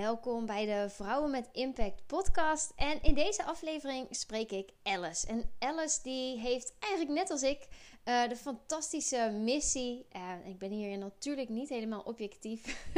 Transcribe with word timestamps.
welkom 0.00 0.46
bij 0.46 0.66
de 0.66 0.90
Vrouwen 0.90 1.30
met 1.30 1.48
Impact 1.52 2.06
podcast. 2.06 2.72
En 2.76 3.02
in 3.02 3.14
deze 3.14 3.44
aflevering 3.44 4.06
spreek 4.10 4.50
ik 4.50 4.72
Alice. 4.82 5.26
En 5.26 5.50
Alice 5.58 6.02
die 6.02 6.38
heeft 6.38 6.74
eigenlijk 6.78 7.18
net 7.18 7.30
als 7.30 7.42
ik 7.42 7.68
uh, 8.04 8.28
de 8.28 8.36
fantastische 8.36 9.30
missie. 9.42 10.06
Uh, 10.16 10.48
ik 10.48 10.58
ben 10.58 10.70
hier 10.70 10.98
natuurlijk 10.98 11.48
niet 11.48 11.68
helemaal 11.68 12.00
objectief, 12.00 12.88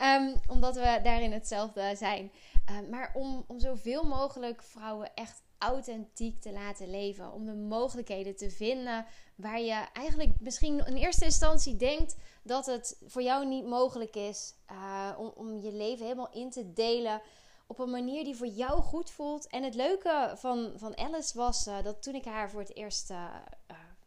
um, 0.00 0.34
omdat 0.56 0.74
we 0.74 1.00
daarin 1.02 1.32
hetzelfde 1.32 1.94
zijn. 1.96 2.32
Uh, 2.70 2.90
maar 2.90 3.10
om, 3.14 3.44
om 3.46 3.60
zoveel 3.60 4.04
mogelijk 4.04 4.62
vrouwen 4.62 5.14
echt 5.14 5.42
authentiek 5.58 6.40
te 6.40 6.52
laten 6.52 6.90
leven. 6.90 7.32
Om 7.32 7.46
de 7.46 7.54
mogelijkheden 7.54 8.36
te 8.36 8.50
vinden 8.50 9.06
waar 9.34 9.60
je 9.60 9.84
eigenlijk 9.92 10.40
misschien 10.40 10.86
in 10.86 10.96
eerste 10.96 11.24
instantie 11.24 11.76
denkt 11.76 12.16
dat 12.42 12.66
het 12.66 12.96
voor 13.06 13.22
jou 13.22 13.46
niet 13.46 13.66
mogelijk 13.66 14.16
is. 14.16 14.54
Uh, 14.70 15.10
om, 15.18 15.32
om 15.34 15.60
je 15.60 15.72
leven 15.72 16.04
helemaal 16.04 16.32
in 16.32 16.50
te 16.50 16.72
delen 16.72 17.22
op 17.66 17.78
een 17.78 17.90
manier 17.90 18.24
die 18.24 18.36
voor 18.36 18.46
jou 18.46 18.80
goed 18.80 19.10
voelt. 19.10 19.46
En 19.46 19.62
het 19.62 19.74
leuke 19.74 20.32
van, 20.36 20.72
van 20.76 20.96
Alice 20.96 21.38
was 21.38 21.66
uh, 21.66 21.82
dat 21.82 22.02
toen 22.02 22.14
ik 22.14 22.24
haar 22.24 22.50
voor 22.50 22.60
het 22.60 22.76
eerst 22.76 23.10
uh, 23.10 23.34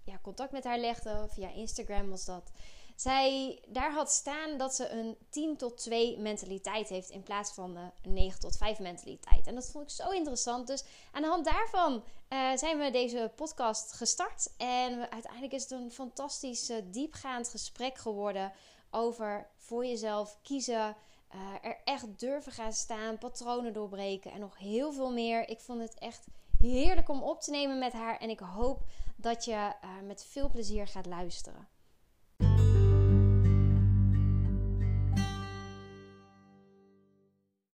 ja, 0.04 0.20
contact 0.22 0.52
met 0.52 0.64
haar 0.64 0.80
legde, 0.80 1.26
via 1.30 1.50
Instagram 1.50 2.10
was 2.10 2.26
dat 2.26 2.52
zij 2.96 3.60
daar 3.68 3.94
had 3.94 4.12
staan 4.12 4.58
dat 4.58 4.76
ze 4.76 4.90
een 4.90 5.18
10 5.30 5.58
tot 5.58 5.78
2 5.78 6.18
mentaliteit 6.18 6.90
heeft 6.90 7.10
in 7.10 7.24
plaats 7.24 7.52
van 7.52 7.74
de 7.74 8.10
9 8.10 8.40
tot 8.40 8.58
5 8.58 8.80
mentaliteit. 8.80 9.48
En 9.48 9.56
dat 9.56 9.70
vond 9.70 9.84
ik 9.84 9.96
zo 9.96 10.10
interessant. 10.10 10.68
Dus 10.68 10.84
aan 11.12 11.22
de 11.22 11.28
hand 11.28 11.46
daarvan 11.46 12.04
uh, 12.30 12.56
zijn 12.56 12.78
we 12.78 12.92
deze 12.92 13.32
podcast 13.36 13.94
gestart. 13.94 14.50
En 14.58 15.12
uiteindelijk 15.12 15.54
is 15.54 15.62
het 15.62 15.72
een 15.72 15.92
fantastisch 15.92 16.72
diepgaand 16.84 17.50
gesprek 17.50 17.98
geworden 17.98 18.52
over 18.90 19.48
voor 19.58 19.86
jezelf 19.86 20.38
kiezen. 20.42 20.96
Uh, 21.36 21.42
er 21.62 21.82
echt 21.84 22.20
durven 22.20 22.52
gaan 22.52 22.74
staan, 22.74 23.18
patronen 23.18 23.74
doorbreken 23.74 24.32
en 24.32 24.40
nog 24.40 24.58
heel 24.58 24.92
veel 24.94 25.12
meer. 25.12 25.50
Ik 25.50 25.60
vond 25.60 25.82
het 25.82 25.94
echt 26.00 26.28
heerlijk 26.60 27.10
om 27.10 27.24
op 27.24 27.42
te 27.42 27.52
nemen 27.52 27.80
met 27.80 27.94
haar. 27.94 28.18
En 28.20 28.30
ik 28.30 28.40
hoop 28.40 28.84
dat 29.16 29.46
je 29.46 29.72
met 30.04 30.26
veel 30.30 30.50
plezier 30.50 30.88
gaat 30.88 31.06
luisteren. 31.06 31.75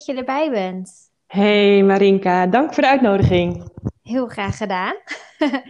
Je 0.07 0.15
erbij 0.15 0.51
bent. 0.51 1.11
Hey 1.27 1.83
Marinka, 1.83 2.47
dank 2.47 2.75
voor 2.75 2.83
de 2.83 2.89
uitnodiging. 2.89 3.71
Heel 4.03 4.27
graag 4.27 4.57
gedaan. 4.57 4.95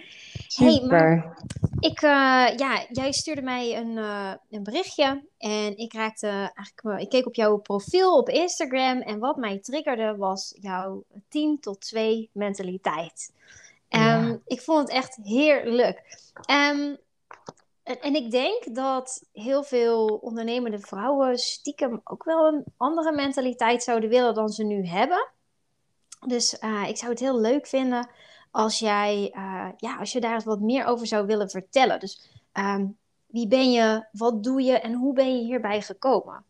Super. 0.47 1.09
Hey, 1.09 1.91
ik, 1.91 2.03
uh, 2.03 2.11
ja, 2.57 2.87
jij 2.89 3.13
stuurde 3.13 3.43
mij 3.43 3.77
een, 3.77 3.97
uh, 3.97 4.33
een 4.51 4.63
berichtje 4.63 5.25
en 5.39 5.77
ik 5.77 5.93
raakte 5.93 6.51
eigenlijk, 6.55 7.01
ik 7.03 7.09
keek 7.09 7.27
op 7.27 7.35
jouw 7.35 7.57
profiel 7.57 8.17
op 8.17 8.29
Instagram 8.29 9.01
en 9.01 9.19
wat 9.19 9.37
mij 9.37 9.59
triggerde 9.59 10.17
was 10.17 10.57
jouw 10.61 11.05
10 11.29 11.61
tot 11.61 11.81
2 11.81 12.31
mentaliteit. 12.33 13.33
Um, 13.91 14.43
Ik 14.47 14.61
vond 14.61 14.79
het 14.81 14.91
echt 14.91 15.19
heerlijk. 15.23 16.03
Um, 16.51 16.97
en, 17.87 18.01
en, 18.01 18.15
ik 18.15 18.31
denk 18.31 18.75
dat 18.75 19.27
heel 19.33 19.63
veel 19.63 20.07
ondernemende 20.07 20.79
vrouwen 20.79 21.39
stiekem 21.39 22.01
ook 22.05 22.25
wel 22.25 22.47
een 22.47 22.65
andere 22.77 23.13
mentaliteit 23.13 23.83
zouden 23.83 24.09
willen 24.09 24.35
dan 24.35 24.49
ze 24.49 24.65
nu 24.65 24.87
hebben. 24.87 25.29
Dus 26.27 26.59
uh, 26.63 26.89
ik 26.89 26.97
zou 26.97 27.11
het 27.11 27.21
heel 27.21 27.41
leuk 27.41 27.67
vinden 27.67 28.09
als 28.51 28.79
jij, 28.79 29.33
uh, 29.37 29.69
ja, 29.77 29.97
als 29.99 30.13
je 30.13 30.21
daar 30.21 30.43
wat 30.45 30.61
meer 30.61 30.85
over 30.87 31.07
zou 31.07 31.27
willen 31.27 31.51
vertellen. 31.51 32.01
Dus 32.01 32.31
um, 32.53 32.97
wie 33.27 33.49
ben 33.49 33.73
je, 33.73 34.07
wat 34.13 34.43
doe 34.43 34.63
je 34.63 34.79
en 34.79 34.93
hoe 34.93 35.15
ben 35.15 35.37
je 35.37 35.45
hierbij 35.45 35.81
gekomen? 35.81 36.45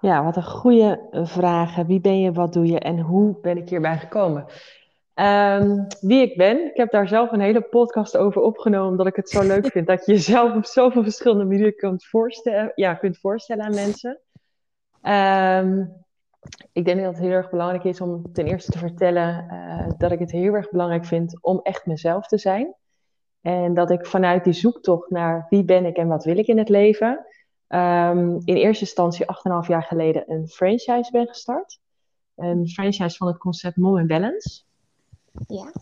Ja, 0.00 0.24
wat 0.24 0.36
een 0.36 0.44
goede 0.44 1.08
vraag. 1.12 1.76
Wie 1.76 2.00
ben 2.00 2.20
je, 2.20 2.32
wat 2.32 2.52
doe 2.52 2.66
je 2.66 2.78
en 2.78 3.00
hoe 3.00 3.36
ben 3.40 3.56
ik 3.56 3.68
hierbij 3.68 3.98
gekomen? 3.98 4.46
Um, 5.20 5.86
wie 6.00 6.22
ik 6.22 6.36
ben. 6.36 6.64
Ik 6.64 6.76
heb 6.76 6.90
daar 6.90 7.08
zelf 7.08 7.32
een 7.32 7.40
hele 7.40 7.62
podcast 7.62 8.16
over 8.16 8.42
opgenomen, 8.42 8.90
omdat 8.90 9.06
ik 9.06 9.16
het 9.16 9.30
zo 9.30 9.42
leuk 9.42 9.66
vind 9.66 9.86
dat 9.86 10.06
je 10.06 10.12
jezelf 10.12 10.54
op 10.54 10.64
zoveel 10.64 11.02
verschillende 11.02 11.44
manieren 11.44 11.74
kunt 11.74 12.04
voorstellen, 12.06 12.72
ja, 12.74 12.94
kunt 12.94 13.18
voorstellen 13.18 13.64
aan 13.64 13.74
mensen. 13.74 14.20
Um, 15.02 15.92
ik 16.72 16.84
denk 16.84 17.00
dat 17.00 17.12
het 17.12 17.22
heel 17.22 17.30
erg 17.30 17.50
belangrijk 17.50 17.84
is 17.84 18.00
om 18.00 18.32
ten 18.32 18.46
eerste 18.46 18.70
te 18.70 18.78
vertellen 18.78 19.46
uh, 19.50 19.92
dat 19.98 20.12
ik 20.12 20.18
het 20.18 20.30
heel 20.30 20.54
erg 20.54 20.70
belangrijk 20.70 21.04
vind 21.04 21.38
om 21.42 21.60
echt 21.62 21.86
mezelf 21.86 22.26
te 22.26 22.38
zijn. 22.38 22.74
En 23.40 23.74
dat 23.74 23.90
ik 23.90 24.06
vanuit 24.06 24.44
die 24.44 24.52
zoektocht 24.52 25.10
naar 25.10 25.46
wie 25.48 25.64
ben 25.64 25.86
ik 25.86 25.96
en 25.96 26.08
wat 26.08 26.24
wil 26.24 26.38
ik 26.38 26.46
in 26.46 26.58
het 26.58 26.68
leven, 26.68 27.26
um, 27.68 28.40
in 28.44 28.56
eerste 28.56 28.84
instantie 28.84 29.26
8,5 29.62 29.68
jaar 29.68 29.82
geleden 29.82 30.24
een 30.26 30.48
franchise 30.48 31.10
ben 31.10 31.26
gestart. 31.26 31.78
Een 32.34 32.68
franchise 32.68 33.16
van 33.16 33.26
het 33.26 33.38
concept 33.38 33.76
Mom 33.76 33.96
and 33.96 34.06
Balance. 34.06 34.68
Ja. 35.46 35.72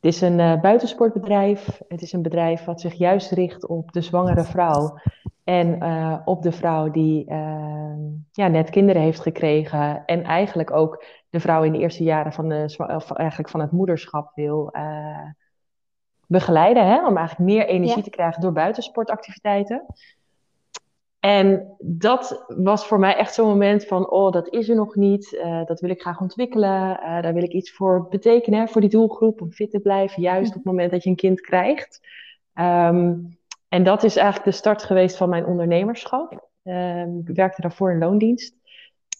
Het 0.00 0.12
is 0.12 0.20
een 0.20 0.38
uh, 0.38 0.60
buitensportbedrijf. 0.60 1.80
Het 1.88 2.02
is 2.02 2.12
een 2.12 2.22
bedrijf 2.22 2.64
wat 2.64 2.80
zich 2.80 2.94
juist 2.94 3.30
richt 3.30 3.66
op 3.66 3.92
de 3.92 4.00
zwangere 4.00 4.44
vrouw. 4.44 4.98
En 5.44 5.82
uh, 5.82 6.20
op 6.24 6.42
de 6.42 6.52
vrouw 6.52 6.90
die 6.90 7.30
uh, 7.30 7.94
ja, 8.32 8.48
net 8.48 8.70
kinderen 8.70 9.02
heeft 9.02 9.20
gekregen. 9.20 10.04
En 10.04 10.22
eigenlijk 10.22 10.70
ook 10.70 11.04
de 11.30 11.40
vrouw 11.40 11.62
in 11.62 11.72
de 11.72 11.78
eerste 11.78 12.02
jaren 12.02 12.32
van, 12.32 12.48
de, 12.48 12.74
of 12.76 13.10
eigenlijk 13.10 13.50
van 13.50 13.60
het 13.60 13.70
moederschap 13.70 14.32
wil 14.34 14.72
begeleiden. 16.26 16.86
Hè? 16.86 17.06
Om 17.06 17.16
eigenlijk 17.16 17.50
meer 17.50 17.66
energie 17.66 17.96
ja. 17.96 18.02
te 18.02 18.10
krijgen 18.10 18.40
door 18.40 18.52
buitensportactiviteiten. 18.52 19.86
En 21.20 21.74
dat 21.78 22.44
was 22.46 22.86
voor 22.86 22.98
mij 22.98 23.16
echt 23.16 23.34
zo'n 23.34 23.48
moment 23.48 23.84
van, 23.84 24.10
oh, 24.10 24.32
dat 24.32 24.48
is 24.48 24.68
er 24.68 24.76
nog 24.76 24.94
niet, 24.94 25.32
uh, 25.32 25.64
dat 25.64 25.80
wil 25.80 25.90
ik 25.90 26.00
graag 26.00 26.20
ontwikkelen, 26.20 26.90
uh, 26.90 27.22
daar 27.22 27.34
wil 27.34 27.42
ik 27.42 27.52
iets 27.52 27.72
voor 27.72 28.06
betekenen, 28.08 28.68
voor 28.68 28.80
die 28.80 28.90
doelgroep, 28.90 29.40
om 29.40 29.52
fit 29.52 29.70
te 29.70 29.80
blijven, 29.80 30.22
juist 30.22 30.48
op 30.48 30.54
het 30.56 30.64
moment 30.64 30.90
dat 30.90 31.02
je 31.02 31.10
een 31.10 31.16
kind 31.16 31.40
krijgt. 31.40 32.00
Um, 32.54 33.38
en 33.68 33.82
dat 33.82 34.02
is 34.02 34.16
eigenlijk 34.16 34.50
de 34.50 34.56
start 34.56 34.82
geweest 34.82 35.16
van 35.16 35.28
mijn 35.28 35.46
ondernemerschap. 35.46 36.48
Um, 36.64 37.18
ik 37.26 37.36
werkte 37.36 37.60
daarvoor 37.60 37.92
in 37.92 37.98
loondienst. 37.98 38.54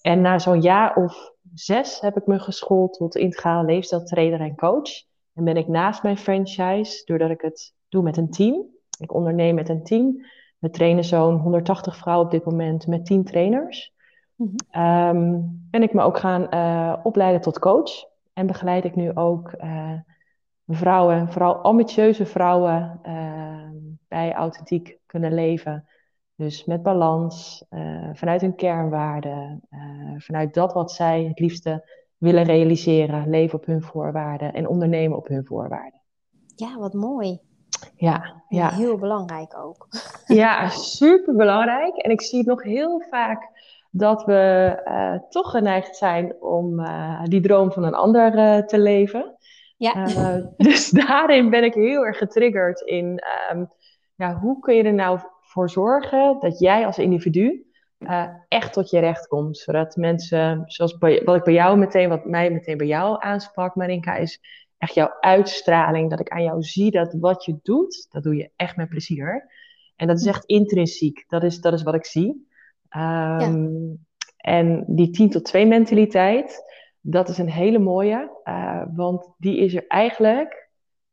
En 0.03 0.21
na 0.21 0.39
zo'n 0.39 0.61
jaar 0.61 0.97
of 0.97 1.33
zes 1.55 2.01
heb 2.01 2.17
ik 2.17 2.27
me 2.27 2.39
geschoold 2.39 2.93
tot 2.93 3.17
integrale 3.17 3.65
leefstijltrainer 3.65 4.41
en 4.41 4.57
coach. 4.57 4.91
En 5.35 5.45
ben 5.45 5.57
ik 5.57 5.69
naast 5.69 6.03
mijn 6.03 6.19
franchise, 6.19 7.05
doordat 7.05 7.31
ik 7.31 7.41
het 7.41 7.75
doe 7.89 8.03
met 8.03 8.17
een 8.17 8.31
team, 8.31 8.67
ik 8.99 9.15
onderneem 9.15 9.55
met 9.55 9.69
een 9.69 9.83
team, 9.83 10.25
we 10.61 10.71
trainen 10.71 11.05
zo'n 11.05 11.39
180 11.39 11.97
vrouwen 11.97 12.27
op 12.27 12.33
dit 12.33 12.45
moment 12.45 12.87
met 12.87 13.07
10 13.07 13.25
trainers. 13.25 13.95
Mm 14.35 14.55
-hmm. 14.71 15.69
ben 15.71 15.83
ik 15.83 15.93
me 15.93 16.03
ook 16.03 16.19
gaan 16.19 16.47
uh, 16.55 16.97
opleiden 17.03 17.41
tot 17.41 17.59
coach. 17.59 18.09
En 18.33 18.47
begeleid 18.47 18.85
ik 18.85 18.95
nu 18.95 19.15
ook 19.15 19.53
uh, 19.61 19.93
vrouwen, 20.67 21.33
vooral 21.33 21.55
ambitieuze 21.55 22.27
vrouwen, 22.27 23.01
uh, 23.07 23.69
bij 24.09 24.33
authentiek 24.33 24.99
kunnen 25.07 25.35
leven. 25.35 25.89
Dus 26.35 26.65
met 26.65 26.83
balans, 26.83 27.65
eh, 27.69 28.11
vanuit 28.13 28.41
hun 28.41 28.55
kernwaarden, 28.55 29.61
vanuit 30.19 30.55
dat 30.55 30.73
wat 30.73 30.93
zij 30.93 31.25
het 31.25 31.39
liefste 31.39 31.89
willen 32.17 32.45
realiseren, 32.45 33.31
leven 33.31 33.59
op 33.59 33.67
hun 33.67 33.83
voorwaarden 33.83 34.53
en 34.53 34.69
ondernemen 34.69 35.17
op 35.17 35.29
hun 35.29 35.47
voorwaarden. 35.47 36.01
Ja, 36.55 36.79
wat 36.79 36.93
mooi. 36.93 37.41
Ja, 37.97 38.43
ja. 38.49 38.71
Heel 38.71 38.99
belangrijk 38.99 39.57
ook. 39.57 39.89
Ja, 40.27 40.69
super 40.69 41.37
belangrijk. 41.37 41.97
En 41.97 42.11
ik 42.11 42.23
zie 42.23 42.39
het 42.39 42.47
nog 42.47 42.63
heel 42.63 43.03
vaak 43.11 43.49
dat 43.91 44.25
we 44.25 44.75
uh, 44.87 45.29
toch 45.29 45.51
geneigd 45.51 45.97
zijn 45.97 46.35
om 46.41 46.81
uh, 46.81 47.25
die 47.25 47.41
droom 47.41 47.73
van 47.73 47.85
een 47.85 47.95
ander 47.95 48.35
uh, 48.35 48.67
te 48.67 48.79
leven. 48.79 49.37
Ja. 49.77 50.07
dus 50.57 50.91
daarin 50.91 51.51
ben 51.51 51.65
ik 51.65 51.75
heel 51.75 52.07
erg 52.07 52.19
getriggerd 52.19 52.81
in 52.81 53.23
um, 53.53 53.69
ja, 54.15 54.35
hoe 54.35 54.61
kun 54.61 54.75
je 54.75 54.83
er 54.83 54.95
nou 54.95 55.19
voor 55.41 55.71
zorgen 55.71 56.37
dat 56.41 56.59
jij 56.59 56.87
als 56.87 56.99
individu 56.99 57.65
echt 58.49 58.73
tot 58.73 58.91
je 58.91 58.99
recht 58.99 59.27
komt. 59.27 59.59
Zodat 59.59 59.97
mensen, 59.97 60.63
zoals 60.67 60.99
bij, 60.99 61.23
wat 61.25 61.37
ik 61.37 61.45
bij 61.45 61.55
jou 61.55 61.79
meteen, 61.79 62.09
wat 62.09 62.25
mij 62.25 62.51
meteen 62.51 62.77
bij 62.77 62.87
jou 62.87 63.17
aansprak, 63.19 63.75
Marinka, 63.75 64.17
is 64.17 64.41
echt 64.81 64.95
jouw 64.95 65.17
uitstraling, 65.21 66.11
dat 66.11 66.21
ik 66.21 66.29
aan 66.29 66.43
jou 66.43 66.63
zie 66.63 66.91
dat 66.91 67.15
wat 67.19 67.45
je 67.45 67.59
doet, 67.63 68.07
dat 68.11 68.23
doe 68.23 68.37
je 68.37 68.51
echt 68.57 68.77
met 68.77 68.89
plezier. 68.89 69.51
En 69.97 70.07
dat 70.07 70.19
is 70.19 70.27
echt 70.27 70.45
intrinsiek. 70.45 71.25
Dat 71.29 71.43
is, 71.43 71.61
dat 71.61 71.73
is 71.73 71.83
wat 71.83 71.95
ik 71.95 72.05
zie. 72.05 72.49
Um, 72.97 73.01
ja. 73.41 73.97
En 74.37 74.85
die 74.87 75.11
10 75.11 75.31
tot 75.31 75.45
2 75.45 75.67
mentaliteit, 75.67 76.65
dat 77.01 77.29
is 77.29 77.39
een 77.39 77.51
hele 77.51 77.79
mooie. 77.79 78.41
Uh, 78.45 78.83
want 78.95 79.29
die 79.39 79.57
is 79.57 79.75
er 79.75 79.87
eigenlijk, 79.87 80.71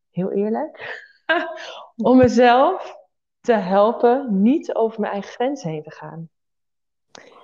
heel 0.09 0.31
eerlijk, 0.31 1.03
om 1.95 2.17
mezelf 2.17 2.97
te 3.41 3.53
helpen 3.53 4.41
niet 4.41 4.75
over 4.75 4.99
mijn 4.99 5.13
eigen 5.13 5.31
grens 5.31 5.63
heen 5.63 5.83
te 5.83 5.91
gaan. 5.91 6.29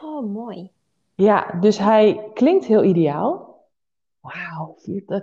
Oh, 0.01 0.33
mooi. 0.33 0.71
Ja, 1.15 1.51
dus 1.59 1.77
hij 1.77 2.29
klinkt 2.33 2.65
heel 2.65 2.83
ideaal 2.83 3.52
wauw, 4.23 4.75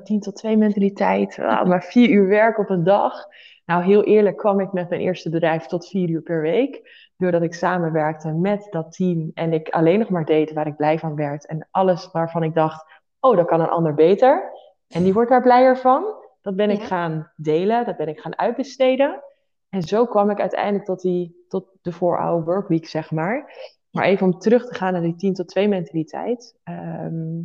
10 0.05 0.21
tot 0.21 0.37
2 0.37 0.57
mentaliteit, 0.57 1.37
wow, 1.37 1.67
maar 1.67 1.83
vier 1.83 2.09
uur 2.09 2.27
werk 2.27 2.59
op 2.59 2.71
een 2.71 2.85
dag. 2.85 3.27
Nou, 3.65 3.85
heel 3.85 4.05
eerlijk 4.05 4.37
kwam 4.37 4.61
ik 4.61 4.73
met 4.73 4.89
mijn 4.89 5.01
eerste 5.01 5.31
bedrijf 5.31 5.67
tot 5.67 5.89
vier 5.89 6.09
uur 6.09 6.23
per 6.23 6.41
week. 6.41 6.83
Doordat 7.17 7.43
ik 7.43 7.55
samenwerkte 7.55 8.33
met 8.33 8.67
dat 8.71 8.93
team 8.93 9.31
en 9.35 9.53
ik 9.53 9.69
alleen 9.69 9.99
nog 9.99 10.09
maar 10.09 10.25
deed 10.25 10.53
waar 10.53 10.67
ik 10.67 10.77
blij 10.77 10.99
van 10.99 11.15
werd. 11.15 11.47
En 11.47 11.69
alles 11.71 12.11
waarvan 12.11 12.43
ik 12.43 12.55
dacht, 12.55 12.85
oh, 13.21 13.37
dat 13.37 13.47
kan 13.47 13.61
een 13.61 13.69
ander 13.69 13.95
beter. 13.95 14.53
En 14.89 15.03
die 15.03 15.13
wordt 15.13 15.31
daar 15.31 15.43
blijer 15.43 15.79
van. 15.79 16.05
Dat 16.43 16.57
ben 16.57 16.71
ik 16.71 16.83
gaan 16.83 17.33
delen, 17.37 17.85
dat 17.85 17.97
ben 17.97 18.09
ik 18.09 18.21
gaan 18.21 18.39
uitbesteden. 18.39 19.23
En 19.69 19.83
zo 19.83 20.07
kwam 20.07 20.31
ik 20.31 20.41
uiteindelijk 20.41 20.85
tot, 20.85 21.01
die, 21.01 21.45
tot 21.49 21.67
de 21.83 21.95
4-hour 21.95 22.45
workweek, 22.45 22.87
zeg 22.87 23.11
maar. 23.11 23.53
Maar 23.91 24.05
even 24.05 24.27
om 24.27 24.39
terug 24.39 24.67
te 24.67 24.75
gaan 24.75 24.93
naar 24.93 25.03
die 25.03 25.17
10 25.17 25.35
tot 25.35 25.49
2 25.49 25.69
mentaliteit. 25.69 26.57
Ehm, 26.63 27.41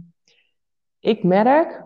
ik 1.05 1.23
merk 1.23 1.83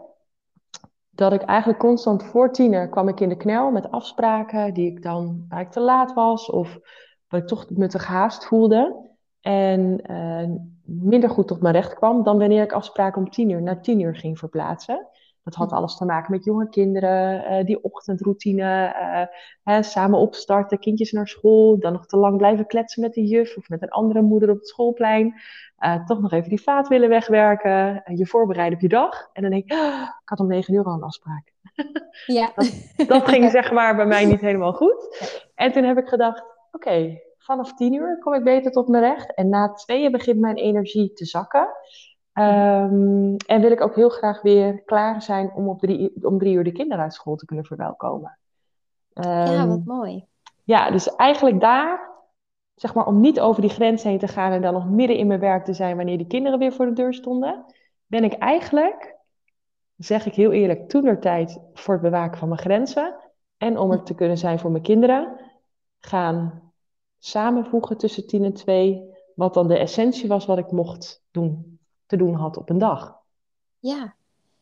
dat 1.10 1.34
ik 1.34 1.42
eigenlijk 1.42 1.80
constant 1.80 2.24
voor 2.24 2.52
tiener 2.52 2.90
kwam 2.90 3.08
ik 3.08 3.20
in 3.20 3.30
de 3.30 3.38
knel 3.38 3.72
met 3.72 3.92
afspraken 3.92 4.74
die 4.74 4.92
ik 4.92 5.02
dan 5.02 5.46
waar 5.50 5.62
ik 5.62 5.72
te 5.72 5.80
laat 5.80 6.14
was 6.14 6.50
of 6.50 6.80
wat 7.28 7.42
ik 7.42 7.48
toch 7.48 7.70
me 7.70 7.88
te 7.88 8.00
gehaast 8.00 8.46
voelde. 8.46 9.08
En 9.42 10.12
uh, 10.12 10.50
minder 10.84 11.30
goed 11.30 11.48
tot 11.48 11.62
mijn 11.62 11.74
recht 11.74 11.94
kwam 11.94 12.24
dan 12.24 12.38
wanneer 12.38 12.64
ik 12.64 12.72
afspraken 12.72 13.22
om 13.22 13.30
tien 13.30 13.50
uur 13.50 13.62
naar 13.62 13.82
tien 13.82 14.00
uur 14.00 14.16
ging 14.16 14.40
verplaatsen. 14.40 15.08
Dat 15.50 15.58
had 15.58 15.72
alles 15.72 15.98
te 15.98 16.06
maken 16.06 16.32
met 16.32 16.44
jonge 16.44 16.70
kinderen, 16.70 17.52
uh, 17.52 17.66
die 17.66 17.84
ochtendroutine, 17.84 18.96
uh, 18.96 19.22
hè, 19.64 19.84
samen 19.84 20.20
opstarten, 20.20 20.80
kindjes 20.80 21.12
naar 21.12 21.28
school, 21.28 21.80
dan 21.80 21.94
nog 21.94 22.06
te 22.06 22.18
lang 22.18 22.38
blijven 22.38 22.66
kletsen 22.66 23.02
met 23.02 23.14
de 23.14 23.26
juf 23.26 23.58
of 23.58 23.70
met 23.70 23.82
een 23.82 23.90
andere 23.90 24.22
moeder 24.22 24.50
op 24.50 24.58
het 24.58 24.68
schoolplein. 24.68 25.34
Uh, 25.80 26.06
toch 26.06 26.22
nog 26.22 26.32
even 26.32 26.50
die 26.50 26.62
vaat 26.62 26.88
willen 26.88 27.10
wegwerken, 27.10 28.04
je 28.16 28.26
voorbereiden 28.26 28.76
op 28.76 28.82
je 28.82 28.90
dag. 28.90 29.30
En 29.34 29.42
dan 29.42 29.52
denk 29.52 29.64
ik, 29.64 29.72
oh, 29.72 30.02
ik 30.22 30.30
had 30.30 30.40
om 30.40 30.48
negen 30.48 30.74
uur 30.74 30.84
al 30.84 30.94
een 30.94 31.04
afspraak. 31.04 31.52
Ja. 32.26 32.52
dat, 32.56 33.08
dat 33.08 33.28
ging 33.28 33.52
zeg 33.52 33.72
maar 33.72 33.96
bij 33.96 34.06
mij 34.06 34.26
niet 34.26 34.42
helemaal 34.42 34.74
goed. 34.74 35.08
En 35.56 35.72
toen 35.72 35.84
heb 35.84 35.98
ik 35.98 36.08
gedacht, 36.08 36.44
oké, 36.72 37.22
vanaf 37.38 37.74
tien 37.74 37.94
uur 37.94 38.20
kom 38.20 38.34
ik 38.34 38.44
beter 38.44 38.72
tot 38.72 38.88
mijn 38.88 39.04
recht. 39.04 39.34
En 39.34 39.50
na 39.50 39.74
tweeën 39.74 40.12
begint 40.12 40.40
mijn 40.40 40.56
energie 40.56 41.14
te 41.14 41.26
zakken. 41.26 41.68
Um, 42.40 43.36
en 43.38 43.62
wil 43.62 43.72
ik 43.72 43.82
ook 43.82 43.96
heel 43.96 44.10
graag 44.10 44.42
weer 44.42 44.82
klaar 44.84 45.22
zijn 45.22 45.52
om 45.54 45.70
op 45.70 45.80
drie, 45.80 46.26
om 46.26 46.38
drie 46.38 46.56
uur 46.56 46.64
de 46.64 46.72
kinderen 46.72 47.04
uit 47.04 47.14
school 47.14 47.36
te 47.36 47.46
kunnen 47.46 47.66
verwelkomen. 47.66 48.38
Um, 49.14 49.26
ja, 49.26 49.68
wat 49.68 49.84
mooi. 49.86 50.26
Ja, 50.64 50.92
dus 50.92 51.16
eigenlijk 51.16 51.60
daar, 51.60 52.10
zeg 52.76 52.94
maar, 52.94 53.06
om 53.06 53.20
niet 53.20 53.40
over 53.40 53.62
die 53.62 53.70
grens 53.70 54.04
heen 54.04 54.20
te 54.20 54.28
gaan 54.28 54.52
en 54.52 54.62
dan 54.62 54.74
nog 54.74 54.90
midden 54.90 55.18
in 55.18 55.28
mijn 55.28 55.40
werk 55.40 55.66
te 55.66 55.74
zijn 55.74 55.96
wanneer 55.96 56.18
die 56.18 56.28
kinderen 56.28 56.60
weer 56.60 56.74
voor 56.74 56.86
de 56.86 56.94
deur 56.94 57.14
stonden, 57.14 57.66
ben 58.06 58.24
ik 58.24 58.34
eigenlijk, 58.34 59.16
zeg 59.98 60.26
ik 60.26 60.34
heel 60.34 60.52
eerlijk, 60.52 60.90
toen 60.90 61.20
tijd 61.20 61.60
voor 61.74 61.94
het 61.94 62.04
bewaken 62.04 62.38
van 62.38 62.48
mijn 62.48 62.60
grenzen 62.60 63.16
en 63.58 63.78
om 63.78 63.92
er 63.92 64.04
te 64.04 64.16
kunnen 64.16 64.38
zijn 64.38 64.60
voor 64.60 64.72
mijn 64.72 64.84
kinderen, 64.84 65.40
gaan 66.00 66.62
samenvoegen 67.18 67.98
tussen 67.98 68.28
tien 68.28 68.44
en 68.44 68.54
twee, 68.54 69.18
wat 69.36 69.54
dan 69.54 69.68
de 69.68 69.78
essentie 69.78 70.28
was 70.28 70.46
wat 70.46 70.58
ik 70.58 70.72
mocht 70.72 71.24
doen, 71.32 71.79
te 72.10 72.18
doen 72.18 72.34
had 72.34 72.58
op 72.58 72.70
een 72.70 72.78
dag. 72.78 73.18
Ja, 73.80 74.14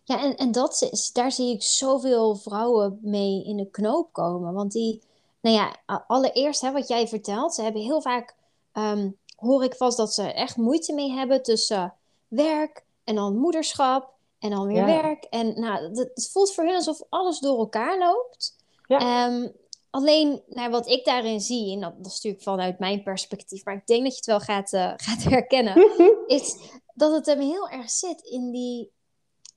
ja 0.03 0.23
en, 0.23 0.35
en 0.35 0.51
dat 0.51 0.87
is, 0.91 1.11
daar 1.11 1.31
zie 1.31 1.53
ik 1.53 1.63
zoveel 1.63 2.35
vrouwen 2.35 2.99
mee 3.01 3.43
in 3.43 3.57
de 3.57 3.69
knoop 3.69 4.13
komen. 4.13 4.53
Want 4.53 4.71
die, 4.71 5.01
nou 5.41 5.55
ja, 5.55 5.75
allereerst 6.07 6.61
hè, 6.61 6.71
wat 6.71 6.87
jij 6.87 7.07
vertelt, 7.07 7.53
ze 7.53 7.61
hebben 7.61 7.81
heel 7.81 8.01
vaak, 8.01 8.35
um, 8.73 9.17
hoor 9.35 9.63
ik 9.63 9.75
vast 9.75 9.97
dat 9.97 10.13
ze 10.13 10.33
echt 10.33 10.57
moeite 10.57 10.93
mee 10.93 11.11
hebben 11.11 11.43
tussen 11.43 11.93
werk 12.27 12.85
en 13.03 13.15
dan 13.15 13.37
moederschap 13.37 14.13
en 14.39 14.49
dan 14.49 14.67
weer 14.67 14.85
werk. 14.85 15.23
En 15.23 15.59
nou, 15.59 15.99
het 15.99 16.29
voelt 16.31 16.53
voor 16.53 16.63
hen 16.63 16.75
alsof 16.75 17.01
alles 17.09 17.39
door 17.39 17.57
elkaar 17.57 17.97
loopt. 17.97 18.55
Ja. 18.87 19.27
Um, 19.27 19.51
Alleen, 19.89 20.41
nou, 20.47 20.69
wat 20.69 20.87
ik 20.87 21.05
daarin 21.05 21.41
zie, 21.41 21.73
en 21.73 21.79
dat, 21.79 21.93
dat, 21.97 22.05
is 22.05 22.13
natuurlijk 22.13 22.43
vanuit 22.43 22.79
mijn 22.79 23.03
perspectief, 23.03 23.65
maar 23.65 23.75
ik 23.75 23.87
denk 23.87 24.03
dat 24.03 24.11
je 24.11 24.17
het 24.17 24.25
wel 24.25 24.39
gaat, 24.39 24.73
uh, 24.73 24.93
gaat 25.07 25.23
herkennen, 25.23 25.75
is 26.27 26.57
dat 26.97 27.11
het 27.11 27.25
hem 27.25 27.39
heel 27.39 27.69
erg 27.69 27.89
zit 27.89 28.21
in 28.21 28.51
die, 28.51 28.91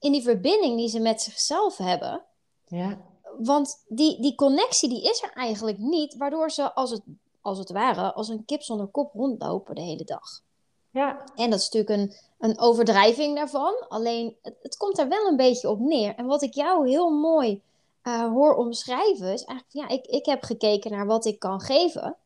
in 0.00 0.12
die 0.12 0.22
verbinding 0.22 0.76
die 0.76 0.88
ze 0.88 1.00
met 1.00 1.22
zichzelf 1.22 1.76
hebben. 1.76 2.22
Ja. 2.66 2.98
Want 3.38 3.84
die, 3.88 4.20
die 4.20 4.34
connectie 4.34 4.88
die 4.88 5.02
is 5.02 5.22
er 5.22 5.32
eigenlijk 5.32 5.78
niet, 5.78 6.16
waardoor 6.16 6.50
ze 6.50 6.74
als 6.74 6.90
het, 6.90 7.02
als 7.40 7.58
het 7.58 7.70
ware 7.70 8.12
als 8.12 8.28
een 8.28 8.44
kip 8.44 8.62
zonder 8.62 8.86
kop 8.86 9.12
rondlopen 9.14 9.74
de 9.74 9.80
hele 9.80 10.04
dag. 10.04 10.42
Ja. 10.90 11.24
En 11.34 11.50
dat 11.50 11.58
is 11.58 11.70
natuurlijk 11.70 12.00
een, 12.00 12.14
een 12.38 12.58
overdrijving 12.58 13.36
daarvan. 13.36 13.74
Alleen 13.88 14.36
het, 14.42 14.56
het 14.62 14.76
komt 14.76 14.98
er 14.98 15.08
wel 15.08 15.26
een 15.26 15.36
beetje 15.36 15.70
op 15.70 15.78
neer. 15.78 16.14
En 16.14 16.26
wat 16.26 16.42
ik 16.42 16.54
jou 16.54 16.88
heel 16.88 17.10
mooi 17.10 17.62
uh, 18.02 18.32
hoor 18.32 18.54
omschrijven, 18.54 19.32
is 19.32 19.44
eigenlijk, 19.44 19.90
ja, 19.90 19.96
ik, 19.96 20.06
ik 20.06 20.26
heb 20.26 20.42
gekeken 20.42 20.90
naar 20.90 21.06
wat 21.06 21.24
ik 21.24 21.38
kan 21.38 21.60
geven. 21.60 22.16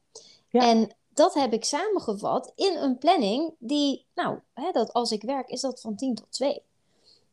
Ja. 0.48 0.68
En 0.68 0.90
dat 1.14 1.34
heb 1.34 1.52
ik 1.52 1.64
samengevat 1.64 2.52
in 2.56 2.76
een 2.76 2.98
planning 2.98 3.54
die, 3.58 4.06
nou, 4.14 4.38
hè, 4.54 4.70
dat 4.72 4.92
als 4.92 5.10
ik 5.10 5.22
werk, 5.22 5.48
is 5.48 5.60
dat 5.60 5.80
van 5.80 5.96
10 5.96 6.14
tot 6.14 6.26
2. 6.30 6.62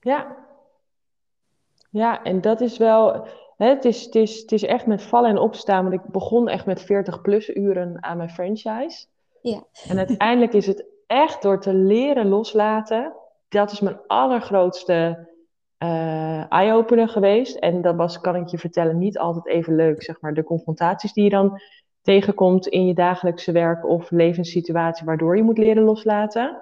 Ja. 0.01 0.35
Ja, 1.89 2.23
en 2.23 2.41
dat 2.41 2.61
is 2.61 2.77
wel, 2.77 3.27
hè, 3.57 3.67
het, 3.67 3.85
is, 3.85 4.05
het, 4.05 4.15
is, 4.15 4.41
het 4.41 4.51
is 4.51 4.63
echt 4.63 4.85
met 4.85 5.01
vallen 5.01 5.29
en 5.29 5.37
opstaan, 5.37 5.89
want 5.89 6.01
ik 6.01 6.11
begon 6.11 6.47
echt 6.47 6.65
met 6.65 6.81
40 6.81 7.21
plus 7.21 7.49
uren 7.55 8.03
aan 8.03 8.17
mijn 8.17 8.29
franchise. 8.29 9.05
Ja. 9.41 9.63
En 9.87 9.97
uiteindelijk 9.97 10.53
is 10.53 10.67
het 10.67 10.85
echt 11.07 11.41
door 11.41 11.59
te 11.61 11.73
leren 11.73 12.27
loslaten, 12.27 13.13
dat 13.49 13.71
is 13.71 13.79
mijn 13.79 13.99
allergrootste 14.07 15.29
uh, 15.83 16.51
eye-opener 16.51 17.09
geweest. 17.09 17.55
En 17.55 17.81
dat 17.81 17.95
was, 17.95 18.19
kan 18.19 18.35
ik 18.35 18.47
je 18.47 18.57
vertellen, 18.57 18.97
niet 18.97 19.17
altijd 19.17 19.47
even 19.47 19.75
leuk. 19.75 20.03
Zeg 20.03 20.21
maar, 20.21 20.33
de 20.33 20.43
confrontaties 20.43 21.13
die 21.13 21.23
je 21.23 21.29
dan 21.29 21.61
tegenkomt 22.01 22.67
in 22.67 22.87
je 22.87 22.93
dagelijkse 22.93 23.51
werk 23.51 23.85
of 23.85 24.11
levenssituatie, 24.11 25.05
waardoor 25.05 25.37
je 25.37 25.43
moet 25.43 25.57
leren 25.57 25.83
loslaten. 25.83 26.57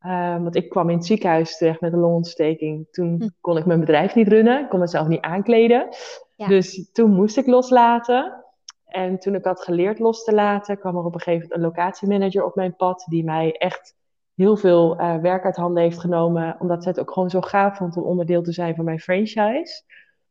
Uh, 0.00 0.42
want 0.42 0.56
ik 0.56 0.68
kwam 0.68 0.90
in 0.90 0.96
het 0.96 1.06
ziekenhuis 1.06 1.56
terecht 1.56 1.80
met 1.80 1.92
een 1.92 1.98
longontsteking. 1.98 2.88
Toen 2.90 3.14
hm. 3.18 3.28
kon 3.40 3.56
ik 3.56 3.66
mijn 3.66 3.80
bedrijf 3.80 4.14
niet 4.14 4.28
runnen, 4.28 4.60
ik 4.62 4.68
kon 4.68 4.80
mezelf 4.80 5.06
niet 5.06 5.20
aankleden. 5.20 5.88
Ja. 6.36 6.46
Dus 6.46 6.90
toen 6.92 7.14
moest 7.14 7.36
ik 7.36 7.46
loslaten. 7.46 8.44
En 8.86 9.18
toen 9.18 9.34
ik 9.34 9.44
had 9.44 9.60
geleerd 9.60 9.98
los 9.98 10.24
te 10.24 10.34
laten, 10.34 10.78
kwam 10.78 10.96
er 10.96 11.04
op 11.04 11.14
een 11.14 11.20
gegeven 11.20 11.48
moment 11.48 11.52
een 11.52 11.66
locatiemanager 11.66 12.44
op 12.44 12.54
mijn 12.54 12.76
pad, 12.76 13.06
die 13.08 13.24
mij 13.24 13.52
echt 13.52 13.94
heel 14.34 14.56
veel 14.56 15.00
uh, 15.00 15.16
werk 15.16 15.44
uit 15.44 15.56
handen 15.56 15.82
heeft 15.82 15.98
genomen, 15.98 16.56
omdat 16.58 16.82
ze 16.82 16.88
het 16.88 17.00
ook 17.00 17.12
gewoon 17.12 17.30
zo 17.30 17.40
gaaf 17.40 17.76
vond 17.76 17.96
om 17.96 18.02
onderdeel 18.02 18.42
te 18.42 18.52
zijn 18.52 18.74
van 18.74 18.84
mijn 18.84 19.00
franchise. 19.00 19.82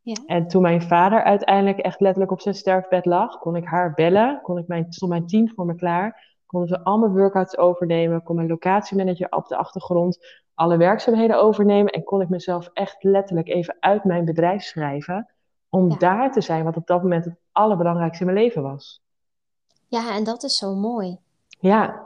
Ja. 0.05 0.15
En 0.25 0.47
toen 0.47 0.61
mijn 0.61 0.81
vader 0.81 1.23
uiteindelijk 1.23 1.77
echt 1.77 1.99
letterlijk 1.99 2.31
op 2.31 2.41
zijn 2.41 2.55
sterfbed 2.55 3.05
lag, 3.05 3.39
kon 3.39 3.55
ik 3.55 3.65
haar 3.65 3.93
bellen, 3.93 4.39
kon 4.41 4.57
ik 4.57 4.67
mijn, 4.67 4.85
stond 4.89 5.11
mijn 5.11 5.27
team 5.27 5.49
voor 5.49 5.65
me 5.65 5.75
klaar, 5.75 6.37
konden 6.45 6.69
ze 6.69 6.83
al 6.83 6.97
mijn 6.97 7.11
workouts 7.11 7.57
overnemen, 7.57 8.23
kon 8.23 8.35
mijn 8.35 8.47
locatiemanager 8.47 9.27
op 9.29 9.47
de 9.47 9.57
achtergrond 9.57 10.43
alle 10.53 10.77
werkzaamheden 10.77 11.41
overnemen 11.41 11.91
en 11.91 12.03
kon 12.03 12.21
ik 12.21 12.29
mezelf 12.29 12.69
echt 12.73 13.03
letterlijk 13.03 13.47
even 13.47 13.77
uit 13.79 14.03
mijn 14.03 14.25
bedrijf 14.25 14.63
schrijven 14.63 15.29
om 15.69 15.99
daar 15.99 16.31
te 16.31 16.41
zijn 16.41 16.63
wat 16.63 16.77
op 16.77 16.87
dat 16.87 17.01
moment 17.01 17.25
het 17.25 17.35
allerbelangrijkste 17.51 18.25
in 18.25 18.31
mijn 18.31 18.43
leven 18.43 18.61
was. 18.61 19.01
Ja, 19.87 20.15
en 20.15 20.23
dat 20.23 20.43
is 20.43 20.57
zo 20.57 20.75
mooi. 20.75 21.17
Ja, 21.59 22.05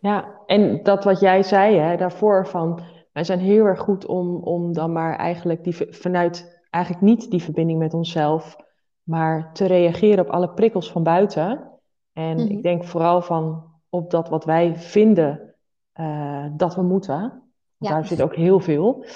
ja, 0.00 0.34
en 0.46 0.82
dat 0.82 1.04
wat 1.04 1.20
jij 1.20 1.42
zei 1.42 1.76
hè, 1.76 1.96
daarvoor 1.96 2.46
van, 2.46 2.80
wij 3.12 3.24
zijn 3.24 3.38
heel 3.38 3.64
erg 3.64 3.80
goed 3.80 4.06
om, 4.06 4.36
om 4.36 4.72
dan 4.72 4.92
maar 4.92 5.16
eigenlijk 5.16 5.64
die, 5.64 5.76
vanuit 5.90 6.55
eigenlijk 6.76 7.04
niet 7.04 7.30
die 7.30 7.42
verbinding 7.42 7.78
met 7.78 7.94
onszelf, 7.94 8.56
maar 9.02 9.52
te 9.52 9.66
reageren 9.66 10.24
op 10.24 10.30
alle 10.30 10.50
prikkels 10.50 10.90
van 10.92 11.02
buiten. 11.02 11.70
En 12.12 12.38
ik 12.38 12.52
mhm. 12.52 12.60
denk 12.60 12.84
vooral 12.84 13.22
van 13.22 13.64
op 13.88 14.10
dat 14.10 14.28
wat 14.28 14.44
wij 14.44 14.76
vinden 14.76 15.54
uh, 16.00 16.46
dat 16.52 16.74
we 16.74 16.82
moeten. 16.82 17.42
Ja. 17.76 17.90
Daar 17.90 18.06
zit 18.06 18.22
ook 18.22 18.34
heel 18.34 18.60
veel. 18.60 19.04
Uh, 19.04 19.12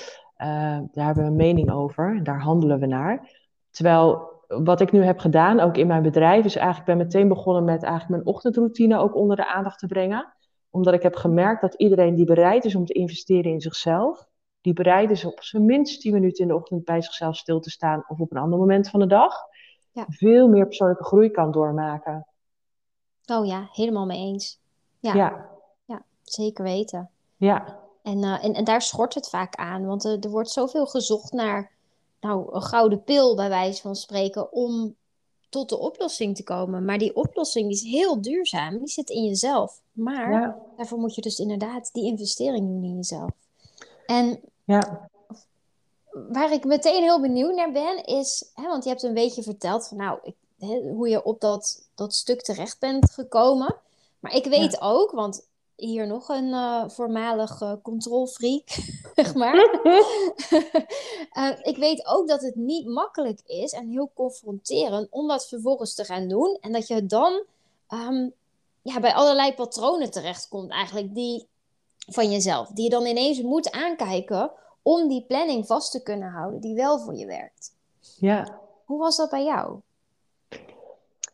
daar 0.93 1.07
hebben 1.07 1.25
we 1.25 1.31
een 1.31 1.37
mening 1.37 1.71
over 1.73 2.17
en 2.17 2.23
daar 2.23 2.41
handelen 2.41 2.81
we 2.81 2.87
naar. 2.87 3.31
Terwijl 3.71 4.29
wat 4.47 4.81
ik 4.81 4.93
nu 4.93 5.03
heb 5.05 5.19
gedaan, 5.19 5.61
ook 5.61 5.77
in 5.77 5.87
mijn 5.87 6.03
bedrijf, 6.03 6.45
is 6.45 6.57
eigenlijk 6.57 6.87
ben 6.87 6.97
meteen 6.97 7.29
begonnen 7.29 7.65
met 7.65 7.83
eigenlijk 7.83 8.11
mijn 8.11 8.35
ochtendroutine 8.35 8.99
ook 8.99 9.15
onder 9.15 9.37
de 9.37 9.53
aandacht 9.53 9.79
te 9.79 9.87
brengen 9.87 10.35
omdat 10.71 10.95
ik 10.95 11.03
heb 11.03 11.15
gemerkt 11.15 11.61
dat 11.61 11.75
iedereen 11.75 12.15
die 12.15 12.25
bereid 12.25 12.65
is 12.65 12.75
om 12.75 12.85
te 12.85 12.93
investeren 12.93 13.53
in 13.53 13.61
zichzelf, 13.61 14.29
die 14.61 14.73
bereid 14.73 15.11
is 15.11 15.25
op 15.25 15.43
zijn 15.43 15.65
minst 15.65 16.01
10 16.01 16.13
minuten 16.13 16.43
in 16.43 16.49
de 16.49 16.55
ochtend 16.55 16.85
bij 16.85 17.03
zichzelf 17.03 17.37
stil 17.37 17.61
te 17.61 17.71
staan 17.71 18.05
of 18.09 18.21
op 18.21 18.31
een 18.31 18.39
ander 18.39 18.59
moment 18.59 18.89
van 18.89 19.01
de 19.01 19.07
dag, 19.07 19.35
ja. 19.93 20.07
veel 20.09 20.49
meer 20.49 20.67
persoonlijke 20.67 21.05
groei 21.05 21.31
kan 21.31 21.51
doormaken. 21.51 22.27
Oh 23.27 23.47
ja, 23.47 23.69
helemaal 23.73 24.07
mee 24.07 24.19
eens. 24.19 24.59
Ja, 24.99 25.15
ja. 25.15 25.49
ja 25.85 26.03
zeker 26.23 26.65
weten. 26.65 27.11
Ja. 27.37 27.79
En, 28.03 28.19
uh, 28.19 28.45
en, 28.45 28.55
en 28.55 28.65
daar 28.65 28.83
schort 28.83 29.15
het 29.15 29.29
vaak 29.29 29.55
aan, 29.55 29.87
want 29.87 30.05
er, 30.05 30.19
er 30.21 30.31
wordt 30.31 30.51
zoveel 30.51 30.87
gezocht 30.87 31.33
naar 31.33 31.71
nou, 32.21 32.55
een 32.55 32.63
gouden 32.63 33.05
pil, 33.05 33.37
bij 33.37 33.49
wijze 33.49 33.83
van 33.83 33.95
spreken, 33.97 34.53
om 34.53 34.95
tot 35.49 35.69
de 35.69 35.79
oplossing 35.79 36.37
te 36.37 36.43
komen. 36.43 36.85
Maar 36.85 36.99
die 36.99 37.17
oplossing 37.17 37.67
die 37.67 37.77
is 37.77 37.83
heel 37.83 38.23
duurzaam. 38.23 38.79
Die 38.79 38.89
zit 38.89 39.11
in 39.11 39.25
jezelf. 39.25 39.81
Maar 39.93 40.57
daarvoor 40.77 40.99
moet 40.99 41.15
je 41.15 41.21
dus 41.21 41.39
inderdaad 41.39 41.93
die 41.93 42.05
investering 42.05 42.67
doen 42.67 42.85
in 42.85 42.97
jezelf. 42.97 43.31
En 44.11 44.41
ja. 44.65 45.09
waar 46.11 46.53
ik 46.53 46.65
meteen 46.65 47.03
heel 47.03 47.21
benieuwd 47.21 47.55
naar 47.55 47.73
ben, 47.73 48.05
is... 48.05 48.51
Hè, 48.55 48.63
want 48.63 48.85
je 48.85 48.91
hebt 48.91 49.03
een 49.03 49.15
beetje 49.15 49.43
verteld 49.43 49.89
van... 49.89 49.97
Nou, 49.97 50.19
ik, 50.23 50.35
hoe 50.97 51.09
je 51.09 51.23
op 51.23 51.41
dat, 51.41 51.89
dat 51.95 52.15
stuk 52.15 52.43
terecht 52.43 52.79
bent 52.79 53.11
gekomen. 53.11 53.77
Maar 54.21 54.35
ik 54.35 54.45
weet 54.45 54.81
ook, 54.81 55.11
want 55.11 55.47
hier 55.77 56.07
nog 56.07 56.29
een 56.29 56.49
uh, 56.49 56.89
voormalig 56.89 57.61
uh, 57.61 57.73
controlfreak, 57.83 58.69
zeg 59.15 59.35
maar. 59.35 59.81
uh, 61.33 61.53
ik 61.73 61.77
weet 61.77 62.07
ook 62.07 62.29
dat 62.29 62.41
het 62.41 62.55
niet 62.55 62.87
makkelijk 62.87 63.41
is 63.47 63.73
en 63.73 63.89
heel 63.89 64.11
confronterend 64.15 65.09
om 65.11 65.29
dat 65.29 65.49
vervolgens 65.49 65.95
te 65.95 66.05
gaan 66.05 66.29
doen. 66.29 66.59
En 66.61 66.73
dat 66.73 66.87
je 66.87 67.07
dan 67.07 67.43
um, 67.89 68.33
ja, 68.83 69.01
bij 69.01 69.15
allerlei 69.15 69.55
patronen 69.55 70.11
terechtkomt 70.11 70.71
eigenlijk 70.71 71.15
die, 71.15 71.47
van 72.13 72.31
jezelf. 72.31 72.69
Die 72.69 72.85
je 72.85 72.91
dan 72.91 73.07
ineens 73.07 73.43
moet 73.43 73.71
aankijken 73.71 74.51
om 74.83 75.09
die 75.09 75.25
planning 75.27 75.67
vast 75.67 75.93
te 75.93 76.03
kunnen 76.03 76.31
houden 76.31 76.61
die 76.61 76.75
wel 76.75 76.99
voor 76.99 77.15
je 77.15 77.27
werkt. 77.27 77.77
Ja. 78.19 78.61
Hoe 78.85 78.99
was 78.99 79.17
dat 79.17 79.31
bij 79.31 79.45
jou? 79.45 79.81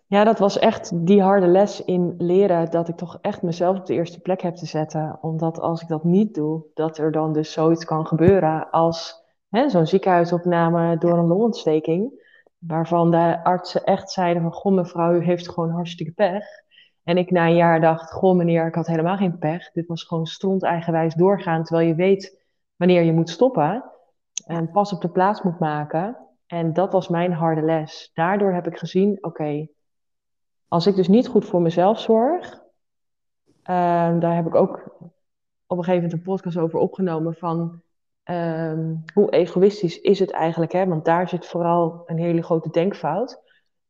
Ja, 0.08 0.24
dat 0.24 0.38
was 0.38 0.58
echt 0.58 1.06
die 1.06 1.22
harde 1.22 1.46
les 1.46 1.84
in 1.84 2.14
leren 2.18 2.70
dat 2.70 2.88
ik 2.88 2.96
toch 2.96 3.18
echt 3.20 3.42
mezelf 3.42 3.78
op 3.78 3.86
de 3.86 3.94
eerste 3.94 4.20
plek 4.20 4.42
heb 4.42 4.54
te 4.54 4.66
zetten. 4.66 5.18
Omdat 5.20 5.60
als 5.60 5.82
ik 5.82 5.88
dat 5.88 6.04
niet 6.04 6.34
doe, 6.34 6.62
dat 6.74 6.98
er 6.98 7.12
dan 7.12 7.32
dus 7.32 7.52
zoiets 7.52 7.84
kan 7.84 8.06
gebeuren 8.06 8.70
als 8.70 9.24
zo'n 9.66 9.86
ziekenhuisopname 9.86 10.98
door 10.98 11.18
een 11.18 11.26
longontsteking. 11.26 12.24
Waarvan 12.58 13.10
de 13.10 13.44
artsen 13.44 13.84
echt 13.84 14.10
zeiden 14.10 14.42
van, 14.42 14.52
goh 14.52 14.72
mevrouw, 14.72 15.14
u 15.14 15.24
heeft 15.24 15.48
gewoon 15.48 15.70
hartstikke 15.70 16.12
pech. 16.12 16.44
En 17.06 17.16
ik 17.16 17.30
na 17.30 17.46
een 17.46 17.54
jaar 17.54 17.80
dacht, 17.80 18.12
goh 18.12 18.36
meneer, 18.36 18.66
ik 18.66 18.74
had 18.74 18.86
helemaal 18.86 19.16
geen 19.16 19.38
pech. 19.38 19.70
Dit 19.72 19.86
was 19.86 20.04
gewoon 20.04 20.26
stront 20.26 20.62
eigenwijs 20.62 21.14
doorgaan, 21.14 21.64
terwijl 21.64 21.88
je 21.88 21.94
weet 21.94 22.44
wanneer 22.76 23.02
je 23.02 23.12
moet 23.12 23.30
stoppen. 23.30 23.84
En 24.46 24.70
pas 24.70 24.92
op 24.92 25.00
de 25.00 25.08
plaats 25.08 25.42
moet 25.42 25.58
maken. 25.58 26.16
En 26.46 26.72
dat 26.72 26.92
was 26.92 27.08
mijn 27.08 27.32
harde 27.32 27.62
les. 27.62 28.10
Daardoor 28.14 28.52
heb 28.52 28.66
ik 28.66 28.78
gezien, 28.78 29.18
oké, 29.20 29.68
als 30.68 30.86
ik 30.86 30.94
dus 30.94 31.08
niet 31.08 31.28
goed 31.28 31.44
voor 31.44 31.62
mezelf 31.62 32.00
zorg, 32.00 32.62
uh, 33.46 34.18
daar 34.18 34.34
heb 34.34 34.46
ik 34.46 34.54
ook 34.54 34.96
op 35.66 35.78
een 35.78 35.84
gegeven 35.84 35.94
moment 35.94 36.12
een 36.12 36.32
podcast 36.32 36.56
over 36.56 36.78
opgenomen 36.78 37.34
van 37.34 37.82
uh, 38.24 38.92
hoe 39.14 39.30
egoïstisch 39.30 40.00
is 40.00 40.18
het 40.18 40.30
eigenlijk, 40.30 40.72
hè? 40.72 40.86
want 40.86 41.04
daar 41.04 41.28
zit 41.28 41.46
vooral 41.46 42.02
een 42.06 42.18
hele 42.18 42.42
grote 42.42 42.70
denkfout. 42.70 43.42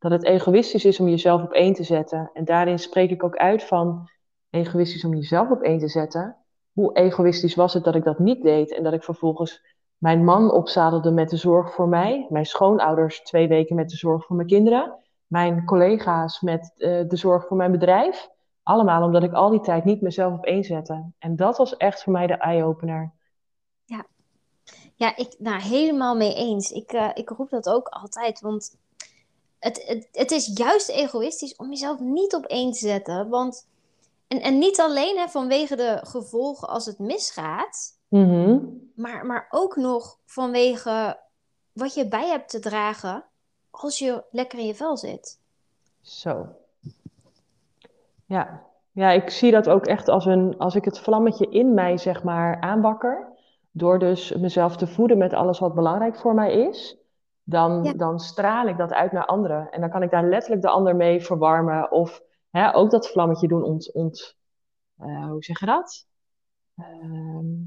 Dat 0.09 0.21
het 0.21 0.25
egoïstisch 0.25 0.85
is 0.85 1.01
om 1.01 1.09
jezelf 1.09 1.43
op 1.43 1.53
één 1.53 1.75
te 1.75 1.85
zetten. 1.85 2.31
En 2.33 2.45
daarin 2.45 2.79
spreek 2.79 3.11
ik 3.11 3.23
ook 3.23 3.37
uit 3.37 3.63
van 3.63 4.09
egoïstisch 4.51 5.05
om 5.05 5.15
jezelf 5.15 5.51
op 5.51 5.63
één 5.63 5.79
te 5.79 5.89
zetten. 5.89 6.37
Hoe 6.73 6.97
egoïstisch 6.97 7.55
was 7.55 7.75
het 7.75 7.85
dat 7.85 7.95
ik 7.95 8.05
dat 8.05 8.19
niet 8.19 8.43
deed 8.43 8.75
en 8.75 8.83
dat 8.83 8.93
ik 8.93 9.05
vervolgens 9.05 9.75
mijn 9.99 10.25
man 10.25 10.53
opzadelde 10.53 11.11
met 11.11 11.31
de 11.31 11.37
zorg 11.37 11.75
voor 11.75 11.89
mij, 11.89 12.27
mijn 12.29 12.47
schoonouders 12.47 13.23
twee 13.23 13.49
weken 13.49 13.77
met 13.77 13.89
de 13.89 13.97
zorg 13.97 14.25
voor 14.25 14.37
mijn 14.37 14.49
kinderen 14.49 15.05
mijn 15.27 15.65
collega's 15.65 16.41
met 16.41 16.75
uh, 16.77 17.09
de 17.09 17.17
zorg 17.17 17.47
voor 17.47 17.57
mijn 17.57 17.71
bedrijf. 17.71 18.29
Allemaal 18.63 19.03
omdat 19.03 19.23
ik 19.23 19.33
al 19.33 19.51
die 19.51 19.61
tijd 19.61 19.85
niet 19.85 20.01
mezelf 20.01 20.33
op 20.33 20.45
één 20.45 20.65
zette. 20.65 21.11
En 21.19 21.37
dat 21.37 21.57
was 21.57 21.77
echt 21.77 22.03
voor 22.03 22.13
mij 22.13 22.27
de 22.27 22.35
eye-opener. 22.35 23.13
Ja, 23.85 24.07
ja 24.95 25.17
ik, 25.17 25.35
nou, 25.39 25.61
helemaal 25.61 26.17
mee 26.17 26.35
eens. 26.35 26.71
Ik, 26.71 26.93
uh, 26.93 27.11
ik 27.15 27.29
roep 27.29 27.51
dat 27.51 27.69
ook 27.69 27.89
altijd, 27.89 28.41
want 28.41 28.79
het, 29.67 29.87
het, 29.87 30.09
het 30.13 30.31
is 30.31 30.51
juist 30.55 30.89
egoïstisch 30.89 31.57
om 31.57 31.69
jezelf 31.69 32.01
niet 32.01 32.35
op 32.35 32.45
één 32.45 32.73
te 32.73 32.79
zetten. 32.79 33.29
Want, 33.29 33.67
en, 34.29 34.41
en 34.41 34.59
niet 34.59 34.81
alleen 34.81 35.19
hè, 35.19 35.29
vanwege 35.29 35.77
de 35.77 36.01
gevolgen 36.03 36.69
als 36.69 36.87
het 36.87 36.99
misgaat, 36.99 37.99
mm 38.09 38.29
-hmm. 38.29 38.91
maar, 38.95 39.27
maar 39.27 39.47
ook 39.51 39.77
nog 39.77 40.19
vanwege 40.25 41.19
wat 41.73 41.95
je 41.95 42.09
bij 42.09 42.29
hebt 42.29 42.49
te 42.49 42.59
dragen 42.59 43.25
als 43.71 43.99
je 43.99 44.23
lekker 44.31 44.59
in 44.59 44.67
je 44.67 44.75
vel 44.75 44.97
zit. 44.97 45.39
Zo. 46.01 46.47
Ja. 48.25 48.63
ja, 48.93 49.11
ik 49.11 49.31
zie 49.31 49.51
dat 49.51 49.69
ook 49.69 49.87
echt 49.87 50.09
als, 50.09 50.25
een, 50.25 50.59
als 50.59 50.75
ik 50.75 50.85
het 50.85 50.99
vlammetje 50.99 51.49
in 51.49 51.75
mij 51.75 51.99
zeg 51.99 52.23
maar 52.23 52.61
aanwakker. 52.61 53.35
Door 53.71 53.99
dus 53.99 54.33
mezelf 54.33 54.77
te 54.77 54.87
voeden 54.87 55.19
met 55.19 55.33
alles 55.33 55.59
wat 55.59 55.75
belangrijk 55.75 56.17
voor 56.17 56.35
mij 56.35 56.53
is. 56.53 56.97
Dan, 57.49 57.93
dan 57.97 58.19
straal 58.19 58.67
ik 58.67 58.77
dat 58.77 58.93
uit 58.93 59.13
naar 59.13 59.27
anderen. 59.27 59.71
En 59.71 59.81
dan 59.81 59.91
kan 59.91 60.03
ik 60.03 60.11
daar 60.11 60.29
letterlijk 60.29 60.63
de 60.63 60.69
ander 60.69 60.97
mee 60.97 61.25
verwarmen. 61.25 61.91
Of 61.91 62.23
hè, 62.51 62.75
ook 62.75 62.91
dat 62.91 63.09
vlammetje 63.09 63.49
doen 63.49 63.63
ont... 63.63 63.93
ont 63.93 64.37
uh, 65.01 65.29
hoe 65.29 65.45
zeg 65.45 65.61
je 65.61 65.67
dat? 65.67 66.07
Uh, 66.77 66.87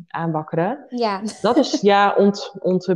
aanwakkeren. 0.07 0.86
Ja. 0.89 1.21
Dat 1.41 1.57
is, 1.57 1.81
ja, 1.81 2.15
ont, 2.15 2.55
ont, 2.59 2.88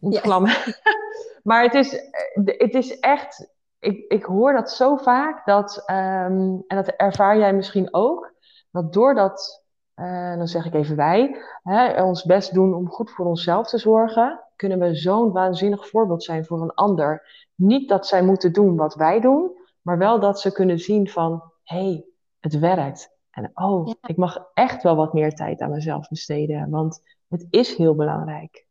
ontvlammen. 0.00 0.50
Ja. 0.50 0.74
Maar 1.42 1.62
het 1.62 1.74
is, 1.74 1.94
eh, 1.94 2.58
het 2.58 2.74
is 2.74 2.98
echt, 2.98 3.48
ik, 3.78 4.04
ik 4.08 4.24
hoor 4.24 4.52
dat 4.52 4.70
zo 4.70 4.96
vaak, 4.96 5.46
dat, 5.46 5.76
um, 5.90 6.64
en 6.66 6.76
dat 6.76 6.88
ervaar 6.88 7.38
jij 7.38 7.52
misschien 7.52 7.94
ook, 7.94 8.34
dat 8.70 8.92
doordat, 8.92 9.64
uh, 9.96 10.36
dan 10.36 10.46
zeg 10.46 10.64
ik 10.64 10.74
even 10.74 10.96
wij, 10.96 11.36
hè, 11.62 12.02
ons 12.02 12.24
best 12.24 12.54
doen 12.54 12.74
om 12.74 12.88
goed 12.88 13.10
voor 13.10 13.26
onszelf 13.26 13.68
te 13.68 13.78
zorgen, 13.78 14.40
kunnen 14.56 14.78
we 14.78 14.94
zo'n 14.94 15.32
waanzinnig 15.32 15.88
voorbeeld 15.88 16.24
zijn 16.24 16.44
voor 16.44 16.62
een 16.62 16.74
ander. 16.74 17.26
Niet 17.54 17.88
dat 17.88 18.06
zij 18.06 18.22
moeten 18.22 18.52
doen 18.52 18.76
wat 18.76 18.94
wij 18.94 19.20
doen, 19.20 19.50
maar 19.82 19.98
wel 19.98 20.20
dat 20.20 20.40
ze 20.40 20.52
kunnen 20.52 20.78
zien 20.78 21.08
van, 21.08 21.42
hé, 21.62 21.84
hey, 21.84 22.04
het 22.40 22.58
werkt. 22.58 23.10
En 23.30 23.50
oh, 23.54 23.86
ja. 23.86 23.94
ik 24.08 24.16
mag 24.16 24.50
echt 24.54 24.82
wel 24.82 24.96
wat 24.96 25.12
meer 25.12 25.34
tijd 25.34 25.60
aan 25.60 25.70
mezelf 25.70 26.08
besteden, 26.08 26.70
want 26.70 27.02
het 27.28 27.46
is 27.50 27.76
heel 27.76 27.94
belangrijk. 27.94 28.66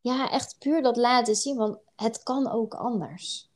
Ja, 0.00 0.30
echt 0.30 0.56
puur 0.58 0.82
dat 0.82 0.96
laten 0.96 1.34
zien, 1.34 1.56
want 1.56 1.78
het 1.96 2.22
kan 2.22 2.50
ook 2.50 2.74
anders. 2.74 3.50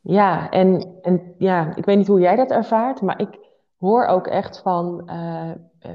Ja, 0.00 0.50
en, 0.50 0.98
en 1.02 1.34
ja, 1.38 1.76
ik 1.76 1.84
weet 1.84 1.96
niet 1.96 2.06
hoe 2.06 2.20
jij 2.20 2.36
dat 2.36 2.50
ervaart, 2.50 3.00
maar 3.00 3.20
ik 3.20 3.38
hoor 3.78 4.06
ook 4.06 4.26
echt 4.26 4.60
van, 4.60 5.02
uh, 5.06 5.50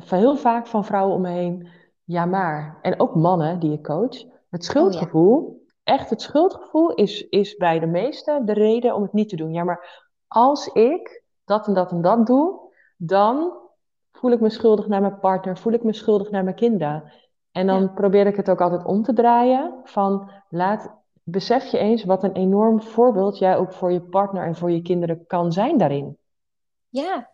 heel 0.06 0.38
vaak 0.38 0.68
van 0.68 0.86
vrouwen 0.86 1.16
om 1.16 1.22
me 1.22 1.30
heen, 1.30 1.68
ja 2.04 2.26
maar, 2.26 2.80
en 2.82 3.00
ook 3.00 3.16
mannen 3.16 3.60
die 3.60 3.72
ik 3.72 3.84
coach, 3.84 4.26
het 4.50 4.66
schuldgevoel, 4.66 5.38
oh, 5.38 5.54
ja. 5.66 5.94
echt 5.94 6.10
het 6.10 6.22
schuldgevoel 6.22 6.94
is, 6.94 7.28
is 7.28 7.56
bij 7.56 7.80
de 7.80 7.86
meesten 7.86 8.46
de 8.46 8.54
reden 8.54 8.96
om 8.96 9.02
het 9.02 9.14
niet 9.14 9.30
te 9.30 9.36
doen. 9.36 9.54
Ja, 9.54 9.64
maar 9.64 10.08
als 10.28 10.68
ik 10.68 11.24
dat 11.46 11.68
en 11.68 11.74
dat 11.74 11.92
en 11.92 12.02
dat 12.02 12.26
doe, 12.26 12.60
dan 12.98 13.54
voel 14.12 14.32
ik 14.32 14.40
me 14.40 14.50
schuldig 14.50 14.88
naar 14.88 15.02
mijn 15.02 15.20
partner, 15.20 15.58
voel 15.58 15.74
ik 15.74 15.84
me 15.84 15.94
schuldig 15.94 16.30
naar 16.30 16.44
mijn 16.44 16.56
kinderen. 16.56 17.12
En 17.52 17.68
dan 17.68 17.82
ja. 17.82 17.88
probeer 17.88 18.28
ik 18.28 18.36
het 18.36 18.50
ook 18.50 18.62
altijd 18.62 18.86
om 18.86 19.04
te 19.04 19.14
draaien 19.14 19.74
van 19.84 20.32
laat, 20.50 20.92
besef 21.24 21.72
je 21.72 21.78
eens 21.78 22.04
wat 22.04 22.24
een 22.24 22.34
enorm 22.34 22.82
voorbeeld 22.82 23.38
jij 23.38 23.58
ook 23.58 23.74
voor 23.74 23.92
je 23.92 24.02
partner 24.02 24.46
en 24.46 24.56
voor 24.56 24.72
je 24.72 24.82
kinderen 24.82 25.26
kan 25.28 25.52
zijn 25.52 25.78
daarin. 25.78 26.18
Ja, 26.90 27.30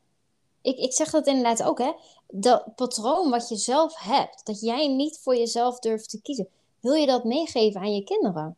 ik, 0.61 0.77
ik 0.77 0.93
zeg 0.93 1.09
dat 1.09 1.27
inderdaad 1.27 1.63
ook 1.63 1.79
hè. 1.79 1.91
Dat 2.27 2.75
patroon 2.75 3.29
wat 3.29 3.49
je 3.49 3.55
zelf 3.55 3.97
hebt, 3.97 4.45
dat 4.45 4.61
jij 4.61 4.87
niet 4.87 5.19
voor 5.23 5.35
jezelf 5.35 5.79
durft 5.79 6.09
te 6.09 6.21
kiezen, 6.21 6.47
wil 6.85 6.93
je 6.93 7.05
dat 7.05 7.23
meegeven 7.23 7.81
aan 7.81 7.93
je 7.93 8.03
kinderen? 8.03 8.57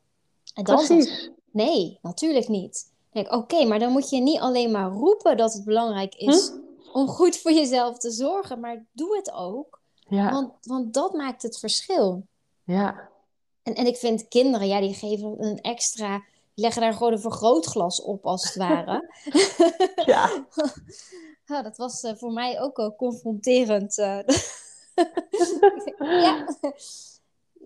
En 0.54 0.64
dan 0.64 0.76
Precies. 0.76 1.32
nee, 1.52 2.00
natuurlijk 2.02 2.48
niet. 2.48 2.92
Oké, 3.12 3.36
okay, 3.36 3.66
maar 3.66 3.80
dan 3.80 3.92
moet 3.92 4.10
je 4.10 4.22
niet 4.22 4.40
alleen 4.40 4.72
maar 4.72 4.90
roepen 4.90 5.38
dat 5.38 5.54
het 5.54 5.64
belangrijk 5.64 6.16
is 6.16 6.50
hm? 6.50 6.58
om 6.98 7.08
goed 7.08 7.38
voor 7.38 7.52
jezelf 7.52 7.98
te 7.98 8.12
zorgen, 8.12 8.60
maar 8.60 8.86
doe 8.92 9.16
het 9.16 9.32
ook. 9.32 9.80
Ja. 10.08 10.32
Want, 10.32 10.54
want 10.62 10.94
dat 10.94 11.14
maakt 11.14 11.42
het 11.42 11.60
verschil. 11.60 12.24
Ja. 12.64 13.10
En, 13.64 13.76
en 13.76 13.86
ik 13.86 13.98
vind 13.98 14.28
kinderen, 14.28 14.68
ja, 14.68 14.80
die 14.80 14.94
geven 14.94 15.36
een 15.46 15.62
extra, 15.62 16.18
die 16.54 16.64
leggen 16.64 16.82
daar 16.82 16.94
gewoon 16.94 17.14
een 17.14 17.20
vergrootglas 17.20 18.02
op, 18.02 18.26
als 18.26 18.44
het 18.44 18.56
ware. 18.56 19.14
ja. 20.06 20.46
ja. 21.46 21.62
Dat 21.62 21.78
was 21.78 22.04
uh, 22.04 22.12
voor 22.16 22.32
mij 22.32 22.62
ook 22.62 22.78
al 22.78 22.96
confronterend. 22.96 23.98
Uh. 24.98 26.22
ja. 26.22 26.46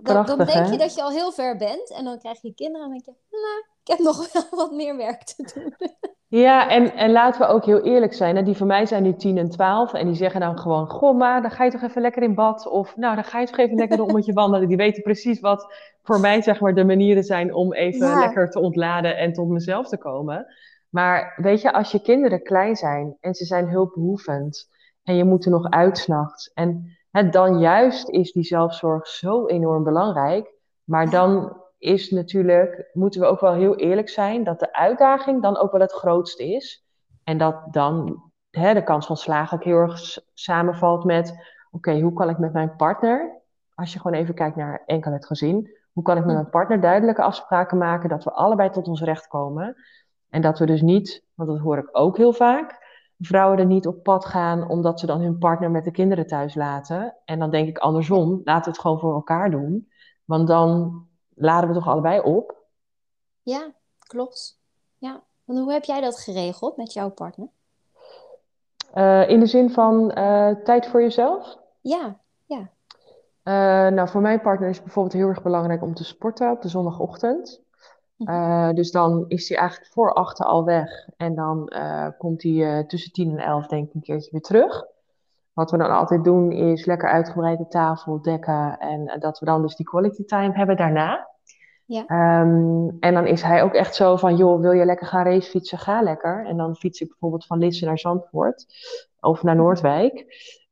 Dan, 0.03 0.25
dan 0.25 0.37
denk 0.37 0.49
hè? 0.49 0.71
je 0.71 0.77
dat 0.77 0.95
je 0.95 1.01
al 1.01 1.11
heel 1.11 1.31
ver 1.31 1.57
bent 1.57 1.91
en 1.91 2.03
dan 2.03 2.19
krijg 2.19 2.41
je 2.41 2.53
kinderen 2.53 2.85
en 2.85 2.91
dan 2.93 3.01
denk 3.03 3.17
je, 3.17 3.37
nou, 3.37 3.63
ik 3.83 3.87
heb 3.87 3.99
nog 3.99 4.31
wel 4.33 4.43
wat 4.65 4.71
meer 4.71 4.97
werk 4.97 5.23
te 5.23 5.51
doen. 5.53 5.89
Ja, 6.27 6.69
en, 6.69 6.95
en 6.95 7.11
laten 7.11 7.41
we 7.41 7.47
ook 7.47 7.65
heel 7.65 7.81
eerlijk 7.81 8.13
zijn. 8.13 8.35
Hè? 8.35 8.43
Die 8.43 8.57
van 8.57 8.67
mij 8.67 8.85
zijn 8.85 9.03
nu 9.03 9.15
10 9.15 9.37
en 9.37 9.49
12 9.49 9.93
en 9.93 10.05
die 10.05 10.15
zeggen 10.15 10.39
dan 10.39 10.59
gewoon: 10.59 10.89
Goh, 10.89 11.17
maar 11.17 11.41
dan 11.41 11.51
ga 11.51 11.63
je 11.63 11.71
toch 11.71 11.81
even 11.81 12.01
lekker 12.01 12.23
in 12.23 12.35
bad. 12.35 12.67
Of 12.67 12.95
nou, 12.95 13.15
dan 13.15 13.23
ga 13.23 13.39
je 13.39 13.45
toch 13.47 13.57
even 13.57 13.75
lekker 13.77 13.99
een 13.99 14.05
ommetje 14.05 14.33
wandelen. 14.33 14.67
Die 14.67 14.77
weten 14.77 15.03
precies 15.03 15.39
wat 15.39 15.73
voor 16.03 16.19
mij 16.19 16.41
zeg 16.41 16.59
maar 16.59 16.73
de 16.73 16.85
manieren 16.85 17.23
zijn 17.23 17.53
om 17.53 17.73
even 17.73 18.07
Ja. 18.07 18.19
lekker 18.19 18.49
te 18.49 18.59
ontladen 18.59 19.17
en 19.17 19.33
tot 19.33 19.47
mezelf 19.47 19.87
te 19.87 19.97
komen. 19.97 20.45
Maar 20.89 21.33
weet 21.35 21.61
je, 21.61 21.73
als 21.73 21.91
je 21.91 22.01
kinderen 22.01 22.43
klein 22.43 22.75
zijn 22.75 23.17
en 23.19 23.33
ze 23.33 23.45
zijn 23.45 23.69
hulpbehoevend 23.69 24.69
en 25.03 25.15
je 25.15 25.23
moet 25.23 25.45
er 25.45 25.51
nog 25.51 25.69
uit 25.69 25.97
's 25.97 26.07
nachts. 26.07 26.51
En 26.53 26.97
hè, 27.11 27.29
dan 27.29 27.59
juist 27.59 28.09
is 28.09 28.31
die 28.31 28.43
zelfzorg 28.43 29.07
zo 29.07 29.45
enorm 29.45 29.83
belangrijk. 29.83 30.53
Maar 30.83 31.09
dan 31.09 31.61
is 31.77 32.09
natuurlijk, 32.09 32.89
moeten 32.93 33.21
we 33.21 33.27
ook 33.27 33.39
wel 33.39 33.53
heel 33.53 33.75
eerlijk 33.75 34.09
zijn, 34.09 34.43
dat 34.43 34.59
de 34.59 34.73
uitdaging 34.73 35.41
dan 35.41 35.57
ook 35.57 35.71
wel 35.71 35.81
het 35.81 35.91
grootste 35.91 36.53
is. 36.53 36.85
En 37.23 37.37
dat 37.37 37.55
dan 37.71 38.23
hè, 38.49 38.73
de 38.73 38.83
kans 38.83 39.05
van 39.05 39.17
slagen 39.17 39.57
ook 39.57 39.63
heel 39.63 39.77
erg 39.77 40.17
samenvalt 40.33 41.03
met, 41.03 41.35
oké, 41.71 41.99
hoe 41.99 42.13
kan 42.13 42.29
ik 42.29 42.37
met 42.37 42.53
mijn 42.53 42.75
partner, 42.75 43.41
als 43.75 43.93
je 43.93 43.99
gewoon 43.99 44.17
even 44.17 44.33
kijkt 44.33 44.55
naar 44.55 44.83
enkel 44.85 45.11
het 45.11 45.25
gezin, 45.25 45.77
hoe 45.91 46.03
kan 46.03 46.17
ik 46.17 46.25
met 46.25 46.33
mijn 46.33 46.49
partner 46.49 46.81
duidelijke 46.81 47.21
afspraken 47.21 47.77
maken 47.77 48.09
dat 48.09 48.23
we 48.23 48.31
allebei 48.31 48.69
tot 48.69 48.87
ons 48.87 49.01
recht 49.01 49.27
komen? 49.27 49.75
En 50.29 50.41
dat 50.41 50.59
we 50.59 50.65
dus 50.65 50.81
niet, 50.81 51.23
want 51.33 51.49
dat 51.49 51.59
hoor 51.59 51.77
ik 51.77 51.89
ook 51.91 52.17
heel 52.17 52.33
vaak, 52.33 52.80
vrouwen 53.21 53.59
er 53.59 53.65
niet 53.65 53.87
op 53.87 54.03
pad 54.03 54.25
gaan 54.25 54.69
omdat 54.69 54.99
ze 54.99 55.05
dan 55.05 55.21
hun 55.21 55.37
partner 55.37 55.71
met 55.71 55.83
de 55.83 55.91
kinderen 55.91 56.27
thuis 56.27 56.55
laten. 56.55 57.15
En 57.25 57.39
dan 57.39 57.51
denk 57.51 57.67
ik 57.67 57.77
andersom, 57.77 58.41
laten 58.43 58.63
we 58.63 58.69
het 58.69 58.79
gewoon 58.79 58.99
voor 58.99 59.13
elkaar 59.13 59.51
doen. 59.51 59.89
Want 60.25 60.47
dan 60.47 61.01
laden 61.33 61.69
we 61.69 61.75
toch 61.75 61.87
allebei 61.87 62.19
op. 62.19 62.55
Ja, 63.41 63.71
klopt. 63.99 64.59
Ja. 64.97 65.23
Hoe 65.43 65.71
heb 65.71 65.83
jij 65.83 66.01
dat 66.01 66.19
geregeld 66.19 66.77
met 66.77 66.93
jouw 66.93 67.09
partner? 67.09 67.47
Uh, 68.95 69.29
in 69.29 69.39
de 69.39 69.45
zin 69.45 69.69
van 69.69 70.11
uh, 70.17 70.49
tijd 70.63 70.87
voor 70.87 71.01
jezelf? 71.01 71.57
Ja, 71.81 72.19
ja. 72.45 72.69
Uh, 73.43 73.93
nou, 73.93 74.09
voor 74.09 74.21
mijn 74.21 74.41
partner 74.41 74.69
is 74.69 74.75
het 74.75 74.83
bijvoorbeeld 74.83 75.15
heel 75.15 75.27
erg 75.27 75.41
belangrijk 75.41 75.81
om 75.81 75.93
te 75.93 76.03
sporten 76.03 76.51
op 76.51 76.61
de 76.61 76.67
zondagochtend. 76.67 77.61
Uh, 78.25 78.69
dus 78.69 78.91
dan 78.91 79.25
is 79.27 79.49
hij 79.49 79.57
eigenlijk 79.57 79.91
voor 79.91 80.13
achter 80.13 80.45
al 80.45 80.65
weg. 80.65 81.07
En 81.17 81.35
dan 81.35 81.73
uh, 81.75 82.07
komt 82.17 82.43
hij 82.43 82.51
uh, 82.51 82.79
tussen 82.79 83.11
tien 83.11 83.31
en 83.31 83.45
elf 83.45 83.67
denk 83.67 83.87
ik 83.87 83.93
een 83.93 84.01
keertje 84.01 84.31
weer 84.31 84.41
terug. 84.41 84.85
Wat 85.53 85.71
we 85.71 85.77
dan 85.77 85.91
altijd 85.91 86.23
doen 86.23 86.51
is 86.51 86.85
lekker 86.85 87.09
uitgebreid 87.09 87.57
de 87.57 87.67
tafel 87.67 88.21
dekken. 88.21 88.77
En 88.77 89.19
dat 89.19 89.39
we 89.39 89.45
dan 89.45 89.61
dus 89.61 89.75
die 89.75 89.85
quality 89.85 90.25
time 90.25 90.53
hebben 90.53 90.77
daarna. 90.77 91.29
Ja. 91.85 92.41
Um, 92.41 92.97
en 92.99 93.13
dan 93.13 93.27
is 93.27 93.41
hij 93.41 93.63
ook 93.63 93.73
echt 93.73 93.95
zo 93.95 94.15
van, 94.15 94.35
joh, 94.35 94.61
wil 94.61 94.71
je 94.71 94.85
lekker 94.85 95.07
gaan 95.07 95.25
racefietsen? 95.25 95.77
Ga 95.77 96.01
lekker. 96.01 96.45
En 96.45 96.57
dan 96.57 96.75
fiets 96.75 97.01
ik 97.01 97.07
bijvoorbeeld 97.07 97.45
van 97.45 97.57
Lisse 97.57 97.85
naar 97.85 97.99
Zandvoort. 97.99 98.65
Of 99.19 99.43
naar 99.43 99.55
Noordwijk. 99.55 100.25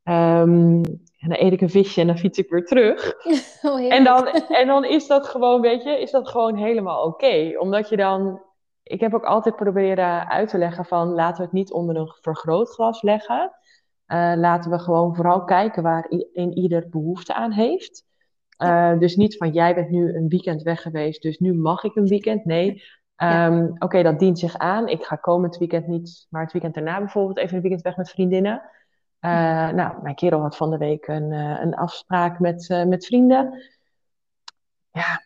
Um, 0.09 0.81
en 1.19 1.29
dan 1.29 1.37
eet 1.39 1.53
ik 1.53 1.61
een 1.61 1.69
visje 1.69 2.01
en 2.01 2.07
dan 2.07 2.17
fiets 2.17 2.37
ik 2.37 2.49
weer 2.49 2.65
terug. 2.65 3.13
Oh, 3.61 3.93
en, 3.93 4.03
dan, 4.03 4.27
en 4.27 4.67
dan 4.67 4.85
is 4.85 5.07
dat 5.07 5.27
gewoon, 5.27 5.61
weet 5.61 5.83
je, 5.83 6.01
is 6.01 6.11
dat 6.11 6.29
gewoon 6.29 6.55
helemaal 6.55 7.03
oké. 7.03 7.59
Omdat 7.59 7.89
je 7.89 7.97
dan, 7.97 8.41
ik 8.83 8.99
heb 8.99 9.13
ook 9.13 9.23
altijd 9.23 9.55
proberen 9.55 10.27
uit 10.27 10.49
te 10.49 10.57
leggen 10.57 10.85
van, 10.85 11.07
laten 11.07 11.37
we 11.37 11.43
het 11.43 11.51
niet 11.51 11.71
onder 11.71 11.95
een 11.95 12.13
vergrootglas 12.21 13.01
leggen. 13.01 13.51
Uh, 14.07 14.33
laten 14.35 14.71
we 14.71 14.79
gewoon 14.79 15.15
vooral 15.15 15.43
kijken 15.43 15.83
waar 15.83 16.09
in 16.33 16.57
ieder 16.57 16.89
behoefte 16.89 17.33
aan 17.33 17.51
heeft. 17.51 18.05
Uh, 18.63 18.99
dus 18.99 19.15
niet 19.15 19.37
van, 19.37 19.51
jij 19.51 19.75
bent 19.75 19.89
nu 19.89 20.15
een 20.15 20.27
weekend 20.27 20.61
weg 20.61 20.81
geweest, 20.81 21.21
dus 21.21 21.37
nu 21.37 21.53
mag 21.53 21.83
ik 21.83 21.95
een 21.95 22.07
weekend. 22.07 22.45
Nee, 22.45 22.83
um, 23.17 23.63
oké, 23.63 23.83
okay, 23.83 24.03
dat 24.03 24.19
dient 24.19 24.39
zich 24.39 24.57
aan. 24.57 24.87
Ik 24.87 25.03
ga 25.03 25.15
komend 25.15 25.57
weekend 25.57 25.87
niet, 25.87 26.27
maar 26.29 26.41
het 26.41 26.51
weekend 26.51 26.73
daarna 26.73 26.99
bijvoorbeeld 26.99 27.37
even 27.37 27.55
een 27.55 27.61
weekend 27.61 27.81
weg 27.81 27.97
met 27.97 28.09
vriendinnen. 28.09 28.61
Uh, 29.21 29.69
nou, 29.69 30.01
mijn 30.01 30.15
kerel 30.15 30.41
had 30.41 30.57
van 30.57 30.69
de 30.69 30.77
week 30.77 31.07
een, 31.07 31.31
uh, 31.31 31.61
een 31.61 31.75
afspraak 31.75 32.39
met, 32.39 32.69
uh, 32.69 32.85
met 32.85 33.05
vrienden. 33.05 33.63
Ja, 34.91 35.23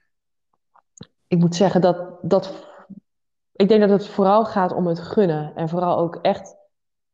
ik 1.27 1.37
moet 1.37 1.55
zeggen 1.55 1.81
dat, 1.81 2.17
dat. 2.21 2.67
Ik 3.51 3.67
denk 3.67 3.81
dat 3.81 3.89
het 3.89 4.07
vooral 4.07 4.45
gaat 4.45 4.73
om 4.73 4.87
het 4.87 4.99
gunnen. 4.99 5.55
En 5.55 5.69
vooral 5.69 5.97
ook 5.97 6.15
echt 6.15 6.55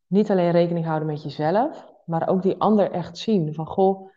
niet 0.07 0.31
alleen 0.31 0.51
rekening 0.51 0.85
houden 0.85 1.07
met 1.07 1.23
jezelf, 1.23 1.93
maar 2.05 2.27
ook 2.27 2.41
die 2.41 2.59
ander 2.59 2.91
echt 2.91 3.17
zien. 3.17 3.53
Van 3.53 3.67
goh, 3.67 4.09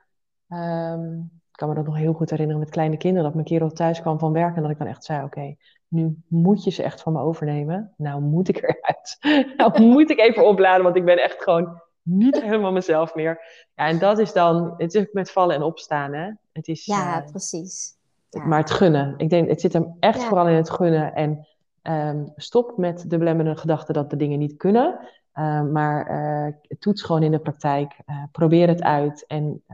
um, 0.48 1.30
ik 1.50 1.58
kan 1.58 1.68
me 1.68 1.74
dat 1.74 1.84
nog 1.84 1.96
heel 1.96 2.12
goed 2.12 2.30
herinneren 2.30 2.60
met 2.60 2.70
kleine 2.70 2.96
kinderen. 2.96 3.24
Dat 3.24 3.34
mijn 3.34 3.46
kerel 3.46 3.70
thuis 3.70 4.00
kwam 4.00 4.18
van 4.18 4.32
werk 4.32 4.56
en 4.56 4.62
dat 4.62 4.70
ik 4.70 4.78
dan 4.78 4.86
echt 4.86 5.04
zei: 5.04 5.24
Oké, 5.24 5.56
nu 5.88 6.22
moet 6.28 6.64
je 6.64 6.70
ze 6.70 6.82
echt 6.82 7.02
van 7.02 7.12
me 7.12 7.20
overnemen. 7.20 7.94
Nou 7.96 8.20
moet 8.20 8.48
ik 8.48 8.56
eruit. 8.56 9.16
nou 9.56 9.82
moet 9.82 10.10
ik 10.10 10.18
even 10.18 10.46
opladen, 10.46 10.84
want 10.84 10.96
ik 10.96 11.04
ben 11.04 11.22
echt 11.22 11.42
gewoon 11.42 11.82
niet 12.02 12.40
helemaal 12.40 12.72
mezelf 12.72 13.14
meer. 13.14 13.40
Ja, 13.74 13.86
en 13.86 13.98
dat 13.98 14.18
is 14.18 14.32
dan, 14.32 14.74
het 14.76 14.94
is 14.94 15.06
met 15.12 15.30
vallen 15.30 15.54
en 15.54 15.62
opstaan, 15.62 16.12
hè? 16.12 16.30
Het 16.52 16.68
is, 16.68 16.84
ja, 16.84 17.22
uh, 17.22 17.30
precies. 17.30 17.94
Ja. 18.28 18.44
Maar 18.44 18.58
het 18.58 18.70
gunnen. 18.70 19.14
Ik 19.16 19.30
denk, 19.30 19.48
het 19.48 19.60
zit 19.60 19.72
hem 19.72 19.96
echt 20.00 20.20
ja. 20.20 20.26
vooral 20.28 20.48
in 20.48 20.54
het 20.54 20.70
gunnen. 20.70 21.14
En 21.14 21.46
um, 21.82 22.32
stop 22.36 22.76
met 22.76 23.10
de 23.10 23.18
belemmerende 23.18 23.60
gedachte 23.60 23.92
dat 23.92 24.10
de 24.10 24.16
dingen 24.16 24.38
niet 24.38 24.56
kunnen. 24.56 24.98
Uh, 25.34 25.62
maar 25.62 26.10
uh, 26.10 26.54
toets 26.78 27.02
gewoon 27.02 27.22
in 27.22 27.30
de 27.30 27.38
praktijk. 27.38 27.96
Uh, 28.06 28.22
probeer 28.32 28.68
het 28.68 28.82
uit. 28.82 29.26
En 29.26 29.64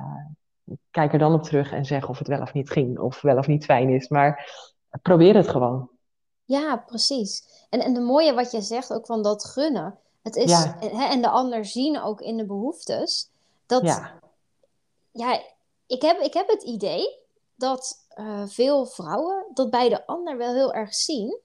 kijk 0.90 1.12
er 1.12 1.18
dan 1.18 1.32
op 1.32 1.42
terug 1.42 1.72
en 1.72 1.84
zeg 1.84 2.08
of 2.08 2.18
het 2.18 2.28
wel 2.28 2.40
of 2.40 2.52
niet 2.52 2.70
ging. 2.70 2.98
Of 2.98 3.20
wel 3.20 3.36
of 3.36 3.46
niet 3.46 3.64
fijn 3.64 3.88
is. 3.88 4.08
Maar 4.08 4.52
probeer 5.02 5.34
het 5.34 5.48
gewoon. 5.48 5.90
Ja, 6.44 6.76
precies. 6.76 7.42
En, 7.70 7.80
en 7.80 7.94
de 7.94 8.00
mooie 8.00 8.34
wat 8.34 8.50
je 8.50 8.60
zegt 8.60 8.92
ook 8.92 9.06
van 9.06 9.22
dat 9.22 9.44
gunnen. 9.44 9.98
Het 10.28 10.36
is, 10.36 10.50
ja. 10.50 10.76
hè, 10.80 11.04
en 11.04 11.22
de 11.22 11.28
ander 11.28 11.64
zien 11.64 12.00
ook 12.00 12.20
in 12.20 12.36
de 12.36 12.46
behoeftes. 12.46 13.30
Dat, 13.66 13.82
ja, 13.82 14.20
ja 15.10 15.42
ik, 15.86 16.02
heb, 16.02 16.20
ik 16.20 16.34
heb 16.34 16.48
het 16.48 16.62
idee 16.62 17.18
dat 17.54 18.06
uh, 18.16 18.42
veel 18.46 18.86
vrouwen 18.86 19.46
dat 19.54 19.70
bij 19.70 19.88
de 19.88 20.06
ander 20.06 20.36
wel 20.36 20.54
heel 20.54 20.72
erg 20.72 20.94
zien. 20.94 21.38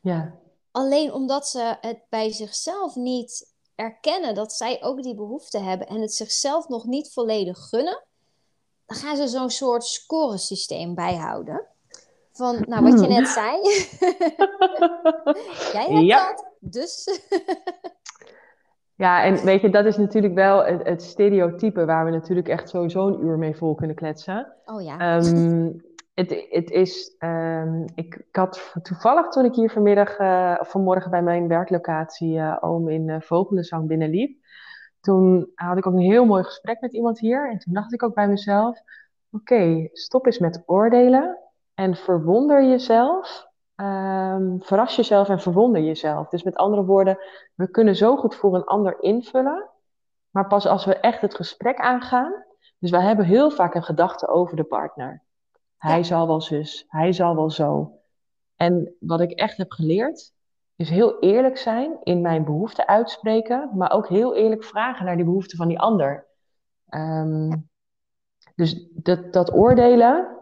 Ja. 0.00 0.34
Alleen 0.70 1.12
omdat 1.12 1.48
ze 1.48 1.76
het 1.80 1.98
bij 2.08 2.32
zichzelf 2.32 2.94
niet 2.94 3.52
erkennen 3.74 4.34
dat 4.34 4.52
zij 4.52 4.82
ook 4.82 5.02
die 5.02 5.14
behoefte 5.14 5.58
hebben 5.58 5.86
en 5.86 6.00
het 6.00 6.14
zichzelf 6.14 6.68
nog 6.68 6.84
niet 6.84 7.12
volledig 7.12 7.58
gunnen, 7.58 8.02
dan 8.86 8.96
gaan 8.96 9.16
ze 9.16 9.28
zo'n 9.28 9.50
soort 9.50 9.84
scoresysteem 9.84 10.94
bijhouden. 10.94 11.66
Van, 12.32 12.64
nou, 12.66 12.82
wat 12.82 13.00
je 13.00 13.06
net 13.06 13.28
zei. 13.28 13.62
Jij 15.72 15.86
hebt 15.86 16.06
ja. 16.06 16.26
dat, 16.26 16.44
dus. 16.58 17.04
Ja, 18.96 19.22
en 19.22 19.44
weet 19.44 19.60
je, 19.60 19.70
dat 19.70 19.84
is 19.84 19.96
natuurlijk 19.96 20.34
wel 20.34 20.64
het, 20.64 20.86
het, 20.86 21.02
stereotype 21.02 21.84
waar 21.84 22.04
we 22.04 22.10
natuurlijk 22.10 22.48
echt 22.48 22.68
sowieso 22.68 23.06
een 23.06 23.24
uur 23.24 23.38
mee 23.38 23.56
vol 23.56 23.74
kunnen 23.74 23.96
kletsen. 23.96 24.52
Oh 24.64 24.82
ja. 24.82 25.16
Um, 25.16 25.82
het, 26.14 26.46
het 26.50 26.70
is, 26.70 27.16
um, 27.18 27.84
ik, 27.94 28.14
ik, 28.14 28.36
had 28.36 28.74
toevallig 28.82 29.28
toen 29.28 29.44
ik 29.44 29.54
hier 29.54 29.70
vanmiddag, 29.70 30.18
uh, 30.18 30.56
of 30.60 30.70
vanmorgen 30.70 31.10
bij 31.10 31.22
mijn 31.22 31.48
werklocatie 31.48 32.36
uh, 32.36 32.56
Oom 32.60 32.88
in 32.88 33.08
uh, 33.08 33.20
Vogelenzang 33.20 33.86
binnenliep. 33.88 34.42
Toen 35.00 35.50
had 35.54 35.78
ik 35.78 35.86
ook 35.86 35.94
een 35.94 36.10
heel 36.10 36.24
mooi 36.24 36.44
gesprek 36.44 36.80
met 36.80 36.94
iemand 36.94 37.18
hier. 37.18 37.50
En 37.50 37.58
toen 37.58 37.72
dacht 37.72 37.92
ik 37.92 38.02
ook 38.02 38.14
bij 38.14 38.28
mezelf, 38.28 38.78
oké, 39.30 39.54
okay, 39.54 39.88
stop 39.92 40.26
eens 40.26 40.38
met 40.38 40.62
oordelen 40.66 41.38
en 41.74 41.94
verwonder 41.94 42.64
jezelf 42.64 43.52
Um, 43.76 44.62
verras 44.62 44.96
jezelf 44.96 45.28
en 45.28 45.40
verwonder 45.40 45.82
jezelf. 45.82 46.28
Dus 46.28 46.42
met 46.42 46.54
andere 46.54 46.84
woorden, 46.84 47.18
we 47.54 47.70
kunnen 47.70 47.96
zo 47.96 48.16
goed 48.16 48.34
voor 48.34 48.54
een 48.54 48.64
ander 48.64 49.02
invullen, 49.02 49.70
maar 50.30 50.46
pas 50.46 50.66
als 50.66 50.84
we 50.84 50.96
echt 50.96 51.20
het 51.20 51.34
gesprek 51.34 51.78
aangaan. 51.78 52.44
Dus 52.78 52.90
wij 52.90 53.02
hebben 53.02 53.24
heel 53.24 53.50
vaak 53.50 53.74
een 53.74 53.84
gedachte 53.84 54.28
over 54.28 54.56
de 54.56 54.64
partner. 54.64 55.22
Hij 55.76 55.96
ja. 55.96 56.02
zal 56.02 56.26
wel 56.26 56.40
zus, 56.40 56.84
hij 56.88 57.12
zal 57.12 57.34
wel 57.34 57.50
zo. 57.50 57.98
En 58.56 58.94
wat 59.00 59.20
ik 59.20 59.30
echt 59.30 59.56
heb 59.56 59.70
geleerd, 59.70 60.32
is 60.76 60.90
heel 60.90 61.18
eerlijk 61.18 61.58
zijn 61.58 61.96
in 62.02 62.20
mijn 62.20 62.44
behoeften 62.44 62.86
uitspreken, 62.86 63.70
maar 63.74 63.90
ook 63.92 64.08
heel 64.08 64.34
eerlijk 64.34 64.64
vragen 64.64 65.04
naar 65.04 65.16
die 65.16 65.24
behoeften 65.24 65.56
van 65.56 65.68
die 65.68 65.80
ander. 65.80 66.26
Um, 66.90 67.68
dus 68.54 68.88
dat, 68.90 69.32
dat 69.32 69.52
oordelen, 69.52 70.36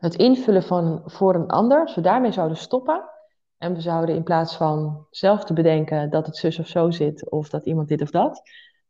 het 0.00 0.14
invullen 0.14 0.62
van 0.62 1.02
voor 1.04 1.34
een 1.34 1.48
ander, 1.48 1.80
als 1.80 1.94
we 1.94 2.00
daarmee 2.00 2.32
zouden 2.32 2.56
stoppen 2.56 3.04
en 3.58 3.74
we 3.74 3.80
zouden 3.80 4.14
in 4.14 4.22
plaats 4.22 4.56
van 4.56 5.06
zelf 5.10 5.44
te 5.44 5.52
bedenken 5.52 6.10
dat 6.10 6.26
het 6.26 6.36
zus 6.36 6.58
of 6.58 6.66
zo 6.66 6.90
zit 6.90 7.30
of 7.30 7.48
dat 7.48 7.66
iemand 7.66 7.88
dit 7.88 8.02
of 8.02 8.10
dat, 8.10 8.42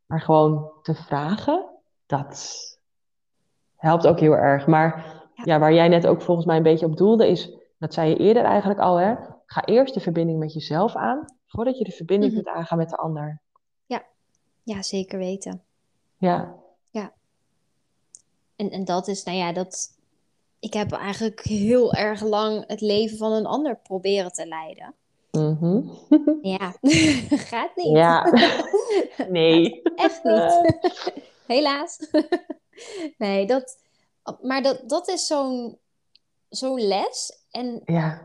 maar 0.05 0.21
gewoon 0.21 0.71
te 0.81 0.95
vragen, 0.95 1.65
dat 2.05 2.57
helpt 3.75 4.07
ook 4.07 4.19
heel 4.19 4.35
erg. 4.35 4.67
Maar 4.67 5.15
ja. 5.33 5.43
ja 5.43 5.59
waar 5.59 5.73
jij 5.73 5.87
net 5.87 6.07
ook 6.07 6.21
volgens 6.21 6.45
mij 6.45 6.57
een 6.57 6.63
beetje 6.63 6.85
op 6.85 6.97
doelde 6.97 7.27
is, 7.27 7.51
dat 7.77 7.93
zei 7.93 8.09
je 8.09 8.17
eerder 8.17 8.43
eigenlijk 8.43 8.79
al, 8.79 8.95
hè? 8.95 9.15
ga 9.45 9.65
eerst 9.65 9.93
de 9.93 9.99
verbinding 9.99 10.39
met 10.39 10.53
jezelf 10.53 10.95
aan, 10.95 11.25
voordat 11.45 11.77
je 11.77 11.83
de 11.83 11.91
verbinding 11.91 12.31
mm 12.31 12.37
-hmm. 12.37 12.45
kunt 12.45 12.57
aangaan 12.57 12.77
met 12.77 12.89
de 12.89 12.95
ander. 12.95 13.41
Ja, 13.85 14.03
ja 14.63 14.81
zeker 14.81 15.19
weten. 15.19 15.63
Ja. 16.17 16.55
Ja. 16.89 17.11
En, 18.55 18.69
en 18.69 18.85
dat 18.85 19.07
is, 19.07 19.23
nou 19.23 19.37
ja, 19.37 19.53
dat, 19.53 19.96
ik 20.59 20.73
heb 20.73 20.91
eigenlijk 20.91 21.41
heel 21.41 21.93
erg 21.93 22.21
lang 22.21 22.63
het 22.67 22.81
leven 22.81 23.17
van 23.17 23.31
een 23.31 23.45
ander 23.45 23.77
proberen 23.77 24.31
te 24.31 24.45
leiden. 24.45 24.95
Mm 25.31 25.57
-hmm. 25.59 25.91
Ja, 26.41 26.75
gaat 27.51 27.75
niet. 27.75 27.97
Ja, 27.97 28.31
nee. 29.29 29.81
Echt 29.95 30.23
niet. 30.23 30.81
Helaas. 31.47 32.09
nee, 33.17 33.45
dat, 33.45 33.77
maar 34.41 34.61
dat, 34.61 34.89
dat 34.89 35.07
is 35.07 35.27
zo'n 35.27 35.77
zo'n 36.49 36.87
les. 36.87 37.45
En 37.51 37.81
ja. 37.85 38.21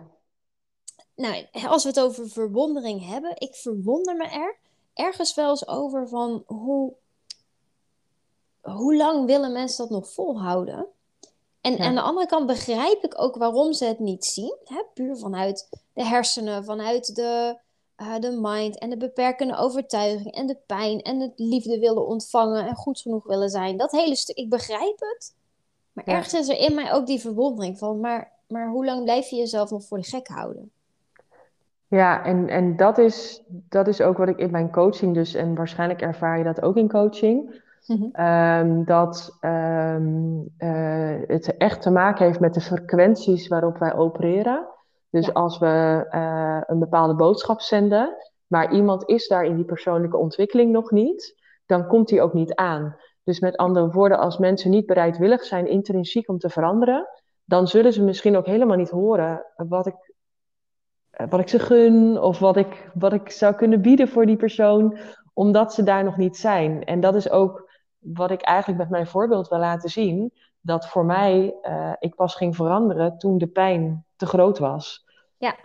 nou, 1.14 1.46
als 1.66 1.82
we 1.82 1.88
het 1.88 2.00
over 2.00 2.28
verwondering 2.28 3.06
hebben, 3.06 3.32
ik 3.34 3.54
verwonder 3.54 4.16
me 4.16 4.26
er 4.26 4.56
ergens 4.94 5.34
wel 5.34 5.50
eens 5.50 5.68
over 5.68 6.08
van 6.08 6.42
hoe, 6.46 6.94
hoe 8.60 8.96
lang 8.96 9.26
willen 9.26 9.52
mensen 9.52 9.88
dat 9.88 9.98
nog 9.98 10.12
volhouden? 10.12 10.86
En 11.62 11.76
ja. 11.76 11.84
aan 11.84 11.94
de 11.94 12.00
andere 12.00 12.26
kant 12.26 12.46
begrijp 12.46 13.04
ik 13.04 13.20
ook 13.20 13.36
waarom 13.36 13.72
ze 13.72 13.84
het 13.84 13.98
niet 13.98 14.24
zien. 14.24 14.56
Hè? 14.64 14.82
Puur 14.94 15.16
vanuit 15.16 15.68
de 15.92 16.04
hersenen, 16.04 16.64
vanuit 16.64 17.14
de, 17.14 17.58
uh, 17.96 18.18
de 18.18 18.38
mind 18.40 18.78
en 18.78 18.90
de 18.90 18.96
beperkende 18.96 19.56
overtuiging 19.56 20.34
en 20.34 20.46
de 20.46 20.58
pijn 20.66 21.00
en 21.00 21.20
het 21.20 21.32
liefde 21.36 21.78
willen 21.78 22.06
ontvangen 22.06 22.66
en 22.66 22.74
goed 22.74 23.00
genoeg 23.00 23.26
willen 23.26 23.48
zijn. 23.48 23.76
Dat 23.76 23.92
hele 23.92 24.16
stuk, 24.16 24.36
ik 24.36 24.50
begrijp 24.50 24.98
het. 24.98 25.34
Maar 25.92 26.04
ja. 26.06 26.12
ergens 26.12 26.34
is 26.34 26.48
er 26.48 26.68
in 26.68 26.74
mij 26.74 26.92
ook 26.92 27.06
die 27.06 27.20
verwondering 27.20 27.78
van, 27.78 28.00
maar, 28.00 28.32
maar 28.48 28.68
hoe 28.68 28.84
lang 28.84 29.02
blijf 29.02 29.28
je 29.28 29.36
jezelf 29.36 29.70
nog 29.70 29.84
voor 29.84 29.98
de 29.98 30.04
gek 30.04 30.28
houden? 30.28 30.70
Ja, 31.88 32.24
en, 32.24 32.48
en 32.48 32.76
dat 32.76 32.98
is, 32.98 33.42
dat 33.48 33.88
is 33.88 34.00
ook 34.00 34.16
wat 34.16 34.28
ik 34.28 34.38
in 34.38 34.50
mijn 34.50 34.70
coaching 34.70 35.14
dus, 35.14 35.34
en 35.34 35.54
waarschijnlijk 35.54 36.00
ervaar 36.00 36.38
je 36.38 36.44
dat 36.44 36.62
ook 36.62 36.76
in 36.76 36.88
coaching, 36.88 37.61
mhm. 37.86 38.08
ehm, 38.12 38.84
dat 38.84 39.36
ehm, 39.40 40.40
eh, 40.56 41.20
het 41.26 41.56
echt 41.56 41.82
te 41.82 41.90
maken 41.90 42.26
heeft 42.26 42.40
met 42.40 42.54
de 42.54 42.60
frequenties 42.60 43.48
waarop 43.48 43.78
wij 43.78 43.94
opereren. 43.94 44.66
Dus 45.10 45.34
als 45.34 45.58
we 45.58 46.06
uh, 46.10 46.60
een 46.66 46.78
bepaalde 46.78 47.14
boodschap 47.14 47.60
zenden, 47.60 48.16
maar 48.46 48.72
iemand 48.72 49.08
is 49.08 49.28
daar 49.28 49.44
in 49.44 49.56
die 49.56 49.64
persoonlijke 49.64 50.16
ontwikkeling 50.16 50.72
nog 50.72 50.90
niet, 50.90 51.42
dan 51.66 51.86
komt 51.86 52.08
die 52.08 52.22
ook 52.22 52.32
niet 52.32 52.54
aan. 52.54 52.96
Dus 53.24 53.40
met 53.40 53.56
andere 53.56 53.90
woorden, 53.90 54.18
als 54.18 54.38
mensen 54.38 54.70
niet 54.70 54.86
bereidwillig 54.86 55.44
zijn 55.44 55.66
intrinsiek 55.68 56.28
om 56.28 56.38
te 56.38 56.48
veranderen, 56.48 57.08
dan 57.44 57.66
zullen 57.66 57.92
ze 57.92 58.02
misschien 58.02 58.36
ook 58.36 58.46
helemaal 58.46 58.76
niet 58.76 58.90
horen 58.90 59.44
wat 59.56 59.86
ik 59.86 60.12
eh, 61.12 61.26
wat 61.28 61.40
ik 61.40 61.48
ze 61.48 61.58
gun 61.58 62.20
of 62.20 62.38
wat 62.38 62.56
ik, 62.56 62.90
wat 62.94 63.12
ik 63.12 63.30
zou 63.30 63.54
kunnen 63.54 63.82
bieden 63.82 64.08
voor 64.08 64.26
die 64.26 64.36
persoon, 64.36 64.98
omdat 65.34 65.74
ze 65.74 65.82
daar 65.82 66.04
nog 66.04 66.16
niet 66.16 66.36
zijn. 66.36 66.84
En 66.84 67.00
dat 67.00 67.14
is 67.14 67.30
ook 67.30 67.61
wat 68.02 68.30
ik 68.30 68.40
eigenlijk 68.40 68.80
met 68.80 68.90
mijn 68.90 69.06
voorbeeld 69.06 69.48
wil 69.48 69.58
laten 69.58 69.90
zien. 69.90 70.32
Dat 70.60 70.88
voor 70.88 71.04
mij, 71.04 71.54
uh, 71.62 71.92
ik 71.98 72.14
pas 72.14 72.34
ging 72.34 72.56
veranderen 72.56 73.18
toen 73.18 73.38
de 73.38 73.46
pijn 73.46 74.04
te 74.16 74.26
groot 74.26 74.58
was. 74.58 75.06
Ja. 75.36 75.56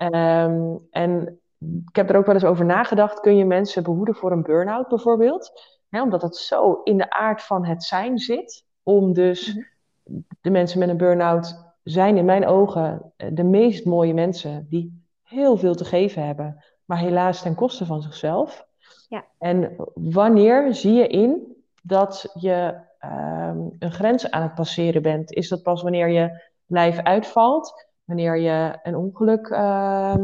Um, 0.43 0.88
en 0.91 1.39
ik 1.88 1.95
heb 1.95 2.10
er 2.10 2.17
ook 2.17 2.26
wel 2.26 2.36
eens 2.36 2.43
over 2.43 2.65
nagedacht. 2.65 3.19
Kun 3.19 3.36
je 3.36 3.45
mensen 3.45 3.84
behoeden 3.84 4.15
voor 4.15 4.32
een 4.32 4.43
burn-out 4.43 4.88
bijvoorbeeld? 4.88 5.76
omdat 5.89 6.21
het 6.21 6.36
zo 6.36 6.82
in 6.84 6.97
de 6.97 7.10
aard 7.10 7.41
van 7.41 7.65
het 7.65 7.84
zijn 7.84 8.17
zit. 8.17 8.65
Om 8.84 9.13
dus 9.13 9.56
mhm. 9.56 10.19
de 10.41 10.50
mensen 10.50 10.80
met 10.80 10.89
een 10.89 10.97
burn-out 10.97 11.65
zijn 11.84 12.17
in 12.17 12.26
mijn 12.26 12.45
ogen 12.45 13.13
de 13.34 13.43
meest 13.43 13.86
mooie 13.86 14.13
mensen 14.13 14.67
die 14.69 15.06
heel 15.23 15.58
veel 15.58 15.76
te 15.76 15.86
geven 15.86 16.26
hebben, 16.26 16.63
maar 16.86 16.97
helaas 16.97 17.41
ten 17.41 17.56
koste 17.56 17.86
van 17.86 18.02
zichzelf. 18.02 18.67
Ja. 19.10 19.26
En 19.38 19.76
wanneer 19.93 20.76
zie 20.76 20.93
je 20.93 21.08
in 21.08 21.56
dat 21.88 22.32
je 22.34 22.80
ehm, 23.00 23.60
een 23.80 23.91
grens 23.91 24.32
aan 24.32 24.41
het 24.41 24.56
passeren 24.56 25.02
bent? 25.02 25.34
Is 25.34 25.50
dat 25.50 25.63
pas 25.63 25.82
wanneer 25.82 26.10
je 26.10 26.41
lijf 26.65 27.00
uitvalt, 27.00 27.86
wanneer 28.04 28.38
je 28.38 28.80
een 28.84 28.95
ongeluk 28.95 29.47
ehm, 29.47 30.23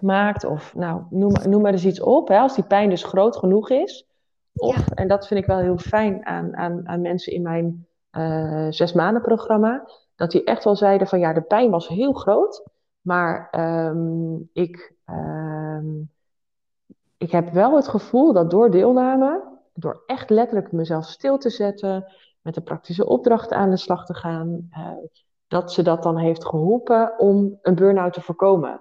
maakt, 0.00 0.44
of 0.44 0.74
nou, 0.74 1.02
noem, 1.10 1.32
noem 1.48 1.62
maar 1.62 1.72
eens 1.72 1.84
iets 1.84 2.00
op, 2.00 2.28
hè, 2.28 2.38
als 2.38 2.54
die 2.54 2.64
pijn 2.64 2.90
dus 2.90 3.04
groot 3.04 3.36
genoeg 3.36 3.70
is. 3.70 4.06
Of, 4.54 4.90
en 4.90 5.08
dat 5.08 5.26
vind 5.26 5.40
ik 5.40 5.46
wel 5.46 5.58
heel 5.58 5.78
fijn 5.78 6.26
aan, 6.26 6.56
aan, 6.56 6.88
aan 6.88 7.00
mensen 7.00 7.32
in 7.32 7.42
mijn 7.42 7.86
uh, 8.12 8.66
zes 8.70 8.92
maanden 8.92 9.22
programma, 9.22 9.88
dat 10.16 10.30
die 10.30 10.44
echt 10.44 10.64
wel 10.64 10.76
zeiden 10.76 11.06
van 11.06 11.18
ja, 11.18 11.32
de 11.32 11.42
pijn 11.42 11.70
was 11.70 11.88
heel 11.88 12.12
groot, 12.12 12.68
maar 13.00 13.48
ehm, 13.50 14.34
ik, 14.52 14.94
ik 17.16 17.30
heb 17.30 17.50
wel 17.50 17.76
het 17.76 17.88
gevoel 17.88 18.32
dat 18.32 18.50
door 18.50 18.70
deelname, 18.70 19.53
door 19.74 20.02
echt 20.06 20.30
letterlijk 20.30 20.72
mezelf 20.72 21.04
stil 21.04 21.38
te 21.38 21.50
zetten, 21.50 22.12
met 22.40 22.54
de 22.54 22.60
praktische 22.60 23.06
opdrachten 23.06 23.56
aan 23.56 23.70
de 23.70 23.76
slag 23.76 24.06
te 24.06 24.14
gaan, 24.14 24.68
uh, 24.70 24.88
dat 25.46 25.72
ze 25.72 25.82
dat 25.82 26.02
dan 26.02 26.16
heeft 26.16 26.46
geholpen 26.46 27.18
om 27.18 27.58
een 27.62 27.74
burn-out 27.74 28.12
te 28.12 28.20
voorkomen. 28.20 28.80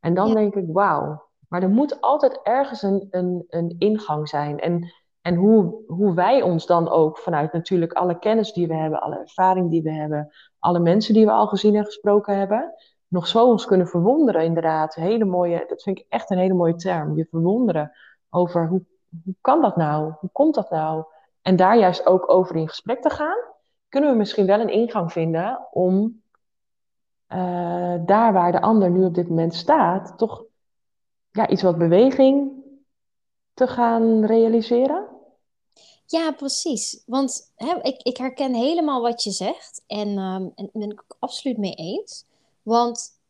En 0.00 0.14
dan 0.14 0.34
denk 0.34 0.54
ik, 0.54 0.64
wauw. 0.72 1.24
Maar 1.48 1.62
er 1.62 1.68
moet 1.68 2.00
altijd 2.00 2.40
ergens 2.42 2.82
een, 2.82 3.06
een, 3.10 3.44
een 3.48 3.74
ingang 3.78 4.28
zijn. 4.28 4.58
En, 4.58 4.92
en 5.20 5.34
hoe, 5.34 5.82
hoe 5.86 6.14
wij 6.14 6.42
ons 6.42 6.66
dan 6.66 6.88
ook 6.88 7.18
vanuit 7.18 7.52
natuurlijk 7.52 7.92
alle 7.92 8.18
kennis 8.18 8.52
die 8.52 8.66
we 8.66 8.74
hebben, 8.74 9.00
alle 9.00 9.18
ervaring 9.18 9.70
die 9.70 9.82
we 9.82 9.92
hebben, 9.92 10.32
alle 10.58 10.78
mensen 10.78 11.14
die 11.14 11.24
we 11.24 11.30
al 11.30 11.46
gezien 11.46 11.74
en 11.74 11.84
gesproken 11.84 12.38
hebben, 12.38 12.74
nog 13.08 13.26
zo 13.26 13.46
ons 13.46 13.64
kunnen 13.64 13.86
verwonderen, 13.86 14.44
inderdaad. 14.44 14.94
Hele 14.94 15.24
mooie, 15.24 15.64
dat 15.68 15.82
vind 15.82 15.98
ik 15.98 16.06
echt 16.08 16.30
een 16.30 16.38
hele 16.38 16.54
mooie 16.54 16.74
term. 16.74 17.16
Je 17.16 17.26
verwonderen 17.30 17.92
over 18.30 18.68
hoe, 18.68 18.84
hoe 19.24 19.34
kan 19.40 19.60
dat 19.62 19.76
nou? 19.76 20.12
Hoe 20.20 20.30
komt 20.32 20.54
dat 20.54 20.70
nou? 20.70 21.04
En 21.42 21.56
daar 21.56 21.78
juist 21.78 22.06
ook 22.06 22.30
over 22.30 22.56
in 22.56 22.68
gesprek 22.68 23.02
te 23.02 23.10
gaan, 23.10 23.38
kunnen 23.88 24.10
we 24.10 24.16
misschien 24.16 24.46
wel 24.46 24.60
een 24.60 24.72
ingang 24.72 25.12
vinden 25.12 25.66
om 25.70 26.22
uh, 27.28 27.94
daar 28.06 28.32
waar 28.32 28.52
de 28.52 28.60
ander 28.60 28.90
nu 28.90 29.04
op 29.04 29.14
dit 29.14 29.28
moment 29.28 29.54
staat, 29.54 30.18
toch 30.18 30.44
ja, 31.30 31.48
iets 31.48 31.62
wat 31.62 31.78
beweging 31.78 32.50
te 33.54 33.66
gaan 33.66 34.24
realiseren? 34.24 35.06
Ja, 36.06 36.32
precies. 36.32 37.02
Want 37.06 37.52
hè, 37.56 37.74
ik, 37.82 38.02
ik 38.02 38.16
herken 38.16 38.54
helemaal 38.54 39.00
wat 39.00 39.22
je 39.22 39.30
zegt 39.30 39.84
en, 39.86 40.08
um, 40.18 40.52
en 40.54 40.70
ben 40.72 40.90
ik 40.90 41.04
absoluut 41.18 41.58
mee 41.58 41.74
eens. 41.74 42.24
Want 42.62 43.20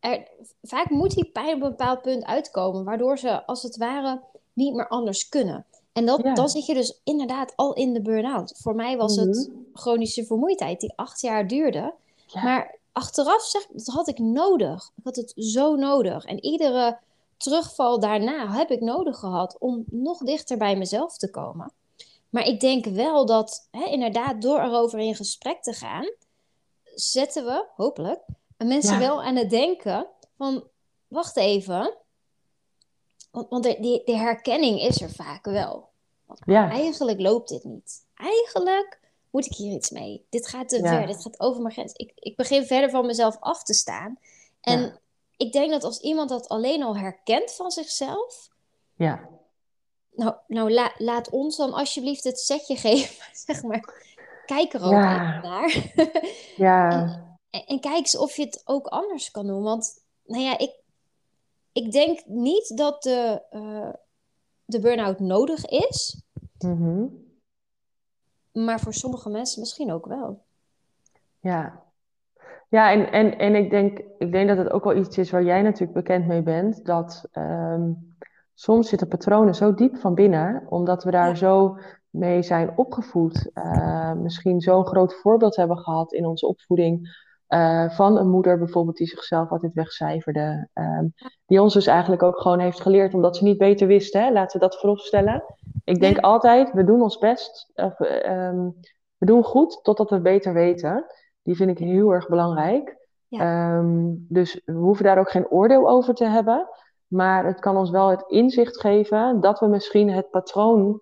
er, 0.00 0.28
vaak 0.62 0.90
moet 0.90 1.14
die 1.14 1.30
pijn 1.30 1.54
op 1.54 1.62
een 1.62 1.68
bepaald 1.68 2.02
punt 2.02 2.24
uitkomen, 2.24 2.84
waardoor 2.84 3.18
ze 3.18 3.46
als 3.46 3.62
het 3.62 3.76
ware 3.76 4.22
niet 4.54 4.74
meer 4.74 4.88
anders 4.88 5.28
kunnen. 5.28 5.66
En 5.92 6.06
dat, 6.06 6.22
dan 6.34 6.48
zit 6.48 6.66
je 6.66 6.74
dus 6.74 7.00
inderdaad 7.04 7.52
al 7.56 7.72
in 7.72 7.92
de 7.92 8.02
burn-out. 8.02 8.54
Voor 8.56 8.74
mij 8.74 8.96
was 8.96 9.16
het 9.16 9.48
mhm. 9.48 9.58
chronische 9.72 10.24
vermoeidheid 10.24 10.80
die 10.80 10.92
acht 10.96 11.20
jaar 11.20 11.46
duurde. 11.46 11.94
Maar 12.32 12.78
achteraf 12.92 13.42
zeg 13.42 13.66
dat 13.66 13.86
had 13.86 14.08
ik 14.08 14.18
nodig. 14.18 14.90
Ik 14.96 15.04
had 15.04 15.16
het 15.16 15.32
zo 15.36 15.74
nodig. 15.74 16.24
En 16.24 16.44
iedere 16.44 16.98
terugval 17.36 18.00
daarna 18.00 18.50
heb 18.50 18.70
ik 18.70 18.80
nodig 18.80 19.18
gehad 19.18 19.56
om 19.58 19.84
nog 19.90 20.18
dichter 20.18 20.56
bij 20.56 20.76
mezelf 20.76 21.16
te 21.16 21.30
komen. 21.30 21.72
Maar 22.30 22.46
ik 22.46 22.60
denk 22.60 22.84
wel 22.84 23.26
dat 23.26 23.68
hè, 23.70 23.84
inderdaad 23.84 24.42
door 24.42 24.60
erover 24.60 24.98
in 24.98 25.14
gesprek 25.14 25.62
te 25.62 25.72
gaan, 25.72 26.10
zetten 26.94 27.44
we, 27.44 27.66
hopelijk, 27.76 28.20
mensen 28.56 28.98
wel 28.98 29.22
aan 29.22 29.36
het 29.36 29.50
denken 29.50 30.06
van, 30.36 30.64
wacht 31.08 31.36
even, 31.36 31.96
want, 33.34 33.48
want 33.48 33.64
de, 33.64 33.76
die, 33.80 34.02
de 34.04 34.16
herkenning 34.16 34.80
is 34.80 35.00
er 35.00 35.10
vaak 35.10 35.44
wel. 35.44 35.88
ja. 36.44 36.70
Eigenlijk 36.70 37.20
loopt 37.20 37.48
dit 37.48 37.64
niet. 37.64 38.06
Eigenlijk 38.14 39.00
moet 39.30 39.46
ik 39.46 39.52
hier 39.52 39.72
iets 39.72 39.90
mee. 39.90 40.26
Dit 40.30 40.48
gaat 40.48 40.68
te 40.68 40.78
ver, 40.78 41.06
dit 41.06 41.22
gaat 41.22 41.40
over 41.40 41.62
mijn 41.62 41.74
grens. 41.74 41.92
Ik, 41.92 42.12
ik 42.14 42.36
begin 42.36 42.66
verder 42.66 42.90
van 42.90 43.06
mezelf 43.06 43.36
af 43.40 43.62
te 43.62 43.74
staan. 43.74 44.18
En 44.60 45.00
ik 45.36 45.52
denk 45.52 45.70
dat 45.70 45.84
als 45.84 46.00
iemand 46.00 46.28
dat 46.28 46.48
alleen 46.48 46.82
al 46.82 46.96
herkent 46.96 47.52
van 47.52 47.70
zichzelf... 47.70 48.48
Ja. 48.94 49.28
Nou, 50.10 50.34
nou 50.46 50.90
laat 50.98 51.30
ons 51.30 51.56
dan 51.56 51.72
alsjeblieft 51.72 52.24
het 52.24 52.38
setje 52.40 52.76
geven, 52.86 53.24
zeg 53.32 53.62
maar 53.62 54.04
Kijk 54.46 54.72
er 54.72 54.82
ook 54.82 54.92
ja. 54.92 55.40
naar. 55.40 55.92
ja. 56.56 56.88
En, 57.54 57.66
en, 57.66 57.80
kijk 57.80 57.96
eens 57.96 58.16
of 58.16 58.36
je 58.36 58.44
het 58.44 58.62
ook 58.64 58.86
anders 58.86 59.30
kan 59.30 59.46
doen. 59.46 59.62
Want, 59.62 60.04
nou 60.24 60.42
ja, 60.42 60.58
ik, 60.58 60.70
ik 61.74 61.92
denk 61.92 62.26
niet 62.26 62.76
dat 62.76 63.02
de, 63.02 63.42
uh, 63.52 63.92
de 64.64 64.80
burn-out 64.80 65.20
nodig 65.20 65.66
is. 65.66 66.22
Mhm. 66.58 67.06
Maar 68.52 68.80
voor 68.80 68.94
sommige 68.94 69.30
mensen 69.30 69.60
misschien 69.60 69.92
ook 69.92 70.06
wel. 70.06 70.42
Ja, 71.40 71.84
ja, 72.68 72.92
en, 72.92 73.12
en, 73.12 73.38
en 73.38 73.54
ik, 73.54 73.70
denk, 73.70 73.98
ik 74.18 74.32
denk 74.32 74.48
dat 74.48 74.58
het 74.58 74.70
ook 74.70 74.84
wel 74.84 74.96
iets 74.96 75.18
is 75.18 75.30
waar 75.30 75.44
jij 75.44 75.62
natuurlijk 75.62 75.92
bekend 75.92 76.26
mee 76.26 76.42
bent. 76.42 76.84
Dat 76.84 77.28
um, 77.32 78.16
soms 78.54 78.88
zitten 78.88 79.08
patronen 79.08 79.54
zo 79.54 79.74
diep 79.74 79.96
van 79.96 80.14
binnen, 80.14 80.66
omdat 80.68 81.04
we 81.04 81.10
daar 81.10 81.36
zo 81.36 81.78
mee 82.10 82.42
zijn 82.42 82.78
opgevoed. 82.78 83.50
Uh, 83.54 84.12
misschien 84.12 84.60
zo'n 84.60 84.86
groot 84.86 85.14
voorbeeld 85.14 85.56
hebben 85.56 85.78
gehad 85.78 86.12
in 86.12 86.26
onze 86.26 86.46
opvoeding. 86.46 87.23
Uh, 87.48 87.90
van 87.90 88.16
een 88.16 88.30
moeder 88.30 88.58
bijvoorbeeld 88.58 88.96
die 88.96 89.06
zichzelf 89.06 89.50
altijd 89.50 89.72
wegcijferde. 89.72 90.68
Um, 90.74 91.14
die 91.46 91.62
ons 91.62 91.74
dus 91.74 91.86
eigenlijk 91.86 92.22
ook 92.22 92.40
gewoon 92.40 92.58
heeft 92.58 92.80
geleerd 92.80 93.14
omdat 93.14 93.36
ze 93.36 93.44
niet 93.44 93.58
beter 93.58 93.86
wist. 93.86 94.12
Hè? 94.12 94.32
Laten 94.32 94.60
we 94.60 94.66
dat 94.66 94.80
vooropstellen. 94.80 95.42
Ik 95.84 96.00
denk 96.00 96.18
altijd, 96.18 96.72
we 96.72 96.84
doen 96.84 97.02
ons 97.02 97.18
best. 97.18 97.70
Of, 97.74 98.00
um, 98.00 98.76
we 99.16 99.26
doen 99.26 99.44
goed 99.44 99.80
totdat 99.82 100.10
we 100.10 100.20
beter 100.20 100.52
weten. 100.52 101.04
Die 101.42 101.56
vind 101.56 101.70
ik 101.70 101.78
heel 101.78 102.10
erg 102.10 102.28
belangrijk. 102.28 102.96
Ja. 103.28 103.76
Um, 103.76 104.26
dus 104.28 104.62
we 104.64 104.72
hoeven 104.72 105.04
daar 105.04 105.18
ook 105.18 105.30
geen 105.30 105.48
oordeel 105.48 105.88
over 105.88 106.14
te 106.14 106.24
hebben. 106.24 106.68
Maar 107.06 107.46
het 107.46 107.60
kan 107.60 107.76
ons 107.76 107.90
wel 107.90 108.08
het 108.08 108.24
inzicht 108.26 108.80
geven 108.80 109.40
dat 109.40 109.60
we 109.60 109.66
misschien 109.66 110.10
het 110.10 110.30
patroon 110.30 111.00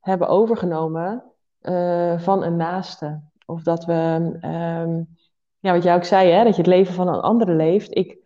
hebben 0.00 0.28
overgenomen 0.28 1.24
uh, 1.62 2.18
van 2.18 2.44
een 2.44 2.56
naaste. 2.56 3.22
Of 3.46 3.62
dat 3.62 3.84
we, 3.84 4.38
um, 4.82 5.08
ja, 5.64 5.72
wat 5.72 5.82
jij 5.82 5.94
ook 5.94 6.04
zei, 6.04 6.30
hè, 6.30 6.44
dat 6.44 6.56
je 6.56 6.62
het 6.62 6.70
leven 6.70 6.94
van 6.94 7.08
een 7.08 7.20
andere 7.20 7.52
leeft. 7.54 7.96
Ik 7.96 8.18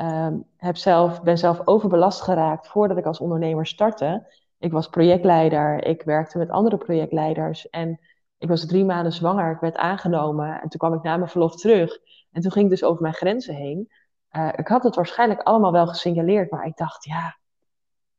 um, 0.00 0.44
heb 0.56 0.76
zelf, 0.76 1.22
ben 1.22 1.38
zelf 1.38 1.60
overbelast 1.64 2.20
geraakt 2.20 2.68
voordat 2.68 2.96
ik 2.96 3.06
als 3.06 3.20
ondernemer 3.20 3.66
startte. 3.66 4.26
Ik 4.58 4.72
was 4.72 4.88
projectleider, 4.88 5.84
ik 5.84 6.02
werkte 6.02 6.38
met 6.38 6.50
andere 6.50 6.76
projectleiders 6.76 7.70
en 7.70 8.00
ik 8.38 8.48
was 8.48 8.66
drie 8.66 8.84
maanden 8.84 9.12
zwanger, 9.12 9.52
ik 9.52 9.60
werd 9.60 9.76
aangenomen 9.76 10.60
en 10.60 10.68
toen 10.68 10.78
kwam 10.78 10.94
ik 10.94 11.02
na 11.02 11.16
mijn 11.16 11.30
verlof 11.30 11.56
terug. 11.56 11.98
En 12.32 12.42
toen 12.42 12.52
ging 12.52 12.64
ik 12.64 12.70
dus 12.70 12.84
over 12.84 13.02
mijn 13.02 13.14
grenzen 13.14 13.54
heen. 13.54 13.92
Uh, 14.32 14.48
ik 14.56 14.68
had 14.68 14.82
het 14.82 14.94
waarschijnlijk 14.94 15.40
allemaal 15.40 15.72
wel 15.72 15.86
gesignaleerd, 15.86 16.50
maar 16.50 16.66
ik 16.66 16.76
dacht, 16.76 17.04
ja, 17.04 17.36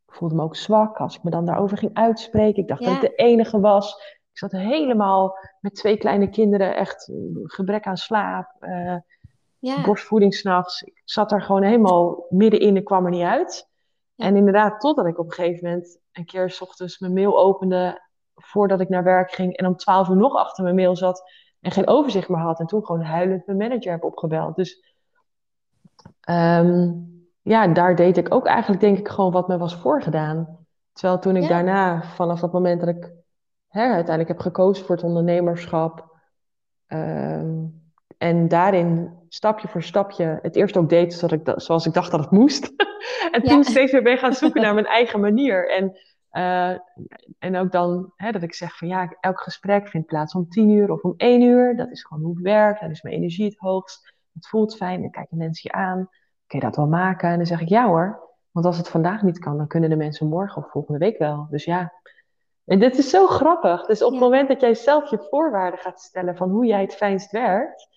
ik 0.07 0.13
voelde 0.13 0.35
me 0.35 0.43
ook 0.43 0.55
zwak 0.55 0.97
als 0.97 1.15
ik 1.15 1.23
me 1.23 1.29
dan 1.29 1.45
daarover 1.45 1.77
ging 1.77 1.93
uitspreken. 1.93 2.61
Ik 2.61 2.67
dacht 2.67 2.83
dat 2.83 2.93
ik 2.93 3.01
de 3.01 3.15
enige 3.15 3.59
was. 3.59 4.19
Ik 4.33 4.39
zat 4.39 4.51
helemaal 4.51 5.37
met 5.59 5.75
twee 5.75 5.97
kleine 5.97 6.29
kinderen, 6.29 6.75
echt 6.75 7.07
eh, 7.07 7.15
gebrek 7.43 7.85
aan 7.85 7.97
slaap. 7.97 8.55
Uh, 8.59 8.95
ja. 9.59 9.83
borstvoeding 9.83 10.33
s'nachts. 10.33 10.81
Ik 10.81 11.01
zat 11.05 11.31
er 11.31 11.41
gewoon 11.41 11.63
helemaal 11.63 12.25
middenin 12.29 12.75
en 12.75 12.83
kwam 12.83 13.05
er 13.05 13.11
niet 13.11 13.23
uit. 13.23 13.69
En 14.15 14.35
inderdaad, 14.35 14.79
totdat 14.79 15.05
ik 15.05 15.19
op 15.19 15.25
een 15.25 15.31
gegeven 15.31 15.67
moment 15.67 15.99
een 16.11 16.25
keer 16.25 16.49
s 16.49 16.61
ochtends 16.61 16.99
mijn 16.99 17.13
mail 17.13 17.39
opende 17.39 18.01
voordat 18.35 18.79
ik 18.79 18.89
naar 18.89 19.03
werk 19.03 19.31
ging 19.31 19.57
en 19.57 19.65
om 19.65 19.75
twaalf 19.75 20.09
uur 20.09 20.15
nog 20.15 20.35
achter 20.35 20.63
mijn 20.63 20.75
mail 20.75 20.95
zat 20.95 21.31
en 21.61 21.71
geen 21.71 21.87
overzicht 21.87 22.29
meer 22.29 22.39
had. 22.39 22.59
En 22.59 22.65
toen 22.65 22.85
gewoon 22.85 23.01
huilend 23.01 23.45
mijn 23.45 23.57
manager 23.57 23.91
heb 23.91 24.03
opgebeld. 24.03 24.55
Dus 24.55 24.95
ehm, 26.19 26.91
ja, 27.41 27.67
daar 27.67 27.95
deed 27.95 28.17
ik 28.17 28.33
ook 28.33 28.45
eigenlijk 28.45 28.81
denk 28.81 28.97
ik 28.97 29.07
gewoon 29.07 29.31
wat 29.31 29.47
me 29.47 29.57
was 29.57 29.75
voorgedaan. 29.75 30.65
Terwijl 30.93 31.19
toen 31.19 31.35
ik 31.35 31.47
daarna, 31.47 32.03
vanaf 32.03 32.39
dat 32.39 32.53
moment 32.53 32.79
dat 32.79 32.89
ik 32.89 33.11
hè, 33.73 33.81
uiteindelijk 33.81 34.27
heb 34.27 34.39
gekozen 34.39 34.85
voor 34.85 34.95
het 34.95 35.03
ondernemerschap. 35.03 36.17
Ehm, 36.87 37.65
en 38.17 38.47
daarin 38.47 39.17
stapje 39.29 39.67
voor 39.67 39.83
stapje 39.83 40.39
het 40.41 40.55
eerst 40.55 40.77
ook 40.77 40.89
deed 40.89 41.13
zoals 41.13 41.33
ik, 41.33 41.53
zoals 41.55 41.85
ik 41.85 41.93
dacht 41.93 42.11
dat 42.11 42.19
het 42.19 42.31
moest. 42.31 42.73
en 43.31 43.43
toen 43.43 43.63
steeds 43.63 43.91
weer 43.91 44.03
ben 44.03 44.17
gaan 44.17 44.33
zoeken 44.33 44.61
naar 44.63 44.73
mijn 44.73 44.85
eigen 44.85 45.19
manier. 45.19 45.69
En, 45.69 45.97
uh, 46.31 46.77
en 47.39 47.55
ook 47.55 47.71
dan 47.71 48.13
hè, 48.15 48.31
dat 48.31 48.43
ik 48.43 48.53
zeg 48.53 48.77
van 48.77 48.87
ja, 48.87 49.17
elk 49.19 49.39
gesprek 49.39 49.87
vindt 49.87 50.07
plaats 50.07 50.35
om 50.35 50.49
tien 50.49 50.69
uur 50.69 50.91
of 50.91 51.01
om 51.01 51.13
één 51.17 51.41
uur. 51.41 51.75
Dat 51.75 51.91
is 51.91 52.03
gewoon 52.03 52.23
hoe 52.23 52.33
het 52.33 52.43
werkt. 52.43 52.79
Dan 52.79 52.89
is 52.91 53.01
mijn 53.01 53.15
energie 53.15 53.45
het 53.45 53.57
hoogst. 53.57 54.13
Het 54.33 54.47
voelt 54.47 54.75
fijn. 54.75 55.01
Dan 55.01 55.11
kijken 55.11 55.37
mensen 55.37 55.69
je 55.71 55.77
aan. 55.77 56.09
Kun 56.47 56.59
je 56.59 56.65
dat 56.65 56.75
wel 56.75 56.87
maken? 56.87 57.29
En 57.29 57.37
dan 57.37 57.45
zeg 57.45 57.61
ik 57.61 57.69
ja 57.69 57.87
hoor. 57.87 58.21
Want 58.51 58.65
als 58.65 58.77
het 58.77 58.89
vandaag 58.89 59.21
niet 59.21 59.39
kan, 59.39 59.57
dan 59.57 59.67
kunnen 59.67 59.89
de 59.89 59.95
mensen 59.95 60.27
morgen 60.27 60.63
of 60.63 60.71
volgende 60.71 60.99
week 60.99 61.17
wel. 61.17 61.47
Dus 61.49 61.63
ja, 61.63 61.93
en 62.65 62.79
dit 62.79 62.97
is 62.97 63.09
zo 63.09 63.27
grappig. 63.27 63.85
Dus 63.85 64.03
op 64.03 64.11
het 64.11 64.19
moment 64.19 64.47
dat 64.47 64.61
jij 64.61 64.73
zelf 64.73 65.09
je 65.09 65.27
voorwaarden 65.29 65.79
gaat 65.79 66.01
stellen 66.01 66.35
van 66.35 66.49
hoe 66.49 66.65
jij 66.65 66.81
het 66.81 66.95
fijnst 66.95 67.31
werkt, 67.31 67.87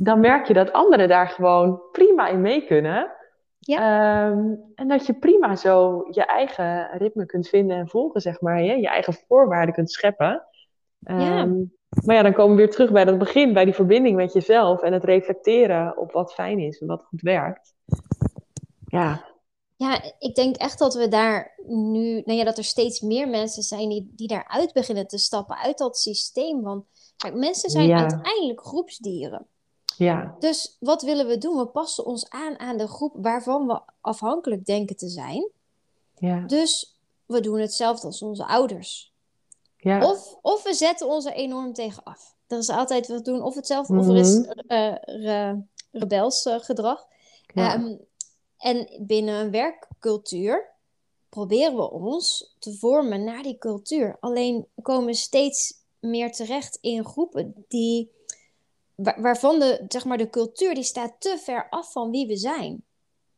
dan 0.00 0.20
merk 0.20 0.46
je 0.46 0.54
dat 0.54 0.72
anderen 0.72 1.08
daar 1.08 1.28
gewoon 1.28 1.80
prima 1.92 2.28
in 2.28 2.40
mee 2.40 2.66
kunnen. 2.66 3.12
Ja. 3.58 3.78
Ehm, 3.78 4.54
en 4.74 4.88
dat 4.88 5.06
je 5.06 5.14
prima 5.14 5.56
zo 5.56 6.04
je 6.10 6.24
eigen 6.24 6.90
ritme 6.98 7.26
kunt 7.26 7.48
vinden 7.48 7.76
en 7.76 7.88
volgen, 7.88 8.20
zeg 8.20 8.40
maar. 8.40 8.62
Je, 8.62 8.80
je 8.80 8.88
eigen 8.88 9.14
voorwaarden 9.28 9.74
kunt 9.74 9.90
scheppen. 9.90 10.42
Um, 11.08 11.20
ja. 11.20 11.38
Ehm, 11.38 11.54
maar 12.04 12.16
ja, 12.16 12.22
dan 12.22 12.32
komen 12.32 12.56
we 12.56 12.62
weer 12.62 12.70
terug 12.70 12.92
bij 12.92 13.04
dat 13.04 13.18
begin, 13.18 13.52
bij 13.52 13.64
die 13.64 13.74
verbinding 13.74 14.16
met 14.16 14.32
jezelf 14.32 14.82
en 14.82 14.92
het 14.92 15.04
reflecteren 15.04 15.98
op 15.98 16.12
wat 16.12 16.34
fijn 16.34 16.58
is 16.58 16.80
en 16.80 16.86
wat 16.86 17.04
goed 17.04 17.20
werkt. 17.20 17.74
Ja. 18.86 19.33
Ja, 19.76 20.02
ik 20.18 20.34
denk 20.34 20.56
echt 20.56 20.78
dat 20.78 20.94
we 20.94 21.08
daar 21.08 21.54
nu, 21.66 22.22
nou 22.24 22.38
ja, 22.38 22.44
dat 22.44 22.58
er 22.58 22.64
steeds 22.64 23.00
meer 23.00 23.28
mensen 23.28 23.62
zijn 23.62 23.88
die, 23.88 24.12
die 24.16 24.28
daaruit 24.28 24.72
beginnen 24.72 25.06
te 25.06 25.18
stappen, 25.18 25.56
uit 25.56 25.78
dat 25.78 25.98
systeem. 25.98 26.62
Want 26.62 26.84
kijk, 27.16 27.34
mensen 27.34 27.70
zijn 27.70 27.92
uiteindelijk 27.92 28.60
groepsdieren. 28.60 29.46
Ja. 29.96 30.36
Dus 30.38 30.76
wat 30.80 31.02
willen 31.02 31.26
we 31.26 31.38
doen? 31.38 31.56
We 31.56 31.66
passen 31.66 32.04
ons 32.04 32.30
aan 32.30 32.58
aan 32.58 32.76
de 32.76 32.88
groep 32.88 33.14
waarvan 33.16 33.66
we 33.66 33.80
afhankelijk 34.00 34.66
denken 34.66 34.96
te 34.96 35.08
zijn. 35.08 35.50
Ja. 36.18 36.40
Dus 36.46 36.98
we 37.26 37.40
doen 37.40 37.58
hetzelfde 37.58 38.06
als 38.06 38.22
onze 38.22 38.46
ouders. 38.46 39.12
Ja. 39.76 40.10
Of, 40.10 40.38
of 40.42 40.62
we 40.62 40.74
zetten 40.74 41.08
ons 41.08 41.24
er 41.24 41.32
enorm 41.32 41.72
tegen 41.72 42.02
af. 42.02 42.34
Er 42.46 42.58
is 42.58 42.68
altijd 42.68 43.08
wat 43.08 43.24
doen, 43.24 43.42
of 43.42 43.54
hetzelfde, 43.54 43.98
of 43.98 44.08
er 44.08 44.16
is 44.16 44.36
uh, 44.36 44.94
re, 45.04 45.62
rebels 45.92 46.46
uh, 46.46 46.58
gedrag. 46.58 47.06
Ja. 47.54 47.74
Um, 47.74 48.00
en 48.64 48.88
binnen 49.00 49.34
een 49.34 49.50
werkcultuur 49.50 50.72
proberen 51.28 51.76
we 51.76 51.90
ons 51.90 52.54
te 52.58 52.76
vormen 52.76 53.24
naar 53.24 53.42
die 53.42 53.58
cultuur. 53.58 54.16
Alleen 54.20 54.66
komen 54.82 55.06
we 55.06 55.14
steeds 55.14 55.74
meer 55.98 56.32
terecht 56.32 56.78
in 56.80 57.04
groepen 57.04 57.64
die, 57.68 58.10
waarvan 58.94 59.58
de, 59.58 59.84
zeg 59.88 60.04
maar, 60.04 60.18
de 60.18 60.30
cultuur 60.30 60.74
die 60.74 60.84
staat 60.84 61.14
te 61.18 61.38
ver 61.38 61.68
af 61.70 61.92
van 61.92 62.10
wie 62.10 62.26
we 62.26 62.36
zijn. 62.36 62.84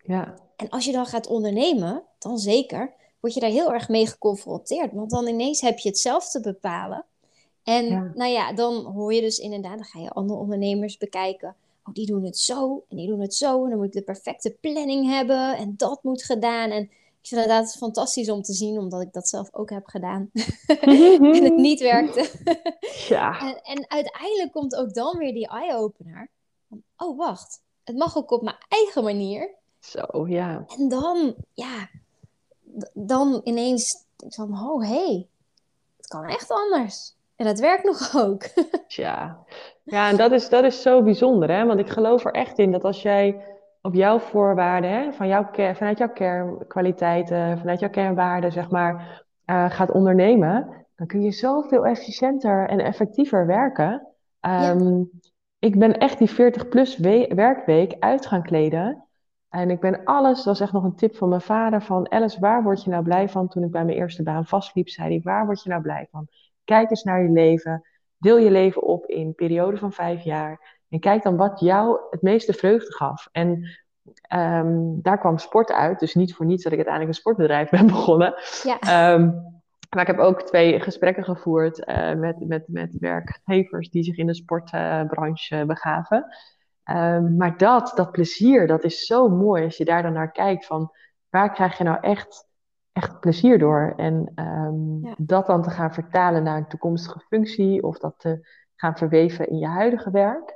Ja. 0.02 0.34
En 0.56 0.68
als 0.68 0.84
je 0.84 0.92
dan 0.92 1.06
gaat 1.06 1.26
ondernemen, 1.26 2.02
dan 2.18 2.38
zeker, 2.38 2.94
word 3.20 3.34
je 3.34 3.40
daar 3.40 3.50
heel 3.50 3.72
erg 3.72 3.88
mee 3.88 4.06
geconfronteerd. 4.06 4.92
Want 4.92 5.10
dan 5.10 5.26
ineens 5.26 5.60
heb 5.60 5.78
je 5.78 5.88
het 5.88 5.98
zelf 5.98 6.30
te 6.30 6.40
bepalen. 6.40 7.04
En 7.62 8.12
nou 8.14 8.30
ja, 8.30 8.52
dan 8.52 8.84
hoor 8.84 9.14
je 9.14 9.20
dus 9.20 9.38
inderdaad, 9.38 9.76
dan 9.76 9.84
ga 9.84 10.00
je 10.00 10.10
andere 10.10 10.38
ondernemers 10.38 10.96
bekijken 10.96 11.56
oh, 11.86 11.94
die 11.94 12.06
doen 12.06 12.24
het 12.24 12.38
zo 12.38 12.84
en 12.88 12.96
die 12.96 13.08
doen 13.08 13.20
het 13.20 13.34
zo. 13.34 13.64
En 13.64 13.70
dan 13.70 13.78
moet 13.78 13.86
ik 13.86 13.92
de 13.92 14.02
perfecte 14.02 14.56
planning 14.60 15.06
hebben 15.06 15.56
en 15.56 15.74
dat 15.76 16.02
moet 16.02 16.24
gedaan. 16.24 16.70
En 16.70 16.82
ik 16.82 17.32
vind 17.32 17.40
het 17.40 17.50
inderdaad 17.50 17.76
fantastisch 17.76 18.30
om 18.30 18.42
te 18.42 18.52
zien, 18.52 18.78
omdat 18.78 19.00
ik 19.00 19.12
dat 19.12 19.28
zelf 19.28 19.48
ook 19.52 19.70
heb 19.70 19.86
gedaan. 19.86 20.30
en 20.80 21.44
het 21.44 21.56
niet 21.56 21.80
werkte. 21.80 22.30
ja. 23.08 23.40
En, 23.40 23.60
en, 23.62 23.90
uiteindelijk 23.90 24.52
komt 24.52 24.76
ook 24.76 24.94
dan 24.94 25.18
weer 25.18 25.32
die 25.32 25.48
eye-opener. 25.48 26.30
Oh, 26.96 27.18
wacht. 27.18 27.62
Het 27.84 27.96
mag 27.96 28.16
ook 28.16 28.30
op 28.30 28.42
mijn 28.42 28.56
eigen 28.68 29.04
manier. 29.04 29.54
Zo, 29.80 30.28
ja. 30.28 30.64
En 30.76 30.88
dan, 30.88 31.34
ja, 31.54 31.88
dan 32.92 33.40
ineens 33.44 34.04
van, 34.16 34.52
oh, 34.52 34.82
hé, 34.82 35.04
hey, 35.04 35.28
het 35.96 36.06
kan 36.06 36.24
echt 36.24 36.50
anders. 36.50 37.14
En 37.36 37.46
het 37.46 37.60
werkt 37.60 37.84
nog 37.84 38.16
ook. 38.16 38.44
ja, 38.86 39.44
ja 39.86 40.08
en 40.08 40.16
dat 40.16 40.32
is, 40.32 40.48
dat 40.48 40.64
is 40.64 40.82
zo 40.82 41.02
bijzonder, 41.02 41.50
hè? 41.50 41.66
Want 41.66 41.80
ik 41.80 41.88
geloof 41.88 42.24
er 42.24 42.32
echt 42.32 42.58
in 42.58 42.72
dat 42.72 42.84
als 42.84 43.02
jij 43.02 43.44
op 43.80 43.94
jouw 43.94 44.18
voorwaarden, 44.18 44.90
hè, 44.90 45.12
van 45.12 45.28
jouw, 45.28 45.48
vanuit 45.52 45.98
jouw 45.98 46.12
kernkwaliteiten, 46.12 47.58
vanuit 47.58 47.80
jouw 47.80 47.90
kernwaarden, 47.90 48.52
zeg 48.52 48.70
maar, 48.70 49.24
uh, 49.46 49.70
gaat 49.70 49.90
ondernemen, 49.90 50.86
dan 50.96 51.06
kun 51.06 51.22
je 51.22 51.32
zoveel 51.32 51.86
efficiënter 51.86 52.68
en 52.68 52.80
effectiever 52.80 53.46
werken. 53.46 54.06
Um, 54.40 55.10
Ik 55.58 55.78
ben 55.78 55.98
echt 55.98 56.18
die 56.18 56.30
40-plus 56.30 56.96
werkweek 57.28 57.96
uit 57.98 58.26
gaan 58.26 58.42
kleden. 58.42 59.04
En 59.48 59.70
ik 59.70 59.80
ben 59.80 60.04
alles, 60.04 60.36
dat 60.36 60.44
was 60.44 60.60
echt 60.60 60.72
nog 60.72 60.84
een 60.84 60.96
tip 60.96 61.16
van 61.16 61.28
mijn 61.28 61.40
vader, 61.40 61.82
van 61.82 62.10
Alice, 62.10 62.40
waar 62.40 62.62
word 62.62 62.84
je 62.84 62.90
nou 62.90 63.02
blij 63.02 63.28
van? 63.28 63.48
Toen 63.48 63.64
ik 63.64 63.70
bij 63.70 63.84
mijn 63.84 63.98
eerste 63.98 64.22
baan 64.22 64.46
vastliep, 64.46 64.88
zei 64.88 65.08
hij, 65.08 65.20
waar 65.22 65.44
word 65.44 65.62
je 65.62 65.68
nou 65.68 65.82
blij 65.82 66.08
van? 66.10 66.26
Kijk 66.64 66.90
eens 66.90 67.02
naar 67.02 67.22
je 67.22 67.30
leven. 67.30 67.82
Deel 68.26 68.38
je 68.38 68.50
leven 68.50 68.82
op 68.82 69.06
in 69.06 69.26
een 69.26 69.34
periode 69.34 69.76
van 69.76 69.92
vijf 69.92 70.22
jaar. 70.22 70.80
En 70.88 71.00
kijk 71.00 71.22
dan 71.22 71.36
wat 71.36 71.60
jou 71.60 72.00
het 72.10 72.22
meeste 72.22 72.52
vreugde 72.52 72.92
gaf. 72.92 73.28
En 73.32 73.78
ehm, 74.22 75.00
daar 75.02 75.18
kwam 75.18 75.38
sport 75.38 75.72
uit. 75.72 75.98
Dus 75.98 76.14
niet 76.14 76.34
voor 76.34 76.46
niets 76.46 76.62
dat 76.62 76.72
ik 76.72 76.78
uiteindelijk 76.78 77.14
een 77.14 77.20
sportbedrijf 77.20 77.70
ben 77.80 77.86
begonnen. 77.86 78.34
Ja. 78.62 78.78
Ehm, 78.80 79.30
maar 79.90 80.00
ik 80.00 80.06
heb 80.06 80.18
ook 80.18 80.42
twee 80.42 80.80
gesprekken 80.80 81.24
gevoerd 81.24 81.88
uh, 81.88 82.12
met, 82.12 82.48
met, 82.48 82.64
met 82.66 82.96
werkgevers 82.98 83.90
die 83.90 84.02
zich 84.02 84.16
in 84.16 84.26
de 84.26 84.34
sportbranche 84.34 85.56
uh, 85.56 85.64
begaven. 85.64 86.26
Um, 86.90 87.36
maar 87.36 87.56
dat, 87.56 87.92
dat 87.94 88.12
plezier, 88.12 88.66
dat 88.66 88.84
is 88.84 89.06
zo 89.06 89.28
mooi 89.28 89.64
als 89.64 89.76
je 89.76 89.84
daar 89.84 90.02
dan 90.02 90.12
naar 90.12 90.32
kijkt 90.32 90.66
van 90.66 90.90
waar 91.30 91.52
krijg 91.52 91.78
je 91.78 91.84
nou 91.84 91.98
echt 92.00 92.45
echt 92.96 93.20
plezier 93.20 93.58
door. 93.58 93.92
En 93.96 94.32
ehm, 94.34 95.14
dat 95.16 95.46
dan 95.46 95.62
te 95.62 95.70
gaan 95.70 95.94
vertalen 95.94 96.42
naar 96.42 96.56
een 96.56 96.68
toekomstige 96.68 97.20
functie 97.20 97.82
of 97.82 97.98
dat 97.98 98.14
te 98.18 98.48
gaan 98.74 98.96
verweven 98.96 99.48
in 99.48 99.58
je 99.58 99.66
huidige 99.66 100.10
werk. 100.10 100.54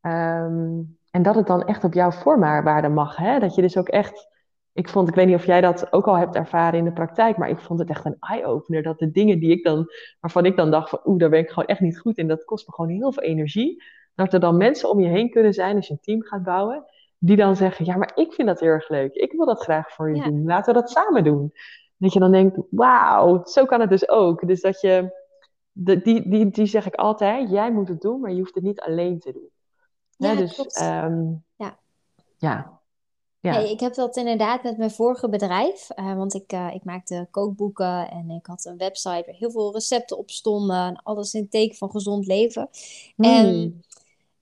Ehm, 0.00 0.82
en 1.10 1.22
dat 1.22 1.34
het 1.34 1.46
dan 1.46 1.64
echt 1.66 1.84
op 1.84 1.92
jouw 1.92 2.10
voorwaarden 2.10 2.92
mag. 2.92 3.16
Hè? 3.16 3.38
Dat 3.38 3.54
je 3.54 3.62
dus 3.62 3.76
ook 3.76 3.88
echt. 3.88 4.28
Ik 4.72 4.88
vond, 4.88 5.08
ik 5.08 5.14
weet 5.14 5.26
niet 5.26 5.34
of 5.34 5.46
jij 5.46 5.60
dat 5.60 5.92
ook 5.92 6.06
al 6.06 6.18
hebt 6.18 6.34
ervaren 6.34 6.78
in 6.78 6.84
de 6.84 6.92
praktijk, 6.92 7.36
maar 7.36 7.48
ik 7.48 7.60
vond 7.60 7.78
het 7.78 7.90
echt 7.90 8.04
een 8.04 8.16
eye-opener. 8.20 8.82
Dat 8.82 8.98
de 8.98 9.10
dingen 9.10 9.38
die 9.38 9.50
ik 9.50 9.64
dan, 9.64 9.86
waarvan 10.20 10.44
ik 10.44 10.56
dan 10.56 10.70
dacht 10.70 10.88
van 10.88 11.00
oeh, 11.04 11.18
daar 11.18 11.30
ben 11.30 11.40
ik 11.40 11.48
gewoon 11.48 11.68
echt 11.68 11.80
niet 11.80 11.98
goed 11.98 12.18
in, 12.18 12.28
dat 12.28 12.44
kost 12.44 12.66
me 12.66 12.74
gewoon 12.74 12.90
heel 12.90 13.12
veel 13.12 13.22
energie. 13.22 13.82
Dat 14.14 14.32
er 14.32 14.40
dan 14.40 14.56
mensen 14.56 14.90
om 14.90 15.00
je 15.00 15.08
heen 15.08 15.30
kunnen 15.30 15.52
zijn 15.52 15.76
als 15.76 15.86
je 15.86 15.92
een 15.92 16.00
team 16.00 16.22
gaat 16.22 16.42
bouwen, 16.42 16.84
die 17.22 17.36
dan 17.36 17.56
zeggen, 17.56 17.84
ja, 17.84 17.96
maar 17.96 18.12
ik 18.14 18.32
vind 18.32 18.48
dat 18.48 18.60
heel 18.60 18.68
erg 18.68 18.88
leuk. 18.88 19.14
Ik 19.14 19.32
wil 19.32 19.46
dat 19.46 19.62
graag 19.62 19.92
voor 19.92 20.16
je 20.16 20.22
doen. 20.22 20.44
Laten 20.44 20.74
we 20.74 20.80
dat 20.80 20.90
samen 20.90 21.24
doen. 21.24 21.52
Dat 21.96 22.12
je 22.12 22.18
dan 22.18 22.32
denkt, 22.32 22.58
wauw, 22.70 23.44
zo 23.44 23.64
kan 23.64 23.80
het 23.80 23.90
dus 23.90 24.08
ook. 24.08 24.46
Dus 24.46 24.60
dat 24.60 24.80
je, 24.80 25.16
die, 25.72 26.28
die, 26.28 26.50
die 26.50 26.66
zeg 26.66 26.86
ik 26.86 26.94
altijd, 26.94 27.50
jij 27.50 27.72
moet 27.72 27.88
het 27.88 28.00
doen, 28.00 28.20
maar 28.20 28.30
je 28.30 28.38
hoeft 28.38 28.54
het 28.54 28.64
niet 28.64 28.80
alleen 28.80 29.18
te 29.18 29.32
doen. 29.32 29.48
Ja, 30.16 30.34
dus, 30.34 30.58
um, 30.82 31.44
ja. 31.56 31.78
ja. 32.38 32.78
Ja. 33.40 33.58
ik 33.58 33.80
heb 33.80 33.94
dat 33.94 34.16
inderdaad 34.16 34.62
met 34.62 34.76
mijn 34.76 34.90
vorige 34.90 35.28
bedrijf. 35.28 35.88
Uh, 35.96 36.16
want 36.16 36.34
ik, 36.34 36.52
uh, 36.52 36.74
ik 36.74 36.84
maakte 36.84 37.28
kookboeken 37.30 38.10
en 38.10 38.30
ik 38.30 38.46
had 38.46 38.64
een 38.64 38.76
website 38.76 39.22
waar 39.26 39.34
heel 39.34 39.50
veel 39.50 39.72
recepten 39.72 40.18
op 40.18 40.30
stonden. 40.30 40.76
En 40.76 41.02
alles 41.02 41.34
in 41.34 41.48
teken 41.48 41.76
van 41.76 41.90
gezond 41.90 42.26
leven. 42.26 42.68
Mm. 43.16 43.24
En 43.24 43.82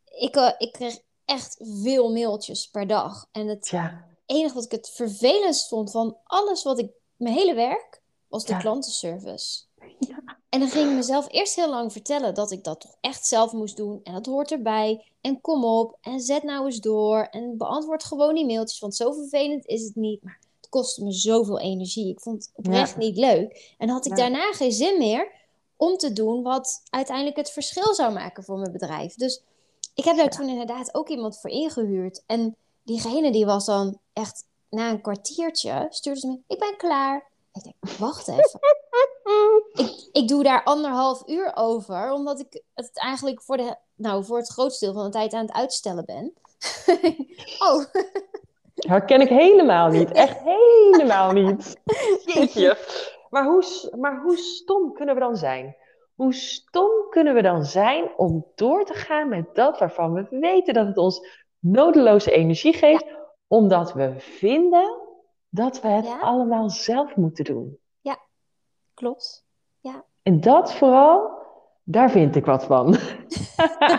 ik, 0.04 0.36
uh, 0.36 0.50
ik 0.58 0.72
kreeg 0.72 0.98
echt 1.28 1.56
veel 1.58 2.12
mailtjes 2.12 2.68
per 2.68 2.86
dag. 2.86 3.28
En 3.32 3.46
het 3.46 3.68
ja. 3.68 4.04
enige 4.26 4.54
wat 4.54 4.64
ik 4.64 4.70
het 4.70 4.90
vervelendst 4.90 5.68
vond 5.68 5.90
van 5.90 6.16
alles 6.24 6.62
wat 6.62 6.78
ik 6.78 6.90
mijn 7.16 7.34
hele 7.34 7.54
werk 7.54 8.02
was 8.28 8.44
de 8.44 8.56
klantenservice. 8.56 9.60
Ja. 9.98 10.22
En 10.48 10.60
dan 10.60 10.68
ging 10.68 10.88
ik 10.88 10.94
mezelf 10.94 11.26
eerst 11.30 11.54
heel 11.54 11.68
lang 11.68 11.92
vertellen 11.92 12.34
dat 12.34 12.50
ik 12.50 12.64
dat 12.64 12.80
toch 12.80 12.96
echt 13.00 13.26
zelf 13.26 13.52
moest 13.52 13.76
doen. 13.76 14.00
En 14.02 14.12
dat 14.12 14.26
hoort 14.26 14.50
erbij. 14.50 15.04
En 15.20 15.40
kom 15.40 15.64
op. 15.64 15.98
En 16.00 16.20
zet 16.20 16.42
nou 16.42 16.64
eens 16.64 16.80
door. 16.80 17.22
En 17.30 17.56
beantwoord 17.56 18.04
gewoon 18.04 18.34
die 18.34 18.46
mailtjes. 18.46 18.80
Want 18.80 18.96
zo 18.96 19.12
vervelend 19.12 19.66
is 19.66 19.82
het 19.82 19.94
niet. 19.94 20.22
Maar 20.22 20.38
het 20.60 20.68
kostte 20.68 21.04
me 21.04 21.12
zoveel 21.12 21.58
energie. 21.58 22.08
Ik 22.08 22.20
vond 22.20 22.44
het 22.44 22.52
oprecht 22.54 22.96
niet 22.96 23.16
leuk. 23.16 23.74
En 23.78 23.88
had 23.88 24.06
ik 24.06 24.16
daarna 24.16 24.52
geen 24.52 24.72
zin 24.72 24.98
meer 24.98 25.32
om 25.76 25.96
te 25.96 26.12
doen 26.12 26.42
wat 26.42 26.82
uiteindelijk 26.90 27.36
het 27.36 27.50
verschil 27.50 27.94
zou 27.94 28.12
maken 28.12 28.44
voor 28.44 28.58
mijn 28.58 28.72
bedrijf. 28.72 29.14
Dus 29.14 29.42
ik 29.98 30.04
heb 30.04 30.16
daar 30.16 30.28
toen 30.28 30.48
inderdaad 30.48 30.94
ook 30.94 31.08
iemand 31.08 31.40
voor 31.40 31.50
ingehuurd. 31.50 32.22
En 32.26 32.56
diegene 32.82 33.32
die 33.32 33.46
was 33.46 33.64
dan 33.64 33.98
echt 34.12 34.44
na 34.70 34.90
een 34.90 35.00
kwartiertje, 35.00 35.86
stuurde 35.90 36.20
ze 36.20 36.26
me, 36.26 36.38
ik 36.46 36.58
ben 36.58 36.76
klaar. 36.76 37.24
Ik 37.52 37.62
denk, 37.62 37.98
wacht 37.98 38.28
even. 38.28 38.60
ik, 39.84 40.08
ik 40.12 40.28
doe 40.28 40.42
daar 40.42 40.64
anderhalf 40.64 41.22
uur 41.26 41.52
over, 41.54 42.12
omdat 42.12 42.40
ik 42.40 42.62
het 42.74 42.90
eigenlijk 42.92 43.42
voor, 43.42 43.56
de, 43.56 43.76
nou, 43.94 44.24
voor 44.24 44.38
het 44.38 44.48
grootste 44.48 44.84
deel 44.84 44.94
van 44.94 45.04
de 45.04 45.10
tijd 45.10 45.32
aan 45.32 45.46
het 45.46 45.54
uitstellen 45.54 46.04
ben. 46.04 46.32
oh. 47.68 47.84
Herken 48.74 49.20
ik 49.20 49.28
helemaal 49.28 49.88
niet. 49.88 50.12
Echt 50.12 50.38
helemaal 50.38 51.32
niet. 51.32 51.76
Jeetje. 52.24 52.78
Maar 53.30 53.44
hoe, 53.44 53.90
maar 53.96 54.20
hoe 54.20 54.36
stom 54.36 54.92
kunnen 54.92 55.14
we 55.14 55.20
dan 55.20 55.36
zijn? 55.36 55.76
Hoe 56.18 56.32
stom 56.32 56.90
kunnen 57.10 57.34
we 57.34 57.42
dan 57.42 57.64
zijn 57.64 58.16
om 58.16 58.46
door 58.54 58.84
te 58.84 58.94
gaan 58.94 59.28
met 59.28 59.54
dat 59.54 59.78
waarvan 59.78 60.12
we 60.12 60.26
weten 60.30 60.74
dat 60.74 60.86
het 60.86 60.96
ons 60.96 61.44
nodeloze 61.58 62.30
energie 62.30 62.72
geeft, 62.72 63.06
omdat 63.46 63.92
we 63.92 64.14
vinden 64.18 65.00
dat 65.48 65.80
we 65.80 65.88
het 65.88 66.16
allemaal 66.20 66.70
zelf 66.70 67.16
moeten 67.16 67.44
doen? 67.44 67.78
Ja, 68.00 68.18
klopt. 68.94 69.46
Ja. 69.80 70.04
En 70.22 70.40
dat 70.40 70.74
vooral, 70.74 71.30
daar 71.84 72.10
vind 72.10 72.36
ik 72.36 72.44
wat 72.44 72.64
van. 72.64 72.96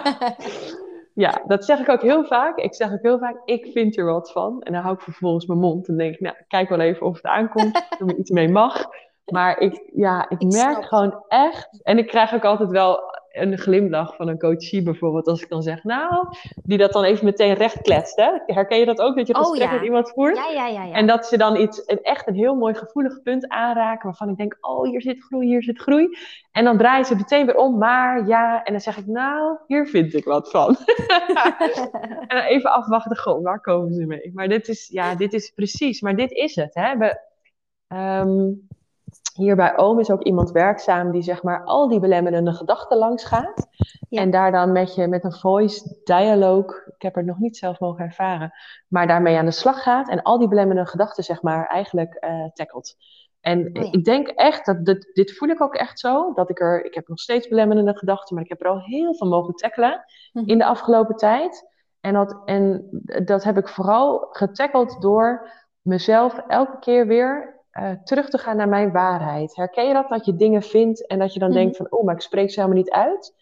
ja, 1.25 1.43
dat 1.47 1.65
zeg 1.65 1.79
ik 1.79 1.89
ook 1.89 2.01
heel 2.01 2.25
vaak. 2.25 2.57
Ik 2.57 2.75
zeg 2.75 2.91
ook 2.91 3.01
heel 3.01 3.19
vaak, 3.19 3.41
ik 3.45 3.65
vind 3.71 3.97
er 3.97 4.05
wat 4.05 4.31
van. 4.31 4.61
En 4.61 4.73
dan 4.73 4.81
hou 4.81 4.95
ik 4.95 5.01
vervolgens 5.01 5.45
mijn 5.45 5.59
mond 5.59 5.87
en 5.87 5.97
denk 5.97 6.13
ik, 6.13 6.19
nou, 6.19 6.35
kijk 6.47 6.69
wel 6.69 6.79
even 6.79 7.05
of 7.05 7.15
het 7.15 7.25
aankomt, 7.25 7.75
of 7.89 7.99
er 7.99 8.17
iets 8.17 8.31
mee 8.31 8.49
mag. 8.49 8.89
Maar 9.31 9.59
ik, 9.59 9.89
ja, 9.93 10.29
ik, 10.29 10.41
merk 10.41 10.85
gewoon 10.85 11.23
echt, 11.27 11.79
en 11.83 11.97
ik 11.97 12.07
krijg 12.07 12.33
ook 12.33 12.45
altijd 12.45 12.69
wel 12.69 13.17
een 13.31 13.57
glimlach 13.57 14.15
van 14.15 14.27
een 14.27 14.39
coachie 14.39 14.83
bijvoorbeeld, 14.83 15.27
als 15.27 15.41
ik 15.41 15.49
dan 15.49 15.61
zeg, 15.61 15.83
nou, 15.83 16.27
die 16.63 16.77
dat 16.77 16.93
dan 16.93 17.03
even 17.03 17.25
meteen 17.25 17.53
recht 17.53 17.81
kletst. 17.81 18.15
Hè? 18.15 18.29
Herken 18.45 18.79
je 18.79 18.85
dat 18.85 19.01
ook, 19.01 19.15
dat 19.15 19.27
je 19.27 19.33
een 19.33 19.41
oh, 19.41 19.49
gesprek 19.49 19.71
met 19.71 19.81
iemand 19.81 20.09
voert? 20.09 20.35
Ja, 20.35 20.49
ja, 20.49 20.67
ja, 20.67 20.83
ja, 20.83 20.93
En 20.93 21.07
dat 21.07 21.25
ze 21.25 21.37
dan 21.37 21.55
iets, 21.55 21.83
een, 21.85 22.01
echt 22.01 22.27
een 22.27 22.35
heel 22.35 22.55
mooi 22.55 22.73
gevoelig 22.73 23.21
punt 23.21 23.47
aanraken, 23.47 24.05
waarvan 24.05 24.29
ik 24.29 24.37
denk, 24.37 24.57
oh, 24.61 24.89
hier 24.89 25.01
zit 25.01 25.23
groei, 25.23 25.47
hier 25.47 25.63
zit 25.63 25.79
groei. 25.79 26.17
En 26.51 26.63
dan 26.63 26.77
draaien 26.77 27.05
ze 27.05 27.15
meteen 27.15 27.45
weer 27.45 27.55
om, 27.55 27.77
maar 27.77 28.27
ja, 28.27 28.63
en 28.63 28.71
dan 28.71 28.81
zeg 28.81 28.97
ik, 28.97 29.05
nou, 29.05 29.57
hier 29.67 29.87
vind 29.87 30.13
ik 30.13 30.25
wat 30.25 30.49
van. 30.49 30.77
en 32.27 32.37
dan 32.37 32.45
even 32.45 32.71
afwachten, 32.71 33.17
goh, 33.17 33.43
waar 33.43 33.61
komen 33.61 33.93
ze 33.93 34.05
mee? 34.05 34.31
Maar 34.33 34.47
dit 34.47 34.67
is, 34.67 34.87
ja, 34.87 35.15
dit 35.15 35.33
is 35.33 35.49
precies, 35.49 36.01
maar 36.01 36.15
dit 36.15 36.31
is 36.31 36.55
het. 36.55 36.73
Hè? 36.73 36.97
We, 36.97 37.19
um, 37.95 38.67
hier 39.39 39.55
bij 39.55 39.77
Oom 39.77 39.99
is 39.99 40.11
ook 40.11 40.23
iemand 40.23 40.51
werkzaam 40.51 41.11
die 41.11 41.21
zeg 41.21 41.43
maar 41.43 41.63
al 41.63 41.87
die 41.87 41.99
belemmerende 41.99 42.53
gedachten 42.53 42.97
langs 42.97 43.23
gaat. 43.23 43.67
En 44.09 44.31
daar 44.31 44.51
dan 44.51 44.71
met 44.71 44.95
je 44.95 45.07
met 45.07 45.23
een 45.23 45.33
voice 45.33 45.99
dialoog, 46.03 46.87
ik 46.87 47.01
heb 47.01 47.15
het 47.15 47.25
nog 47.25 47.37
niet 47.39 47.57
zelf 47.57 47.79
mogen 47.79 48.05
ervaren, 48.05 48.51
maar 48.87 49.07
daarmee 49.07 49.37
aan 49.37 49.45
de 49.45 49.51
slag 49.51 49.83
gaat 49.83 50.09
en 50.09 50.21
al 50.21 50.37
die 50.37 50.47
belemmerende 50.47 50.89
gedachten 50.89 51.23
zeg 51.23 51.41
maar 51.41 51.67
eigenlijk 51.67 52.17
uh, 52.25 52.45
tackelt. 52.53 52.95
En 53.41 53.77
oh 53.77 53.87
ik 53.91 54.03
denk 54.03 54.27
echt, 54.27 54.65
dat 54.65 54.85
dit, 54.85 55.09
dit, 55.13 55.37
voel 55.37 55.49
ik 55.49 55.61
ook 55.61 55.75
echt 55.75 55.99
zo, 55.99 56.33
dat 56.33 56.49
ik 56.49 56.59
er, 56.59 56.85
ik 56.85 56.93
heb 56.93 57.07
nog 57.07 57.19
steeds 57.19 57.47
belemmerende 57.47 57.97
gedachten, 57.97 58.35
maar 58.35 58.43
ik 58.43 58.49
heb 58.49 58.61
er 58.61 58.69
al 58.69 58.81
heel 58.81 59.15
veel 59.15 59.27
mogen 59.27 59.53
tackelen 59.53 60.05
mhm. 60.33 60.49
in 60.49 60.57
de 60.57 60.65
afgelopen 60.65 61.15
tijd. 61.15 61.67
En 62.01 62.13
dat, 62.13 62.41
en 62.45 62.89
dat 63.25 63.43
heb 63.43 63.57
ik 63.57 63.67
vooral 63.67 64.27
getackeld 64.31 65.01
door 65.01 65.49
mezelf 65.81 66.37
elke 66.47 66.79
keer 66.79 67.07
weer 67.07 67.58
uh, 67.79 67.91
terug 68.03 68.29
te 68.29 68.37
gaan 68.37 68.57
naar 68.57 68.69
mijn 68.69 68.91
waarheid. 68.91 69.55
Herken 69.55 69.87
je 69.87 69.93
dat? 69.93 70.09
Dat 70.09 70.25
je 70.25 70.35
dingen 70.35 70.61
vindt 70.61 71.07
en 71.07 71.19
dat 71.19 71.33
je 71.33 71.39
dan 71.39 71.51
denkt 71.51 71.79
mhm. 71.79 71.87
van, 71.87 71.99
oh, 71.99 72.05
maar 72.05 72.15
ik 72.15 72.21
spreek 72.21 72.49
ze 72.49 72.59
helemaal 72.59 72.81
niet 72.81 72.91
uit. 72.91 73.33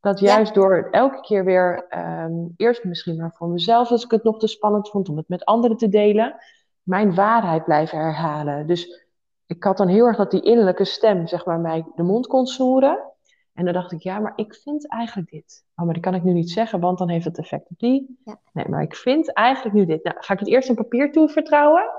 Dat 0.00 0.20
juist 0.20 0.54
door 0.54 0.88
elke 0.90 1.20
keer 1.20 1.44
weer, 1.44 1.86
um, 2.24 2.54
eerst 2.56 2.84
misschien 2.84 3.16
maar 3.16 3.32
voor 3.34 3.48
mezelf, 3.48 3.90
als 3.90 4.04
ik 4.04 4.10
het 4.10 4.22
nog 4.22 4.38
te 4.38 4.46
spannend 4.46 4.88
vond 4.88 5.08
om 5.08 5.16
het 5.16 5.28
met 5.28 5.44
anderen 5.44 5.76
te 5.76 5.88
delen, 5.88 6.36
mijn 6.82 7.14
waarheid 7.14 7.64
blijven 7.64 7.98
herhalen. 7.98 8.66
Dus 8.66 9.06
ik 9.46 9.64
had 9.64 9.76
dan 9.76 9.88
heel 9.88 10.06
erg 10.06 10.16
dat 10.16 10.30
die 10.30 10.42
innerlijke 10.42 10.84
stem, 10.84 11.26
zeg 11.26 11.44
maar, 11.44 11.60
mij 11.60 11.86
de 11.94 12.02
mond 12.02 12.26
kon 12.26 12.46
snoeren. 12.46 13.12
En 13.54 13.64
dan 13.64 13.74
dacht 13.74 13.92
ik, 13.92 14.00
ja, 14.00 14.18
maar 14.18 14.32
ik 14.36 14.54
vind 14.54 14.88
eigenlijk 14.88 15.30
dit. 15.30 15.64
Oh, 15.74 15.84
maar 15.84 15.94
dat 15.94 16.02
kan 16.02 16.14
ik 16.14 16.22
nu 16.22 16.32
niet 16.32 16.50
zeggen, 16.50 16.80
want 16.80 16.98
dan 16.98 17.08
heeft 17.08 17.24
het 17.24 17.38
effect 17.38 17.70
op 17.70 17.78
die. 17.78 18.20
Ja. 18.24 18.40
Nee, 18.52 18.68
maar 18.68 18.82
ik 18.82 18.96
vind 18.96 19.32
eigenlijk 19.32 19.74
nu 19.74 19.86
dit. 19.86 20.04
Nou, 20.04 20.16
ga 20.18 20.32
ik 20.32 20.38
het 20.38 20.48
eerst 20.48 20.68
een 20.68 20.74
papier 20.74 21.12
toe 21.12 21.28
vertrouwen? 21.28 21.90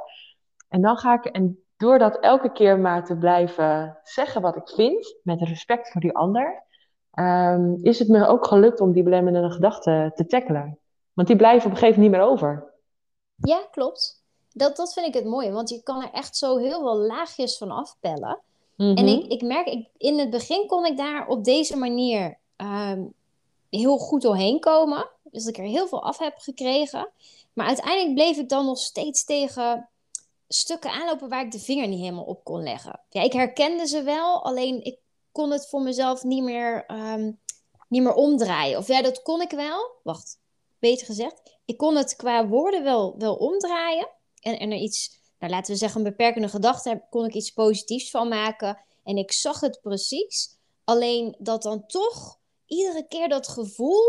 En 0.70 0.82
dan 0.82 0.98
ga 0.98 1.14
ik, 1.14 1.26
en 1.26 1.64
door 1.78 2.00
dat 2.00 2.20
elke 2.20 2.52
keer 2.52 2.80
maar 2.80 3.06
te 3.06 3.18
blijven 3.18 3.98
zeggen 4.04 4.42
wat 4.42 4.56
ik 4.56 4.70
vind, 4.70 5.16
met 5.24 5.42
respect 5.42 5.92
voor 5.92 6.02
die 6.02 6.16
ander, 6.16 6.64
ehm, 7.12 7.74
is 7.82 8.00
het 8.00 8.08
me 8.08 8.28
ook 8.28 8.46
gelukt 8.46 8.80
om 8.80 8.92
die 8.92 9.04
belemmerende 9.04 9.52
gedachten 9.52 10.14
te 10.16 10.26
tackelen. 10.26 10.80
Want 11.14 11.28
die 11.28 11.38
blijven 11.38 11.66
op 11.66 11.72
een 11.72 11.78
gegeven 11.78 12.02
moment 12.02 12.12
niet 12.12 12.22
meer 12.22 12.32
over. 12.32 12.74
Ja, 13.36 13.68
klopt. 13.72 14.24
Dat, 14.52 14.76
dat 14.76 14.94
vind 14.94 15.08
ik 15.08 15.14
het 15.14 15.26
mooie, 15.26 15.52
want 15.52 15.70
je 15.70 15.84
kan 15.84 16.02
er 16.02 16.12
echt 16.12 16.38
zo 16.38 16.58
heel 16.58 16.80
veel 16.80 16.98
laagjes 16.98 17.58
van 17.58 17.72
afpellen. 17.72 18.40
En 18.78 18.94
mhm. 18.94 19.08
ik, 19.08 19.26
ik 19.32 19.42
merk, 19.42 19.68
ik, 19.68 19.88
in 19.98 20.20
het 20.20 20.30
begin 20.30 20.68
kon 20.68 20.86
ik 20.86 20.98
daar 20.98 21.28
op 21.28 21.44
deze 21.44 21.78
manier 21.78 22.38
ehm, 22.56 23.02
heel 23.70 23.98
goed 23.98 24.22
doorheen 24.22 24.60
komen. 24.60 25.10
Dus 25.24 25.44
dat 25.44 25.58
ik 25.58 25.64
er 25.64 25.70
heel 25.70 25.88
veel 25.88 26.04
af 26.04 26.18
heb 26.18 26.38
gekregen. 26.38 27.10
Maar 27.54 27.68
uiteindelijk 27.68 28.14
bleef 28.14 28.38
ik 28.38 28.50
dan 28.50 28.66
nog 28.66 28.78
steeds 28.78 29.26
tegen 29.26 29.90
stukken 30.48 30.92
aanlopen 30.92 31.30
waar 31.30 31.46
ik 31.46 31.52
de 31.52 31.60
vinger 31.60 31.88
niet 31.88 32.00
helemaal 32.00 32.24
op 32.24 32.44
kon 32.44 32.64
leggen. 32.64 33.02
Ja, 33.10 33.22
ik 33.22 33.34
herkende 33.34 33.88
ze 33.88 34.04
wel, 34.04 34.44
alleen 34.44 34.84
ik 34.84 35.00
kon 35.32 35.52
het 35.52 35.68
voor 35.70 35.82
mezelf 35.82 36.24
niet 36.24 36.44
meer, 36.44 36.92
um, 36.92 37.40
niet 37.88 38.02
meer 38.02 38.14
omdraaien. 38.14 38.78
Of 38.78 38.88
ja, 38.88 39.02
dat 39.02 39.22
kon 39.22 39.42
ik 39.42 39.52
wel. 39.52 39.92
Wacht, 40.04 40.40
beter 40.80 41.06
gezegd. 41.06 41.60
Ik 41.66 41.78
kon 41.78 41.96
het 41.96 42.16
qua 42.16 42.48
woorden 42.48 42.84
wel, 42.84 43.16
wel 43.18 43.36
omdraaien. 43.36 44.10
En, 44.40 44.60
en 44.60 44.72
er 44.72 44.78
iets, 44.78 45.20
nou, 45.40 45.52
laten 45.52 45.72
we 45.72 45.80
zeggen, 45.80 45.98
een 45.98 46.10
beperkende 46.10 46.50
gedachte, 46.50 47.06
kon 47.10 47.26
ik 47.26 47.34
iets 47.34 47.52
positiefs 47.52 48.10
van 48.10 48.28
maken. 48.28 48.80
En 49.04 49.18
ik 49.18 49.32
zag 49.32 49.60
het 49.60 49.80
precies. 49.82 50.56
Alleen 50.84 51.36
dat 51.40 51.64
dan 51.64 51.86
toch 51.86 52.40
iedere 52.66 53.08
keer 53.08 53.30
dat 53.30 53.48
gevoel, 53.48 54.02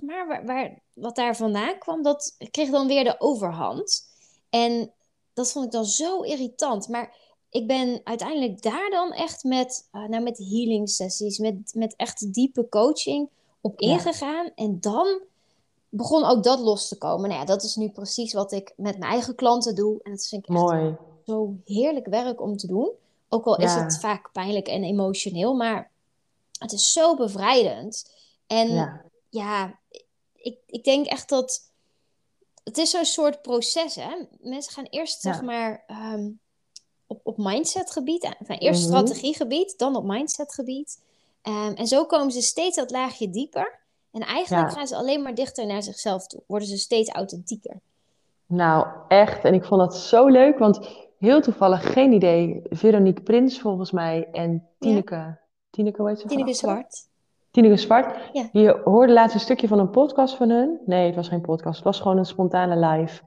maar, 0.00 0.26
waar, 0.26 0.46
waar, 0.46 0.82
wat 0.92 1.16
daar 1.16 1.36
vandaan 1.36 1.78
kwam, 1.78 2.02
dat 2.02 2.36
kreeg 2.50 2.70
dan 2.70 2.86
weer 2.86 3.04
de 3.04 3.20
overhand. 3.20 4.08
En 4.50 4.94
dat 5.34 5.52
vond 5.52 5.64
ik 5.64 5.70
dan 5.70 5.84
zo 5.84 6.20
irritant. 6.20 6.88
Maar 6.88 7.16
ik 7.50 7.66
ben 7.66 8.00
uiteindelijk 8.04 8.62
daar 8.62 8.90
dan 8.90 9.12
echt 9.12 9.44
met, 9.44 9.88
uh, 9.92 10.08
nou, 10.08 10.22
met 10.22 10.38
healing 10.38 10.90
sessies, 10.90 11.38
met, 11.38 11.72
met 11.74 11.96
echt 11.96 12.34
diepe 12.34 12.68
coaching 12.68 13.28
op 13.60 13.80
ingegaan. 13.80 14.50
En 14.54 14.80
dan 14.80 15.20
begon 15.88 16.24
ook 16.24 16.42
dat 16.42 16.60
los 16.60 16.88
te 16.88 16.98
komen. 16.98 17.28
Nou 17.28 17.40
ja, 17.40 17.46
dat 17.46 17.62
is 17.62 17.76
nu 17.76 17.88
precies 17.88 18.32
wat 18.32 18.52
ik 18.52 18.72
met 18.76 18.98
mijn 18.98 19.12
eigen 19.12 19.34
klanten 19.34 19.74
doe. 19.74 20.00
En 20.02 20.10
dat 20.10 20.26
vind 20.26 20.48
ik 20.48 20.56
echt 20.56 20.96
zo 21.26 21.54
heerlijk 21.64 22.06
werk 22.06 22.40
om 22.40 22.56
te 22.56 22.66
doen. 22.66 22.90
Ook 23.28 23.44
al 23.44 23.56
is 23.56 23.74
het 23.74 23.98
vaak 24.00 24.32
pijnlijk 24.32 24.66
en 24.66 24.84
emotioneel, 24.84 25.54
maar 25.54 25.90
het 26.58 26.72
is 26.72 26.92
zo 26.92 27.16
bevrijdend. 27.16 28.10
En 28.46 28.68
ja, 28.68 29.02
ja 29.28 29.78
ik, 30.36 30.58
ik 30.66 30.84
denk 30.84 31.06
echt 31.06 31.28
dat 31.28 31.70
het 32.64 32.78
is 32.78 32.90
zo'n 32.90 33.04
soort 33.04 33.42
proces, 33.42 33.94
hè? 33.94 34.10
Mensen 34.40 34.72
gaan 34.72 34.84
eerst, 34.84 35.20
zeg 35.20 35.42
maar, 35.42 35.84
ehm, 35.86 36.30
op, 37.06 37.20
op 37.22 37.36
mindsetgebied, 37.38 38.36
enfin, 38.38 38.58
eerst 38.58 38.80
mm 38.80 38.86
strategiegebied, 38.86 39.78
dan 39.78 39.96
op 39.96 40.04
mindsetgebied. 40.04 41.02
Um, 41.42 41.74
en 41.74 41.86
zo 41.86 42.04
komen 42.04 42.32
ze 42.32 42.42
steeds 42.42 42.76
dat 42.76 42.90
laagje 42.90 43.30
dieper. 43.30 43.78
En 44.10 44.20
eigenlijk 44.20 44.72
gaan 44.72 44.86
ze 44.86 44.96
alleen 44.96 45.22
maar 45.22 45.34
dichter 45.34 45.66
naar 45.66 45.82
zichzelf 45.82 46.26
toe. 46.26 46.42
Worden 46.46 46.68
ze 46.68 46.78
steeds 46.78 47.10
authentieker. 47.10 47.80
Nou, 48.46 48.86
echt. 49.08 49.44
En 49.44 49.54
ik 49.54 49.64
vond 49.64 49.80
dat 49.80 49.96
zo 49.96 50.26
leuk, 50.26 50.58
want 50.58 50.88
heel 51.18 51.40
toevallig, 51.40 51.92
geen 51.92 52.12
idee. 52.12 52.62
Veronique 52.70 53.22
Prins 53.22 53.60
volgens 53.60 53.90
mij 53.90 54.28
en 54.32 54.68
Tineke. 54.78 55.14
Ja. 55.14 55.40
Tineke, 55.70 56.00
hoe 56.00 56.10
heet 56.10 56.20
ze? 56.20 56.26
Tineke 56.26 56.54
Zwart. 56.54 57.08
Tineke 57.54 57.76
Zwart. 57.76 58.16
Ja. 58.32 58.48
Je 58.52 58.80
hoorde 58.84 59.12
laatst 59.12 59.34
een 59.34 59.40
stukje 59.40 59.68
van 59.68 59.78
een 59.78 59.90
podcast 59.90 60.36
van 60.36 60.50
hun. 60.50 60.80
Nee, 60.86 61.06
het 61.06 61.14
was 61.14 61.28
geen 61.28 61.40
podcast. 61.40 61.76
Het 61.76 61.84
was 61.84 62.00
gewoon 62.00 62.18
een 62.18 62.24
spontane 62.24 62.86
live. 62.86 63.22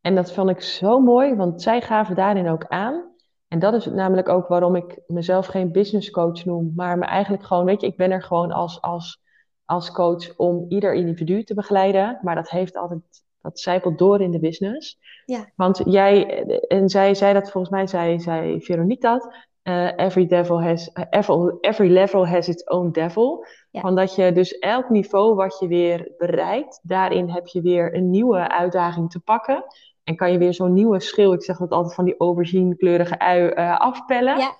En 0.00 0.14
dat 0.14 0.32
vond 0.32 0.50
ik 0.50 0.60
zo 0.60 1.00
mooi, 1.00 1.34
want 1.34 1.62
zij 1.62 1.80
gaven 1.80 2.14
daarin 2.14 2.48
ook 2.48 2.66
aan. 2.68 3.12
En 3.48 3.58
dat 3.58 3.74
is 3.74 3.86
namelijk 3.86 4.28
ook 4.28 4.48
waarom 4.48 4.76
ik 4.76 5.00
mezelf 5.06 5.46
geen 5.46 5.72
business 5.72 6.10
coach 6.10 6.44
noem. 6.44 6.72
Maar 6.76 6.98
me 6.98 7.04
eigenlijk 7.04 7.44
gewoon, 7.44 7.64
weet 7.64 7.80
je, 7.80 7.86
ik 7.86 7.96
ben 7.96 8.10
er 8.10 8.22
gewoon 8.22 8.52
als, 8.52 8.80
als, 8.80 9.20
als 9.64 9.90
coach 9.90 10.36
om 10.36 10.66
ieder 10.68 10.94
individu 10.94 11.44
te 11.44 11.54
begeleiden. 11.54 12.18
Maar 12.22 12.34
dat 12.34 12.50
heeft 12.50 12.76
altijd, 12.76 13.00
dat 13.40 13.58
zijpelt 13.58 13.98
door 13.98 14.20
in 14.20 14.30
de 14.30 14.40
business. 14.40 14.98
Ja. 15.24 15.50
Want 15.56 15.82
jij, 15.84 16.44
en 16.68 16.88
zij 16.88 17.14
zei 17.14 17.32
dat 17.32 17.50
volgens 17.50 17.72
mij, 17.72 17.86
zei, 17.86 18.20
zei 18.20 18.60
Veronique 18.60 19.08
dat. 19.08 19.34
Uh, 19.68 19.90
every, 19.96 20.26
devil 20.26 20.62
has, 20.62 20.90
every, 21.10 21.58
every 21.60 21.88
level 21.88 22.26
has 22.26 22.48
its 22.48 22.64
own 22.64 22.90
devil. 22.90 23.46
Ja. 23.70 23.80
Van 23.80 23.94
dat 23.94 24.14
je 24.14 24.32
dus 24.32 24.58
elk 24.58 24.88
niveau 24.88 25.34
wat 25.34 25.58
je 25.58 25.68
weer 25.68 26.12
bereikt, 26.18 26.80
daarin 26.82 27.28
heb 27.28 27.46
je 27.46 27.60
weer 27.60 27.94
een 27.94 28.10
nieuwe 28.10 28.48
uitdaging 28.48 29.10
te 29.10 29.20
pakken. 29.20 29.64
En 30.02 30.16
kan 30.16 30.32
je 30.32 30.38
weer 30.38 30.54
zo'n 30.54 30.72
nieuwe 30.72 31.00
schil, 31.00 31.32
ik 31.32 31.42
zeg 31.42 31.56
dat 31.56 31.70
altijd 31.70 31.94
van 31.94 32.04
die 32.04 32.16
aubergine-kleurige 32.18 33.18
ui, 33.18 33.52
uh, 33.54 33.78
afpellen. 33.78 34.38
Ja. 34.38 34.54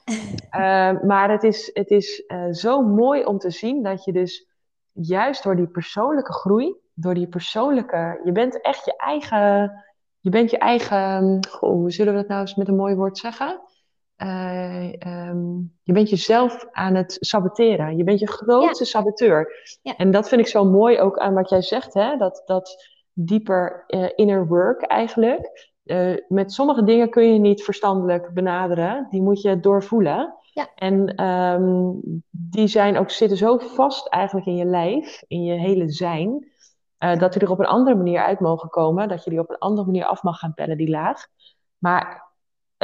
Uh, 0.94 1.00
maar 1.10 1.30
het 1.30 1.42
is, 1.42 1.70
het 1.72 1.90
is 1.90 2.24
zo 2.50 2.82
mooi 2.82 3.24
om 3.24 3.38
te 3.38 3.50
zien 3.50 3.82
dat 3.82 4.04
je 4.04 4.12
dus 4.12 4.48
juist 4.92 5.42
door 5.42 5.56
die 5.56 5.66
persoonlijke 5.66 6.32
groei, 6.32 6.74
door 6.94 7.14
die 7.14 7.28
persoonlijke, 7.28 8.20
je 8.24 8.32
bent 8.32 8.60
echt 8.60 8.84
je 8.84 8.96
eigen, 8.96 9.72
je 10.20 10.30
bent 10.30 10.50
je 10.50 10.58
eigen, 10.58 11.46
goh, 11.50 11.70
hoe 11.70 11.90
zullen 11.90 12.12
we 12.12 12.18
dat 12.18 12.28
nou 12.28 12.40
eens 12.40 12.54
met 12.54 12.68
een 12.68 12.76
mooi 12.76 12.94
woord 12.94 13.18
zeggen? 13.18 13.60
Uh, 14.24 14.92
um, 15.28 15.72
je 15.82 15.92
bent 15.92 16.10
jezelf 16.10 16.66
aan 16.70 16.94
het 16.94 17.16
saboteren. 17.20 17.96
Je 17.96 18.04
bent 18.04 18.20
je 18.20 18.28
grootste 18.28 18.84
saboteur. 18.84 19.52
Ja. 19.82 19.96
En 19.96 20.10
dat 20.10 20.28
vind 20.28 20.40
ik 20.40 20.46
zo 20.46 20.64
mooi 20.64 21.00
ook 21.00 21.18
aan 21.18 21.34
wat 21.34 21.48
jij 21.48 21.62
zegt, 21.62 21.94
hè? 21.94 22.16
Dat, 22.16 22.42
dat 22.44 22.76
dieper 23.12 23.84
uh, 23.88 24.08
inner 24.14 24.46
work 24.46 24.82
eigenlijk. 24.82 25.72
Uh, 25.84 26.16
met 26.28 26.52
sommige 26.52 26.84
dingen 26.84 27.10
kun 27.10 27.32
je 27.32 27.38
niet 27.38 27.62
verstandelijk 27.62 28.34
benaderen, 28.34 29.06
die 29.10 29.22
moet 29.22 29.42
je 29.42 29.60
doorvoelen. 29.60 30.34
Ja. 30.52 30.68
En 30.74 31.24
um, 31.24 32.00
die 32.30 32.66
zijn 32.66 32.98
ook, 32.98 33.10
zitten 33.10 33.38
zo 33.38 33.58
vast 33.58 34.08
eigenlijk 34.08 34.46
in 34.46 34.56
je 34.56 34.64
lijf, 34.64 35.22
in 35.28 35.42
je 35.42 35.54
hele 35.54 35.90
zijn, 35.90 36.52
dat 36.98 37.32
die 37.32 37.42
er 37.42 37.50
op 37.50 37.58
een 37.58 37.66
andere 37.66 37.96
manier 37.96 38.22
uit 38.22 38.40
mogen 38.40 38.68
komen. 38.68 39.08
Dat 39.08 39.24
je 39.24 39.30
die 39.30 39.38
op 39.38 39.50
een 39.50 39.58
andere 39.58 39.86
manier 39.86 40.04
af 40.04 40.22
mag 40.22 40.38
gaan 40.38 40.54
pellen, 40.54 40.76
die 40.76 40.90
laag. 40.90 41.26
Maar 41.78 42.32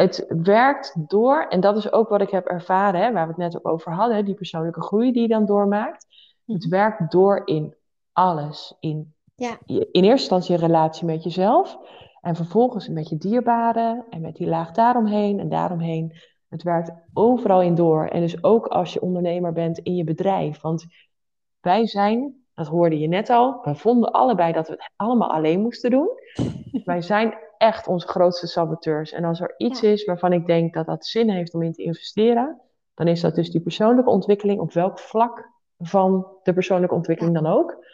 het 0.01 0.25
werkt 0.43 0.95
door, 1.09 1.47
en 1.49 1.61
dat 1.61 1.77
is 1.77 1.93
ook 1.93 2.09
wat 2.09 2.21
ik 2.21 2.31
heb 2.31 2.47
ervaren, 2.47 3.01
hè, 3.01 3.13
waar 3.13 3.27
we 3.27 3.33
het 3.33 3.53
net 3.53 3.57
ook 3.57 3.73
over 3.73 3.93
hadden, 3.93 4.25
die 4.25 4.35
persoonlijke 4.35 4.83
groei 4.83 5.13
die 5.13 5.23
je 5.23 5.29
dan 5.29 5.47
doormaakt. 5.47 6.07
Het 6.47 6.63
mhm. 6.63 6.71
werkt 6.71 7.13
door 7.13 7.43
in 7.45 7.75
alles. 8.13 8.77
In, 8.81 9.15
ja. 9.35 9.59
in 9.67 9.87
eerste 9.93 10.09
instantie 10.09 10.55
een 10.55 10.61
relatie 10.61 11.07
met 11.07 11.23
jezelf. 11.23 11.79
En 12.21 12.37
vervolgens 12.37 12.89
met 12.89 13.09
je 13.09 13.17
dierbaren 13.17 14.05
en 14.11 14.21
met 14.21 14.37
die 14.37 14.47
laag 14.47 14.71
daaromheen 14.71 15.39
en 15.39 15.49
daaromheen. 15.49 16.13
Het 16.49 16.63
werkt 16.63 16.93
overal 17.13 17.63
in 17.63 17.75
door. 17.75 18.07
En 18.07 18.21
dus 18.21 18.45
ook 18.45 18.67
als 18.67 18.93
je 18.93 19.01
ondernemer 19.01 19.53
bent 19.53 19.79
in 19.79 19.95
je 19.95 20.05
bedrijf. 20.05 20.61
Want 20.61 20.87
wij 21.61 21.87
zijn, 21.87 22.40
dat 22.61 22.69
hoorde 22.69 22.99
je 22.99 23.09
net 23.09 23.31
al, 23.31 23.61
we 23.63 23.75
vonden 23.75 24.13
allebei 24.13 24.53
dat 24.53 24.67
we 24.67 24.73
het 24.73 24.91
allemaal 24.97 25.31
alleen 25.31 25.61
moesten 25.61 25.91
doen. 25.91 26.09
wij 26.85 27.03
zijn 27.03 27.35
echt 27.59 27.87
onze 27.87 28.09
grootste 28.09 28.47
saboteurs. 28.47 29.13
En 29.13 29.25
als 29.25 29.41
er 29.41 29.55
iets 29.57 29.83
is 29.83 30.05
waarvan 30.05 30.33
ik 30.33 30.47
denk 30.47 30.75
dat 30.75 30.87
dat 30.87 31.07
zin 31.07 31.31
heeft 31.31 31.55
om 31.55 31.63
in 31.63 31.73
te 31.73 31.83
investeren, 31.83 32.61
dan 32.95 33.07
is 33.07 33.21
dat 33.21 33.35
dus 33.35 33.51
die 33.51 33.61
persoonlijke 33.61 34.11
ontwikkeling 34.11 34.61
op 34.61 34.73
welk 34.73 34.99
vlak 34.99 35.51
van 35.79 36.27
de 36.43 36.53
persoonlijke 36.53 36.95
ontwikkeling 36.95 37.35
dan 37.35 37.47
ook. 37.47 37.87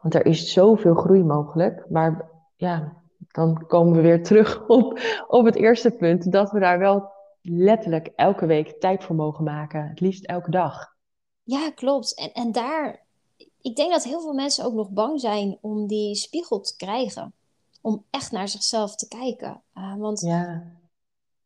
Want 0.00 0.14
er 0.14 0.26
is 0.26 0.52
zoveel 0.52 0.94
groei 0.94 1.22
mogelijk. 1.22 1.84
Maar 1.88 2.30
ja, 2.56 2.92
dan 3.28 3.66
komen 3.66 3.92
we 3.92 4.00
weer 4.00 4.22
terug 4.22 4.64
op, 4.66 5.00
op 5.26 5.44
het 5.44 5.56
eerste 5.56 5.90
punt. 5.90 6.32
Dat 6.32 6.50
we 6.50 6.60
daar 6.60 6.78
wel 6.78 7.10
letterlijk 7.42 8.12
elke 8.16 8.46
week 8.46 8.80
tijd 8.80 9.04
voor 9.04 9.16
mogen 9.16 9.44
maken. 9.44 9.88
Het 9.88 10.00
liefst 10.00 10.24
elke 10.24 10.50
dag. 10.50 10.96
Ja, 11.42 11.70
klopt. 11.70 12.18
En, 12.18 12.32
en 12.32 12.52
daar, 12.52 13.06
ik 13.68 13.76
denk 13.76 13.92
dat 13.92 14.04
heel 14.04 14.20
veel 14.20 14.32
mensen 14.32 14.64
ook 14.64 14.72
nog 14.72 14.90
bang 14.90 15.20
zijn 15.20 15.58
om 15.60 15.86
die 15.86 16.14
spiegel 16.14 16.60
te 16.60 16.76
krijgen. 16.76 17.32
Om 17.80 18.04
echt 18.10 18.30
naar 18.30 18.48
zichzelf 18.48 18.96
te 18.96 19.08
kijken. 19.08 19.62
Uh, 19.74 19.96
want 19.96 20.20
ja. 20.20 20.72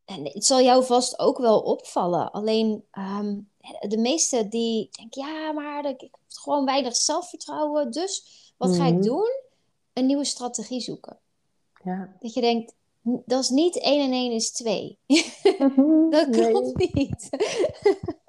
en 0.04 0.24
het 0.24 0.44
zal 0.44 0.60
jou 0.60 0.84
vast 0.84 1.18
ook 1.18 1.38
wel 1.38 1.60
opvallen. 1.60 2.30
Alleen 2.30 2.84
um, 2.98 3.48
de 3.80 3.98
meesten 3.98 4.50
die 4.50 4.88
denken, 4.90 5.26
ja, 5.26 5.52
maar 5.52 5.84
ik 5.84 6.00
heb 6.00 6.10
gewoon 6.28 6.64
weinig 6.64 6.96
zelfvertrouwen. 6.96 7.90
Dus 7.90 8.26
wat 8.56 8.76
ga 8.76 8.86
ik 8.86 8.94
mhm. 8.94 9.02
doen? 9.02 9.30
Een 9.92 10.06
nieuwe 10.06 10.24
strategie 10.24 10.80
zoeken. 10.80 11.18
Ja. 11.84 12.16
Dat 12.20 12.34
je 12.34 12.40
denkt, 12.40 12.74
dat 13.02 13.42
is 13.42 13.48
niet 13.48 13.80
1 13.80 14.04
en 14.04 14.12
1 14.12 14.32
is 14.32 14.52
2. 14.52 14.98
Mhm. 15.06 16.10
dat 16.10 16.30
klopt 16.30 16.94
niet. 16.94 17.28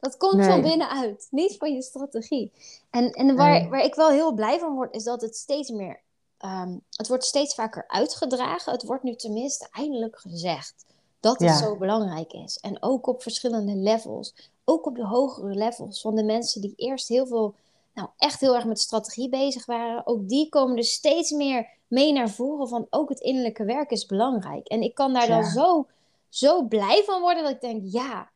dat 0.00 0.16
komt 0.16 0.44
van 0.44 0.62
binnenuit, 0.62 1.26
niet 1.30 1.56
van 1.56 1.74
je 1.74 1.82
strategie. 1.82 2.52
En, 2.90 3.12
en 3.12 3.36
waar, 3.36 3.68
waar 3.68 3.84
ik 3.84 3.94
wel 3.94 4.08
heel 4.08 4.32
blij 4.32 4.58
van 4.58 4.74
word, 4.74 4.94
is 4.94 5.04
dat 5.04 5.20
het 5.20 5.36
steeds 5.36 5.70
meer... 5.70 6.00
Um, 6.44 6.82
het 6.90 7.08
wordt 7.08 7.24
steeds 7.24 7.54
vaker 7.54 7.84
uitgedragen. 7.86 8.72
Het 8.72 8.82
wordt 8.82 9.02
nu 9.02 9.14
tenminste 9.16 9.68
eindelijk 9.72 10.18
gezegd 10.18 10.84
dat 11.20 11.40
het 11.40 11.56
zo 11.56 11.76
belangrijk 11.76 12.32
is. 12.32 12.58
En 12.58 12.82
ook 12.82 13.06
op 13.06 13.22
verschillende 13.22 13.74
levels. 13.74 14.34
Ook 14.64 14.86
op 14.86 14.96
de 14.96 15.06
hogere 15.06 15.54
levels 15.54 16.00
van 16.00 16.14
de 16.14 16.24
mensen 16.24 16.60
die 16.60 16.72
eerst 16.76 17.08
heel 17.08 17.26
veel 17.26 17.54
nou, 17.94 18.08
echt 18.18 18.40
heel 18.40 18.54
erg 18.54 18.64
met 18.64 18.80
strategie 18.80 19.28
bezig 19.28 19.66
waren, 19.66 20.06
ook 20.06 20.28
die 20.28 20.48
komen 20.48 20.76
er 20.76 20.84
steeds 20.84 21.30
meer 21.30 21.68
mee 21.86 22.12
naar 22.12 22.30
voren 22.30 22.68
van 22.68 22.86
ook 22.90 23.08
het 23.08 23.20
innerlijke 23.20 23.64
werk 23.64 23.90
is 23.90 24.06
belangrijk. 24.06 24.68
En 24.68 24.82
ik 24.82 24.94
kan 24.94 25.12
daar 25.12 25.26
dan 25.26 25.44
zo, 25.44 25.86
zo 26.28 26.62
blij 26.62 27.02
van 27.06 27.20
worden 27.20 27.42
dat 27.42 27.52
ik 27.52 27.60
denk, 27.60 27.82
ja, 27.84 28.30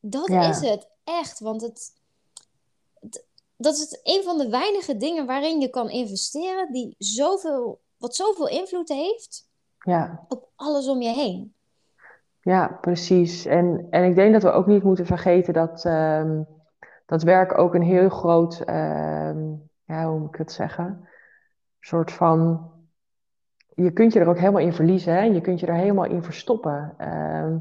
dat 0.00 0.28
is 0.28 0.60
het 0.60 0.88
echt. 1.04 1.40
Want 1.40 1.62
het, 1.62 1.92
dat 3.56 3.74
is 3.74 3.80
het 3.80 4.00
een 4.02 4.22
van 4.22 4.38
de 4.38 4.48
weinige 4.48 4.96
dingen 4.96 5.26
waarin 5.26 5.60
je 5.60 5.68
kan 5.68 5.90
investeren 5.90 6.72
die 6.72 6.94
zoveel, 6.98 7.80
wat 7.96 8.14
zoveel 8.14 8.48
invloed 8.48 8.88
heeft 8.88 9.48
ja. 9.84 10.24
op 10.28 10.48
alles 10.56 10.88
om 10.88 11.02
je 11.02 11.12
heen. 11.12 11.54
Ja, 12.42 12.78
precies. 12.80 13.46
En, 13.46 13.86
en 13.90 14.04
ik 14.04 14.14
denk 14.14 14.32
dat 14.32 14.42
we 14.42 14.50
ook 14.50 14.66
niet 14.66 14.82
moeten 14.82 15.06
vergeten 15.06 15.52
dat. 15.52 15.84
Ehm, 15.84 16.42
dat 17.06 17.22
werk 17.22 17.58
ook 17.58 17.74
een 17.74 17.82
heel 17.82 18.08
groot, 18.08 18.60
ehm, 18.60 19.48
ja, 19.84 20.08
hoe 20.08 20.18
moet 20.18 20.28
ik 20.28 20.38
het 20.38 20.52
zeggen? 20.52 21.08
soort 21.80 22.12
van. 22.12 22.70
Je 23.74 23.92
kunt 23.92 24.12
je 24.12 24.20
er 24.20 24.28
ook 24.28 24.38
helemaal 24.38 24.60
in 24.60 24.72
verliezen, 24.72 25.12
hè? 25.12 25.22
je 25.22 25.40
kunt 25.40 25.60
je 25.60 25.66
er 25.66 25.74
helemaal 25.74 26.04
in 26.04 26.22
verstoppen. 26.22 26.94
Ehm, 26.98 27.58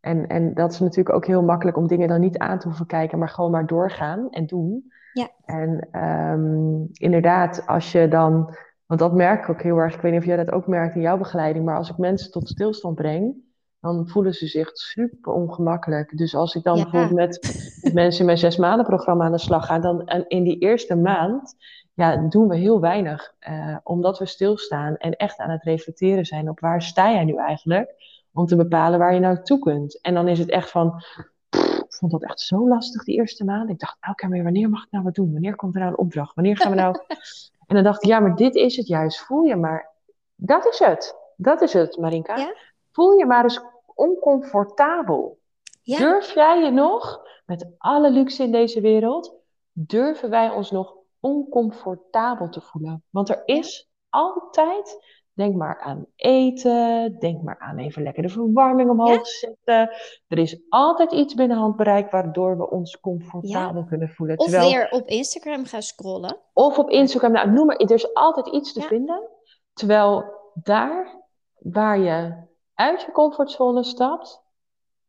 en, 0.00 0.26
en 0.26 0.54
dat 0.54 0.72
is 0.72 0.78
natuurlijk 0.78 1.16
ook 1.16 1.26
heel 1.26 1.42
makkelijk 1.42 1.76
om 1.76 1.86
dingen 1.86 2.08
dan 2.08 2.20
niet 2.20 2.38
aan 2.38 2.58
te 2.58 2.66
hoeven 2.66 2.86
kijken, 2.86 3.18
maar 3.18 3.28
gewoon 3.28 3.50
maar 3.50 3.66
doorgaan 3.66 4.30
en 4.30 4.46
doen. 4.46 4.92
Ja. 5.12 5.30
En 5.44 5.88
um, 6.04 6.88
inderdaad, 6.92 7.66
als 7.66 7.92
je 7.92 8.08
dan, 8.08 8.56
want 8.86 9.00
dat 9.00 9.14
merk 9.14 9.42
ik 9.42 9.48
ook 9.48 9.62
heel 9.62 9.76
erg, 9.76 9.94
ik 9.94 10.00
weet 10.00 10.12
niet 10.12 10.20
of 10.20 10.26
jij 10.26 10.36
dat 10.36 10.52
ook 10.52 10.66
merkt 10.66 10.94
in 10.94 11.00
jouw 11.00 11.18
begeleiding, 11.18 11.64
maar 11.64 11.76
als 11.76 11.90
ik 11.90 11.98
mensen 11.98 12.30
tot 12.30 12.48
stilstand 12.48 12.94
breng, 12.94 13.34
dan 13.80 14.08
voelen 14.08 14.34
ze 14.34 14.46
zich 14.46 14.70
super 14.72 15.32
ongemakkelijk. 15.32 16.16
Dus 16.16 16.34
als 16.34 16.54
ik 16.54 16.62
dan 16.62 16.74
bijvoorbeeld 16.74 17.12
met, 17.12 17.40
mensen 17.92 18.20
in 18.20 18.26
mijn 18.26 18.38
zes 18.38 18.56
maanden 18.56 18.86
programma 18.86 19.24
aan 19.24 19.32
de 19.32 19.38
slag 19.38 19.66
ga, 19.66 19.78
dan 19.78 20.06
en 20.06 20.28
in 20.28 20.42
die 20.42 20.58
eerste 20.58 20.96
maand 20.96 21.56
ja, 21.94 22.16
doen 22.16 22.48
we 22.48 22.56
heel 22.56 22.80
weinig. 22.80 23.34
Uh, 23.48 23.76
omdat 23.82 24.18
we 24.18 24.26
stilstaan 24.26 24.96
en 24.96 25.16
echt 25.16 25.38
aan 25.38 25.50
het 25.50 25.62
reflecteren 25.62 26.24
zijn 26.24 26.48
op 26.48 26.60
waar 26.60 26.82
sta 26.82 27.10
jij 27.10 27.24
nu 27.24 27.36
eigenlijk, 27.36 27.94
om 28.38 28.46
te 28.46 28.56
bepalen 28.56 28.98
waar 28.98 29.14
je 29.14 29.20
naartoe 29.20 29.58
kunt. 29.58 30.00
En 30.00 30.14
dan 30.14 30.28
is 30.28 30.38
het 30.38 30.50
echt 30.50 30.70
van, 30.70 31.02
ik 31.50 31.86
vond 31.88 32.12
dat 32.12 32.22
echt 32.22 32.40
zo 32.40 32.68
lastig 32.68 33.04
die 33.04 33.16
eerste 33.16 33.44
maand. 33.44 33.70
Ik 33.70 33.78
dacht 33.78 33.96
elke 34.00 34.20
keer 34.20 34.30
weer, 34.30 34.42
wanneer 34.42 34.68
mag 34.68 34.84
ik 34.84 34.90
nou 34.90 35.04
wat 35.04 35.14
doen? 35.14 35.32
Wanneer 35.32 35.56
komt 35.56 35.74
er 35.74 35.80
nou 35.80 35.92
een 35.92 35.98
opdracht? 35.98 36.34
Wanneer 36.34 36.56
gaan 36.56 36.70
we 36.70 36.76
nou... 36.76 36.96
en 37.66 37.74
dan 37.74 37.84
dacht 37.84 38.02
ik, 38.02 38.08
ja, 38.08 38.20
maar 38.20 38.36
dit 38.36 38.54
is 38.54 38.76
het 38.76 38.86
juist. 38.86 39.20
Voel 39.20 39.42
je 39.42 39.56
maar. 39.56 39.94
Dat 40.34 40.66
is 40.66 40.78
het. 40.78 41.16
Dat 41.36 41.60
is 41.60 41.72
het, 41.72 41.96
Marinka. 41.96 42.36
Ja? 42.36 42.54
voel 42.98 43.12
je 43.12 43.26
maar 43.26 43.42
eens 43.42 43.60
oncomfortabel. 43.94 45.38
Durf 45.84 46.34
jij 46.34 46.62
je 46.62 46.70
nog, 46.70 47.20
met 47.46 47.74
alle 47.78 48.10
luxe 48.10 48.42
in 48.42 48.52
deze 48.52 48.80
wereld, 48.80 49.34
durven 49.72 50.30
wij 50.30 50.50
ons 50.50 50.70
nog 50.70 50.94
oncomfortabel 51.20 52.48
te 52.48 52.60
voelen? 52.60 53.04
Want 53.10 53.28
er 53.28 53.42
is 53.44 53.88
altijd, 54.08 55.04
denk 55.38 55.54
maar 55.54 55.80
aan 55.80 56.06
eten, 56.16 57.16
denk 57.18 57.42
maar 57.42 57.58
aan 57.58 57.78
even 57.78 58.02
lekker 58.02 58.22
de 58.22 58.28
verwarming 58.28 58.90
omhoog 58.90 59.26
zetten. 59.26 59.90
Er 60.28 60.38
is 60.38 60.60
altijd 60.68 61.12
iets 61.12 61.34
binnen 61.34 61.56
handbereik 61.56 62.10
waardoor 62.10 62.56
we 62.56 62.70
ons 62.70 63.00
comfortabel 63.00 63.84
kunnen 63.84 64.08
voelen. 64.08 64.38
Of 64.38 64.50
weer 64.50 64.90
op 64.90 65.06
Instagram 65.06 65.64
gaan 65.64 65.82
scrollen. 65.82 66.36
Of 66.52 66.78
op 66.78 66.90
Instagram, 66.90 67.32
nou 67.32 67.50
noem 67.50 67.66
maar, 67.66 67.76
er 67.76 67.90
is 67.90 68.14
altijd 68.14 68.48
iets 68.48 68.72
te 68.72 68.80
vinden. 68.80 69.28
Terwijl 69.72 70.24
daar 70.54 71.24
waar 71.58 71.98
je 71.98 72.34
uit 72.74 73.02
je 73.02 73.12
comfortzone 73.12 73.84
stapt, 73.84 74.42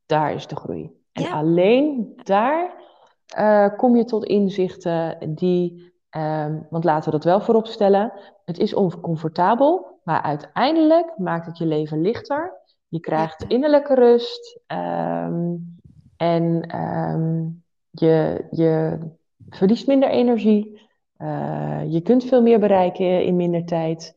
daar 0.06 0.34
is 0.34 0.48
de 0.48 0.56
groei. 0.56 0.98
En 1.12 1.32
alleen 1.32 2.14
daar 2.24 2.74
uh, 3.38 3.78
kom 3.78 3.96
je 3.96 4.06
tot 4.06 4.26
inzichten 4.26 5.34
die, 5.36 5.94
um, 6.18 6.68
want 6.70 6.84
laten 6.84 7.06
we 7.06 7.12
dat 7.12 7.24
wel 7.24 7.42
voorop 7.42 7.68
stellen, 7.68 8.14
het 8.46 8.60
is 8.60 8.74
oncomfortabel, 8.74 9.99
maar 10.10 10.22
uiteindelijk 10.22 11.18
maakt 11.18 11.46
het 11.46 11.58
je 11.58 11.66
leven 11.66 12.02
lichter. 12.02 12.54
Je 12.88 13.00
krijgt 13.00 13.44
innerlijke 13.44 13.94
rust 13.96 14.60
um, 14.68 15.78
en 16.18 16.76
um, 16.80 17.64
je, 17.90 18.48
je 18.52 19.00
verliest 19.50 19.88
minder 19.88 20.10
energie. 20.10 20.82
Uh, 21.18 21.82
je 21.88 22.02
kunt 22.02 22.26
veel 22.26 22.42
meer 22.42 22.60
bereiken 22.60 23.24
in 23.24 23.36
minder 23.36 23.66
tijd. 23.66 24.16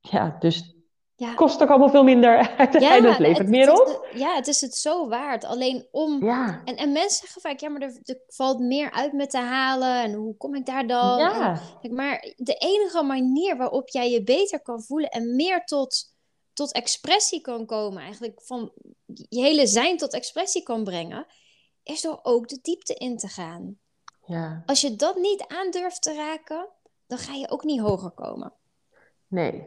ja, 0.00 0.36
dus 0.38 0.73
ja. 1.16 1.34
Kost 1.34 1.62
ook 1.62 1.68
allemaal 1.68 1.90
veel 1.90 2.04
minder 2.04 2.36
uiteindelijk. 2.58 3.18
Ja, 3.18 3.22
levert 3.22 3.38
het, 3.38 3.48
meer 3.48 3.72
op. 3.72 4.06
ja, 4.14 4.34
het 4.34 4.46
is 4.46 4.60
het 4.60 4.74
zo 4.74 5.08
waard. 5.08 5.44
Alleen 5.44 5.88
om... 5.90 6.24
Ja. 6.24 6.62
En, 6.64 6.76
en 6.76 6.92
mensen 6.92 7.18
zeggen 7.20 7.40
vaak, 7.40 7.58
ja, 7.58 7.68
maar 7.68 7.82
er, 7.82 7.98
er, 8.02 8.20
valt 8.28 8.58
meer 8.58 8.92
uit 8.92 9.12
met 9.12 9.30
te 9.30 9.38
halen. 9.38 10.02
En 10.02 10.12
hoe 10.12 10.36
kom 10.36 10.54
ik 10.54 10.66
daar 10.66 10.86
dan? 10.86 11.18
Ja. 11.18 11.60
En, 11.82 11.94
maar 11.94 12.32
de 12.36 12.54
enige 12.54 13.02
manier 13.02 13.56
waarop 13.56 13.88
jij 13.88 14.10
je 14.10 14.22
beter 14.22 14.62
kan 14.62 14.82
voelen... 14.82 15.10
en 15.10 15.36
meer 15.36 15.64
tot, 15.64 16.14
tot 16.52 16.72
expressie 16.72 17.40
kan 17.40 17.66
komen... 17.66 18.02
eigenlijk 18.02 18.42
van 18.42 18.72
je 19.28 19.40
hele 19.40 19.66
zijn 19.66 19.96
tot 19.96 20.12
expressie 20.12 20.62
kan 20.62 20.84
brengen... 20.84 21.26
is 21.82 22.00
door 22.00 22.18
ook 22.22 22.48
de 22.48 22.58
diepte 22.62 22.94
in 22.94 23.16
te 23.16 23.28
gaan. 23.28 23.78
Ja. 24.26 24.62
Als 24.66 24.80
je 24.80 24.96
dat 24.96 25.16
niet 25.16 25.44
aandurft 25.46 26.02
te 26.02 26.14
raken, 26.14 26.68
dan 27.06 27.18
ga 27.18 27.34
je 27.34 27.50
ook 27.50 27.64
niet 27.64 27.80
hoger 27.80 28.10
komen. 28.10 28.52
Nee. 29.26 29.66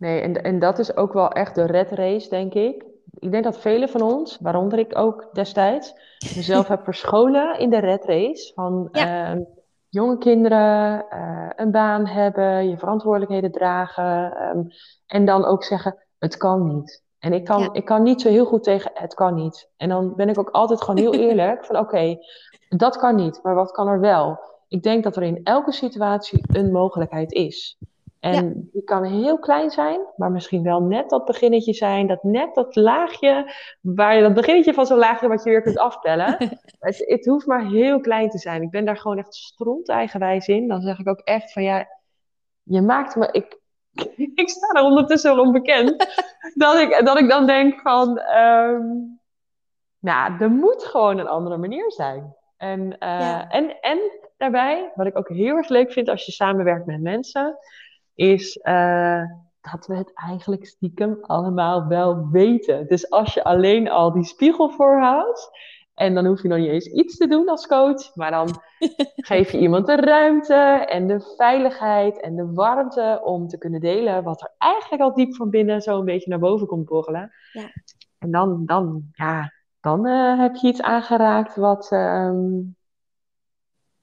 Nee, 0.00 0.20
en, 0.20 0.42
en 0.42 0.58
dat 0.58 0.78
is 0.78 0.96
ook 0.96 1.12
wel 1.12 1.30
echt 1.30 1.54
de 1.54 1.64
red 1.66 1.90
race, 1.90 2.28
denk 2.28 2.54
ik. 2.54 2.84
Ik 3.18 3.30
denk 3.30 3.44
dat 3.44 3.58
velen 3.58 3.88
van 3.88 4.02
ons, 4.02 4.38
waaronder 4.40 4.78
ik 4.78 4.98
ook 4.98 5.28
destijds, 5.32 5.94
mezelf 6.36 6.68
heb 6.68 6.84
verscholen 6.84 7.58
in 7.58 7.70
de 7.70 7.78
red 7.78 8.04
race. 8.04 8.52
Van 8.54 8.88
Ja. 8.92 9.30
ehm, 9.30 9.42
jonge 9.88 10.18
kinderen, 10.18 11.08
eh, 11.08 11.48
een 11.56 11.70
baan 11.70 12.06
hebben, 12.06 12.68
je 12.68 12.78
verantwoordelijkheden 12.78 13.50
dragen. 13.52 14.32
ehm, 14.36 14.62
en 15.06 15.24
dan 15.24 15.44
ook 15.44 15.64
zeggen, 15.64 15.96
het 16.18 16.36
kan 16.36 16.66
niet. 16.66 17.02
En 17.18 17.32
ik 17.32 17.44
kan, 17.44 17.60
Ja. 17.62 17.68
ik 17.72 17.84
kan 17.84 18.02
niet 18.02 18.20
zo 18.20 18.28
heel 18.28 18.44
goed 18.46 18.62
tegen, 18.62 18.90
het 18.94 19.14
kan 19.14 19.34
niet. 19.34 19.68
En 19.76 19.88
dan 19.88 20.14
ben 20.16 20.28
ik 20.28 20.38
ook 20.38 20.50
altijd 20.50 20.80
gewoon 20.82 21.00
heel 21.00 21.14
eerlijk 21.28 21.64
van, 21.64 21.78
oké, 21.78 22.16
dat 22.68 22.96
kan 22.96 23.14
niet, 23.14 23.40
maar 23.42 23.54
wat 23.54 23.70
kan 23.70 23.88
er 23.88 24.00
wel? 24.00 24.38
Ik 24.68 24.82
denk 24.82 25.04
dat 25.04 25.16
er 25.16 25.22
in 25.22 25.40
elke 25.44 25.72
situatie 25.72 26.44
een 26.52 26.72
mogelijkheid 26.72 27.32
is. 27.32 27.76
En 28.20 28.68
die 28.72 28.84
kan 28.84 29.04
heel 29.04 29.38
klein 29.38 29.70
zijn, 29.70 30.00
maar 30.16 30.30
misschien 30.30 30.62
wel 30.62 30.82
net 30.82 31.10
dat 31.10 31.24
beginnetje 31.24 31.72
zijn, 31.74 32.06
dat 32.06 32.22
net 32.22 32.54
dat 32.54 32.76
laagje, 32.76 33.52
waar 33.80 34.16
je 34.16 34.22
dat 34.22 34.34
beginnetje 34.34 34.74
van 34.74 34.86
zo'n 34.86 34.98
laagje 34.98 35.28
wat 35.28 35.44
je 35.44 35.50
weer 35.50 35.62
kunt 35.62 35.78
aftellen. 35.78 36.36
het, 36.78 36.98
het 36.98 37.26
hoeft 37.26 37.46
maar 37.46 37.66
heel 37.66 38.00
klein 38.00 38.30
te 38.30 38.38
zijn. 38.38 38.62
Ik 38.62 38.70
ben 38.70 38.84
daar 38.84 38.96
gewoon 38.96 39.18
echt 39.18 39.34
stront 39.34 39.88
eigenwijs 39.88 40.46
in. 40.46 40.68
Dan 40.68 40.80
zeg 40.80 40.98
ik 40.98 41.08
ook 41.08 41.20
echt 41.20 41.52
van 41.52 41.62
ja, 41.62 41.88
je 42.62 42.80
maakt 42.80 43.16
me, 43.16 43.28
ik, 43.32 43.58
ik 44.42 44.48
sta 44.48 44.68
er 44.78 44.84
ondertussen 44.84 45.34
wel 45.34 45.44
onbekend, 45.44 45.96
dat 46.54 46.78
ik, 46.78 47.00
dat 47.04 47.18
ik 47.18 47.28
dan 47.28 47.46
denk 47.46 47.80
van, 47.80 48.18
ehm, 48.18 48.86
nou, 49.98 50.40
er 50.40 50.50
moet 50.50 50.84
gewoon 50.84 51.18
een 51.18 51.28
andere 51.28 51.56
manier 51.56 51.92
zijn. 51.92 52.36
En, 52.56 52.98
eh, 52.98 53.20
Ja. 53.20 53.48
en, 53.48 53.80
en 53.80 53.98
daarbij, 54.36 54.92
wat 54.94 55.06
ik 55.06 55.18
ook 55.18 55.28
heel 55.28 55.56
erg 55.56 55.68
leuk 55.68 55.92
vind 55.92 56.08
als 56.08 56.26
je 56.26 56.32
samenwerkt 56.32 56.86
met 56.86 57.00
mensen, 57.00 57.58
is 58.20 58.56
eh, 58.56 59.22
dat 59.60 59.86
we 59.86 59.94
het 59.94 60.12
eigenlijk 60.14 60.66
stiekem 60.66 61.18
allemaal 61.20 61.86
wel 61.86 62.28
weten. 62.28 62.86
Dus 62.86 63.10
als 63.10 63.34
je 63.34 63.44
alleen 63.44 63.90
al 63.90 64.12
die 64.12 64.24
spiegel 64.24 64.70
voorhoudt, 64.70 65.50
en 65.94 66.14
dan 66.14 66.26
hoef 66.26 66.42
je 66.42 66.48
nog 66.48 66.58
niet 66.58 66.68
eens 66.68 66.86
iets 66.86 67.16
te 67.16 67.26
doen 67.26 67.48
als 67.48 67.66
coach, 67.66 68.14
maar 68.14 68.30
dan 68.30 68.48
geef 69.30 69.52
je 69.52 69.58
iemand 69.58 69.86
de 69.86 69.96
ruimte 69.96 70.54
en 70.88 71.06
de 71.06 71.34
veiligheid 71.36 72.20
en 72.20 72.36
de 72.36 72.52
warmte 72.52 73.20
om 73.24 73.48
te 73.48 73.58
kunnen 73.58 73.80
delen 73.80 74.22
wat 74.22 74.40
er 74.40 74.54
eigenlijk 74.58 75.02
al 75.02 75.14
diep 75.14 75.34
van 75.34 75.50
binnen 75.50 75.80
zo 75.80 75.98
een 75.98 76.04
beetje 76.04 76.30
naar 76.30 76.38
boven 76.38 76.66
komt 76.66 76.84
borrelen. 76.84 77.32
Ja. 77.52 77.62
En 78.18 78.30
dan, 78.30 78.62
dan, 78.66 79.02
ja, 79.12 79.52
dan 79.80 80.06
eh, 80.06 80.38
heb 80.38 80.54
je 80.54 80.68
iets 80.68 80.82
aangeraakt 80.82 81.56
wat, 81.56 81.92
ehm, 81.92 82.60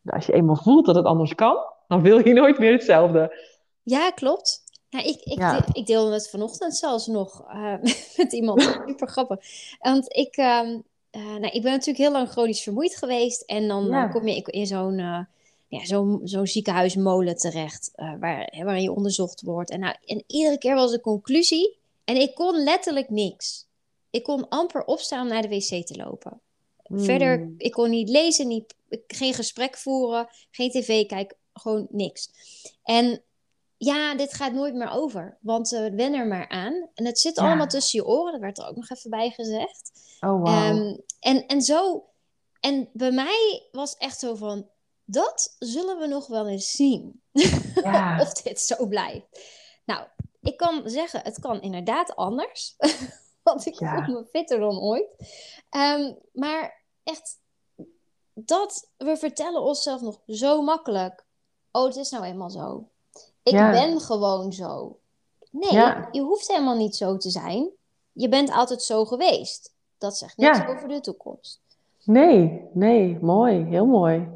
als 0.05 0.25
je 0.25 0.33
eenmaal 0.33 0.55
voelt 0.55 0.85
dat 0.85 0.95
het 0.95 1.05
anders 1.05 1.35
kan, 1.35 1.57
dan 1.87 2.01
wil 2.01 2.27
je 2.27 2.33
nooit 2.33 2.59
meer 2.59 2.71
hetzelfde. 2.71 3.55
Ja, 3.89 4.09
klopt. 4.11 4.63
Ja, 4.89 5.03
ik, 5.03 5.21
ik, 5.23 5.37
Ja. 5.39 5.65
ik 5.73 5.85
deelde 5.85 6.13
het 6.13 6.29
vanochtend 6.29 6.75
zelfs 6.75 7.07
nog 7.07 7.45
eh, 7.49 7.73
met 8.17 8.33
iemand. 8.33 8.61
Super 8.87 9.07
grappig. 9.09 9.39
Want 9.79 10.15
ik, 10.15 10.35
ehm, 10.37 10.77
eh, 11.09 11.21
nou, 11.25 11.47
ik 11.47 11.61
ben 11.61 11.71
natuurlijk 11.71 11.97
heel 11.97 12.11
lang 12.11 12.29
chronisch 12.29 12.61
vermoeid 12.63 12.95
geweest. 12.97 13.41
En 13.41 13.67
dan 13.67 13.85
Ja. 13.85 14.07
kom 14.07 14.27
je 14.27 14.41
in 14.41 14.67
zo'n 14.67 14.99
eh, 14.99 15.19
ja, 15.67 15.85
zo'n 15.85 16.21
zo'n 16.23 16.47
ziekenhuismolen 16.47 17.35
terecht. 17.37 17.91
waar, 17.95 18.47
hè, 18.51 18.63
waarin 18.63 18.83
je 18.83 18.91
onderzocht 18.95 19.41
wordt. 19.41 19.69
En, 19.69 19.79
nou, 19.79 19.95
en 20.05 20.23
iedere 20.27 20.57
keer 20.57 20.75
was 20.75 20.91
de 20.91 21.01
conclusie. 21.01 21.77
En 22.05 22.15
ik 22.15 22.35
kon 22.35 22.63
letterlijk 22.63 23.09
niks. 23.09 23.65
Ik 24.09 24.23
kon 24.23 24.49
amper 24.49 24.85
opstaan 24.85 25.21
om 25.21 25.27
naar 25.27 25.41
de 25.41 25.47
wc 25.47 25.85
te 25.85 25.95
lopen. 25.95 26.39
Verder, 26.83 27.37
Hmm. 27.37 27.55
ik 27.57 27.71
kon 27.71 27.89
niet 27.89 28.09
lezen, 28.09 28.47
niet, 28.47 28.75
geen 29.07 29.33
gesprek 29.33 29.77
voeren, 29.77 30.27
geen 30.51 30.69
tv 30.69 31.05
kijken, 31.05 31.37
gewoon 31.53 31.87
niks. 31.89 32.29
En 32.83 33.21
ja, 33.77 34.15
dit 34.15 34.33
gaat 34.33 34.53
nooit 34.53 34.73
meer 34.73 34.89
over, 34.89 35.37
want 35.41 35.73
eh 35.73 35.79
wen 35.93 36.13
er 36.13 36.27
maar 36.27 36.49
aan. 36.49 36.89
En 36.93 37.05
het 37.05 37.19
zit 37.19 37.35
Ja. 37.35 37.43
allemaal 37.45 37.67
tussen 37.67 37.99
je 37.99 38.05
oren, 38.07 38.31
dat 38.31 38.41
werd 38.41 38.57
er 38.57 38.67
ook 38.67 38.75
nog 38.75 38.89
even 38.89 39.09
bij 39.09 39.29
gezegd. 39.29 39.91
Oh, 40.19 40.29
wow. 40.29 40.47
Ehm, 40.47 40.97
en, 41.19 41.45
en 41.47 41.61
zo, 41.61 42.05
en 42.59 42.89
bij 42.93 43.11
mij 43.11 43.67
was 43.71 43.95
echt 43.97 44.19
zo 44.19 44.35
van, 44.35 44.69
dat 45.05 45.55
zullen 45.59 45.97
we 45.99 46.07
nog 46.07 46.27
wel 46.27 46.47
eens 46.47 46.71
zien. 46.71 47.21
ja. 47.75 48.17
of 48.21 48.33
dit 48.33 48.59
zo 48.61 48.85
blijft. 48.87 49.25
Nou, 49.85 50.05
ik 50.41 50.57
kan 50.57 50.81
zeggen, 50.89 51.19
het 51.23 51.39
kan 51.39 51.61
inderdaad 51.61 52.15
anders. 52.15 52.75
Want 53.43 53.65
ik 53.65 53.79
Ja. 53.79 54.05
voel 54.05 54.15
me 54.19 54.25
fitter 54.31 54.59
dan 54.59 54.79
ooit. 54.79 55.07
Ehm, 55.69 56.13
maar 56.33 56.83
echt, 57.03 57.39
dat 58.33 58.89
we 58.97 59.17
vertellen 59.17 59.61
onszelf 59.61 60.01
nog 60.01 60.19
zo 60.27 60.61
makkelijk. 60.61 61.25
Oh, 61.71 61.85
het 61.85 61.95
is 61.95 62.09
nou 62.09 62.23
eenmaal 62.23 62.49
zo. 62.49 62.89
Ik 63.47 63.53
Ja. 63.53 63.71
ben 63.71 63.99
gewoon 63.99 64.53
zo. 64.53 64.97
Nee, 65.51 65.73
Ja. 65.73 66.07
je 66.11 66.21
hoeft 66.21 66.47
helemaal 66.47 66.77
niet 66.77 66.95
zo 66.95 67.17
te 67.17 67.29
zijn. 67.29 67.69
Je 68.11 68.29
bent 68.29 68.51
altijd 68.51 68.81
zo 68.81 69.05
geweest. 69.05 69.73
Dat 69.97 70.17
zegt 70.17 70.37
niks 70.37 70.57
Ja. 70.57 70.67
over 70.67 70.87
de 70.87 70.99
toekomst. 70.99 71.61
Nee, 72.03 72.67
nee, 72.73 73.17
mooi, 73.21 73.63
heel 73.65 73.85
mooi. 73.85 74.27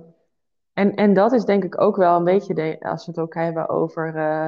En, 0.74 0.96
en 0.96 1.14
dat 1.14 1.32
is 1.32 1.44
denk 1.46 1.64
ik 1.64 1.82
ook 1.82 1.96
wel 1.96 2.16
een 2.18 2.24
beetje, 2.24 2.54
de, 2.54 2.78
als 2.80 3.06
we 3.06 3.12
het 3.12 3.20
ook 3.22 3.34
hebben 3.34 3.70
over 3.70 4.16
eh, 4.16 4.48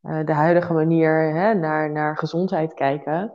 eh, 0.00 0.26
de 0.26 0.32
huidige 0.32 0.72
manier 0.72 1.34
hè, 1.34 1.54
naar, 1.54 1.90
naar 1.90 2.16
gezondheid 2.16 2.74
kijken, 2.74 3.32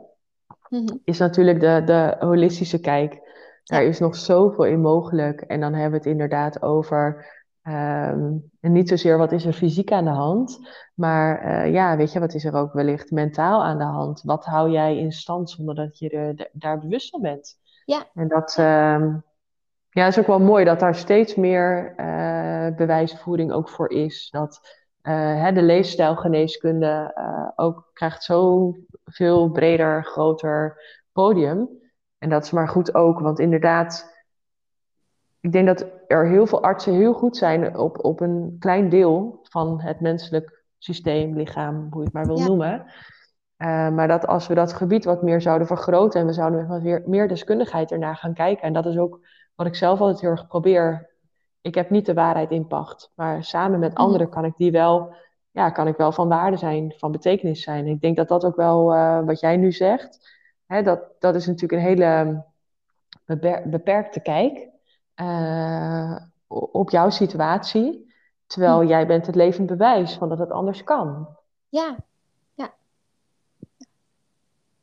Mhm. 0.68 0.96
is 1.04 1.18
natuurlijk 1.18 1.60
de, 1.60 1.82
de 1.84 2.16
holistische 2.18 2.80
kijk. 2.80 3.20
Daar 3.64 3.82
Ja. 3.82 3.88
is 3.88 3.98
nog 3.98 4.16
zoveel 4.16 4.64
in 4.64 4.80
mogelijk. 4.80 5.40
En 5.40 5.60
dan 5.60 5.72
hebben 5.72 5.90
we 5.90 5.96
het 5.96 6.06
inderdaad 6.06 6.62
over, 6.62 7.26
ehm, 7.62 8.32
en 8.60 8.72
niet 8.72 8.88
zozeer 8.88 9.18
wat 9.18 9.32
is 9.32 9.44
er 9.44 9.52
fysiek 9.52 9.92
aan 9.92 10.04
de 10.04 10.10
hand, 10.10 10.58
maar 10.94 11.40
eh, 11.40 11.72
ja, 11.72 11.96
weet 11.96 12.12
je, 12.12 12.20
wat 12.20 12.34
is 12.34 12.44
er 12.44 12.54
ook 12.54 12.72
wellicht 12.72 13.10
mentaal 13.10 13.64
aan 13.64 13.78
de 13.78 13.84
hand? 13.84 14.22
Wat 14.22 14.44
hou 14.44 14.70
jij 14.70 14.98
in 14.98 15.12
stand 15.12 15.50
zonder 15.50 15.74
dat 15.74 15.98
je 15.98 16.08
er, 16.10 16.36
de- 16.36 16.50
daar 16.52 16.78
bewust 16.78 17.10
van 17.10 17.20
bent? 17.20 17.58
Ja. 17.84 18.06
En 18.14 18.28
dat, 18.28 18.54
ehm, 18.58 19.16
ja, 19.90 20.06
is 20.06 20.18
ook 20.18 20.26
wel 20.26 20.40
mooi 20.40 20.64
dat 20.64 20.80
daar 20.80 20.94
steeds 20.94 21.34
meer 21.34 21.94
eh, 21.96 22.76
bewijsvoering 22.76 23.52
ook 23.52 23.68
voor 23.68 23.90
is. 23.90 24.28
Dat 24.30 24.60
eh, 25.02 25.14
hè, 25.14 25.52
de 25.52 25.62
leefstijlgeneeskunde 25.62 27.12
ook 27.56 27.90
krijgt 27.92 28.22
zo 28.22 28.72
veel 29.04 29.50
breder, 29.50 30.04
groter 30.04 30.80
podium. 31.12 31.68
En 32.18 32.28
dat 32.28 32.44
is 32.44 32.50
maar 32.50 32.68
goed 32.68 32.94
ook, 32.94 33.20
want 33.20 33.38
inderdaad, 33.38 34.11
ik 35.42 35.52
denk 35.52 35.66
dat 35.66 35.86
er 36.06 36.26
heel 36.28 36.46
veel 36.46 36.62
artsen 36.62 36.92
heel 36.94 37.12
goed 37.12 37.36
zijn 37.36 37.76
op, 37.78 38.04
op 38.04 38.20
een 38.20 38.56
klein 38.58 38.88
deel 38.88 39.38
van 39.42 39.80
het 39.80 40.00
menselijk 40.00 40.64
systeem, 40.78 41.36
lichaam, 41.36 41.86
hoe 41.90 41.98
je 41.98 42.04
het 42.04 42.12
maar 42.12 42.26
wil 42.26 42.38
Ja. 42.38 42.46
noemen. 42.46 42.84
Eh, 43.56 43.88
maar 43.88 44.08
dat 44.08 44.26
als 44.26 44.46
we 44.46 44.54
dat 44.54 44.72
gebied 44.72 45.04
wat 45.04 45.22
meer 45.22 45.40
zouden 45.40 45.66
vergroten 45.66 46.20
en 46.20 46.26
we 46.26 46.32
zouden 46.32 46.58
met 46.60 46.68
wat 46.68 46.82
weer, 46.82 47.02
meer 47.06 47.28
deskundigheid 47.28 47.92
ernaar 47.92 48.16
gaan 48.16 48.34
kijken. 48.34 48.62
En 48.62 48.72
dat 48.72 48.86
is 48.86 48.98
ook 48.98 49.20
wat 49.54 49.66
ik 49.66 49.74
zelf 49.74 50.00
altijd 50.00 50.20
heel 50.20 50.30
erg 50.30 50.46
probeer. 50.46 51.10
Ik 51.60 51.74
heb 51.74 51.90
niet 51.90 52.06
de 52.06 52.14
waarheid 52.14 52.50
in 52.50 52.66
pacht, 52.66 53.12
maar 53.14 53.44
samen 53.44 53.78
met 53.78 53.92
Mhm. 53.92 54.00
anderen 54.02 54.28
kan 54.28 54.44
ik 54.44 54.56
die 54.56 54.70
wel, 54.72 55.14
ja, 55.50 55.70
kan 55.70 55.86
ik 55.86 55.96
wel 55.96 56.12
van 56.12 56.28
waarde 56.28 56.56
zijn, 56.56 56.94
van 56.96 57.12
betekenis 57.12 57.62
zijn. 57.62 57.86
Ik 57.86 58.00
denk 58.00 58.16
dat 58.16 58.28
dat 58.28 58.44
ook 58.44 58.56
wel 58.56 58.94
eh, 58.94 59.20
wat 59.24 59.40
jij 59.40 59.56
nu 59.56 59.72
zegt, 59.72 60.38
hè, 60.66 60.82
dat, 60.82 61.00
dat 61.18 61.34
is 61.34 61.46
natuurlijk 61.46 61.72
een 61.82 61.88
hele 61.88 62.44
beper- 63.24 63.68
beperkte 63.68 64.20
kijk 64.20 64.70
eh, 65.14 66.16
op 66.72 66.90
jouw 66.90 67.10
situatie. 67.10 68.10
Terwijl 68.46 68.80
Hm. 68.80 68.86
jij 68.86 69.06
bent 69.06 69.26
het 69.26 69.34
levend 69.34 69.66
bewijs 69.66 70.14
van 70.14 70.28
dat 70.28 70.38
het 70.38 70.50
anders 70.50 70.84
kan. 70.84 71.28
Ja, 71.68 71.96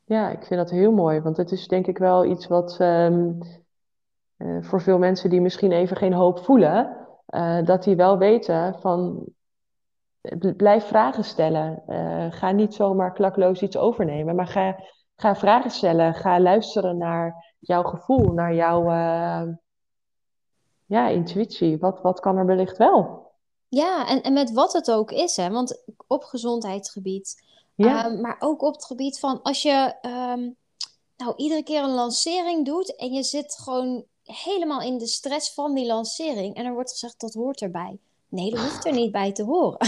Ja, 0.06 0.30
ik 0.30 0.44
vind 0.44 0.60
dat 0.60 0.70
heel 0.70 0.92
mooi, 0.92 1.22
want 1.22 1.38
het 1.38 1.52
is 1.52 1.68
denk 1.68 1.88
ik 1.88 1.98
wel 1.98 2.26
iets 2.26 2.48
wat 2.48 2.80
ehm, 2.80 3.32
eh, 4.38 4.58
voor 4.62 4.82
veel 4.82 4.98
mensen 4.98 5.30
die 5.30 5.42
misschien 5.42 5.72
even 5.72 5.98
geen 5.98 6.14
hoop 6.14 6.40
voelen, 6.40 7.08
eh, 7.26 7.66
dat 7.66 7.84
die 7.84 7.96
wel 7.96 8.18
weten 8.18 8.80
van 8.80 9.26
blijf 10.58 10.88
vragen 10.88 11.24
stellen. 11.24 11.84
Ga 12.34 12.52
niet 12.52 12.74
zomaar 12.74 13.14
klakloos 13.14 13.62
iets 13.62 13.78
overnemen, 13.78 14.36
maar 14.36 14.48
ga, 14.48 14.76
ga 15.16 15.36
vragen 15.36 15.72
stellen. 15.72 16.14
Ga 16.14 16.40
luisteren 16.40 16.98
naar 16.98 17.56
jouw 17.60 17.84
gevoel, 17.84 18.34
naar 18.34 18.54
jouw 18.54 18.84
ja, 20.90 21.08
intuïtie. 21.08 21.78
Wat, 21.78 22.02
wat 22.02 22.20
kan 22.20 22.38
er 22.38 22.46
wellicht 22.46 22.78
wel? 22.78 23.28
ja 23.68 24.08
en, 24.08 24.22
en 24.22 24.34
met 24.34 24.52
wat 24.52 24.74
het 24.74 24.92
ook 24.92 25.12
is, 25.12 25.36
hè? 25.36 25.50
Want 25.50 25.84
op 26.08 26.24
gezondheidsgebied, 26.24 27.44
Ja, 27.76 28.04
Ehm, 28.06 28.22
maar 28.22 28.36
ook 28.40 28.62
op 28.62 28.74
het 28.74 28.86
gebied 28.86 29.20
van 29.20 29.42
als 29.42 29.62
je 29.62 29.94
ehm, 30.02 30.50
nou 31.18 31.34
iedere 31.36 31.64
keer 31.64 31.84
een 31.84 31.94
lancering 31.94 32.66
doet 32.66 32.96
en 32.96 33.14
je 33.14 33.24
zit 33.24 33.58
gewoon 33.64 34.04
helemaal 34.24 34.82
in 34.82 34.98
de 34.98 35.08
stress 35.08 35.54
van 35.54 35.74
die 35.74 35.86
lancering 35.86 36.56
en 36.56 36.66
er 36.66 36.74
wordt 36.74 36.92
gezegd 36.92 37.20
dat 37.20 37.34
hoort 37.34 37.62
erbij. 37.62 37.98
Nee, 38.30 38.50
dat 38.52 38.60
hoeft 38.60 38.86
er 38.86 38.94
niet 38.94 39.12
bij 39.12 39.32
te 39.32 39.44
horen. 39.44 39.78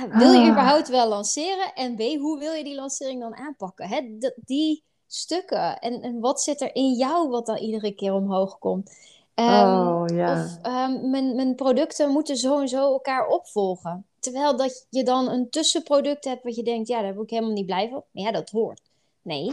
Ah, 0.00 0.16
wil 0.18 0.32
je 0.32 0.38
Ah. 0.40 0.48
überhaupt 0.50 0.88
wel 0.88 1.08
lanceren? 1.08 1.72
En 1.74 1.94
B, 1.96 1.98
hoe 2.00 2.38
wil 2.38 2.52
je 2.52 2.64
die 2.64 2.74
lancering 2.74 3.20
dan 3.20 3.36
aanpakken? 3.36 3.88
Hè? 3.88 4.18
d- 4.18 4.32
die 4.36 4.82
stukken 5.08 5.78
en, 5.78 6.02
en 6.02 6.20
wat 6.20 6.40
zit 6.40 6.60
er 6.60 6.74
in 6.74 6.92
jou 6.92 7.28
wat 7.28 7.46
dan 7.46 7.56
iedere 7.56 7.94
keer 7.94 8.12
omhoog 8.12 8.58
komt? 8.58 8.90
oh, 9.34 10.04
ja. 10.06 10.32
Of 10.32 10.58
ehm, 10.62 11.10
mijn, 11.10 11.36
mijn 11.36 11.54
producten 11.54 12.10
moeten 12.10 12.36
zo 12.36 12.60
en 12.60 12.68
zo 12.68 12.92
elkaar 12.92 13.26
opvolgen. 13.26 14.06
Terwijl 14.20 14.56
dat 14.56 14.86
je 14.90 15.02
dan 15.02 15.28
een 15.28 15.50
tussenproduct 15.50 16.24
hebt 16.24 16.42
wat 16.42 16.56
je 16.56 16.62
denkt, 16.62 16.88
ja, 16.88 17.02
daar 17.02 17.14
word 17.14 17.24
ik 17.24 17.30
helemaal 17.30 17.54
niet 17.54 17.66
blij 17.66 17.88
van. 17.88 18.02
Maar 18.10 18.24
ja, 18.24 18.32
dat 18.32 18.50
hoort. 18.50 18.80
Nee. 19.22 19.52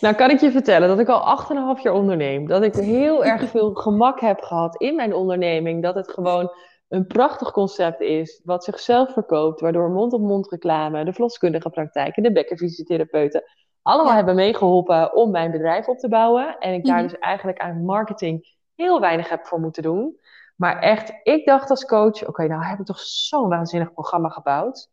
nou, 0.00 0.14
kan 0.14 0.30
ik 0.30 0.40
je 0.40 0.50
vertellen 0.50 0.88
dat 0.88 0.98
ik 0.98 1.08
al 1.08 1.38
8,5 1.76 1.82
jaar 1.82 1.94
onderneem. 1.94 2.46
Dat 2.46 2.62
ik 2.62 2.74
heel 2.74 3.24
erg 3.24 3.50
veel 3.50 3.74
gemak 3.74 4.20
heb 4.20 4.40
gehad 4.40 4.76
in 4.76 4.94
mijn 4.94 5.14
onderneming. 5.14 5.82
Dat 5.82 5.94
het 5.94 6.10
gewoon 6.10 6.50
een 6.88 7.06
prachtig 7.06 7.50
concept 7.50 8.00
is, 8.00 8.40
wat 8.44 8.64
zichzelf 8.64 9.12
verkoopt, 9.12 9.60
waardoor 9.60 9.90
mond-op-mond 9.90 10.50
reclame, 10.50 11.04
de 11.04 11.12
verloskundige 11.12 11.70
praktijken, 11.70 12.22
de 12.22 12.32
bekkenfysiotherapeuten, 12.32 13.42
allemaal 13.82 14.14
hebben 14.14 14.34
meegeholpen 14.34 15.14
om 15.14 15.30
mijn 15.30 15.50
bedrijf 15.50 15.88
op 15.88 15.98
te 15.98 16.08
bouwen. 16.08 16.58
En 16.58 16.74
ik 16.74 16.84
daar 16.84 17.02
mhm. 17.02 17.08
dus 17.08 17.18
eigenlijk 17.18 17.58
aan 17.58 17.84
marketing 17.84 18.56
heel 18.74 19.00
weinig 19.00 19.28
heb 19.28 19.46
voor 19.46 19.60
moeten 19.60 19.82
doen. 19.82 20.18
Maar 20.56 20.78
echt, 20.78 21.12
ik 21.22 21.46
dacht 21.46 21.70
als 21.70 21.84
coach, 21.84 22.26
oké, 22.26 22.46
nou 22.46 22.64
heb 22.64 22.78
ik 22.78 22.86
toch 22.86 23.00
zo'n 23.00 23.48
waanzinnig 23.48 23.92
programma 23.92 24.28
gebouwd. 24.28 24.90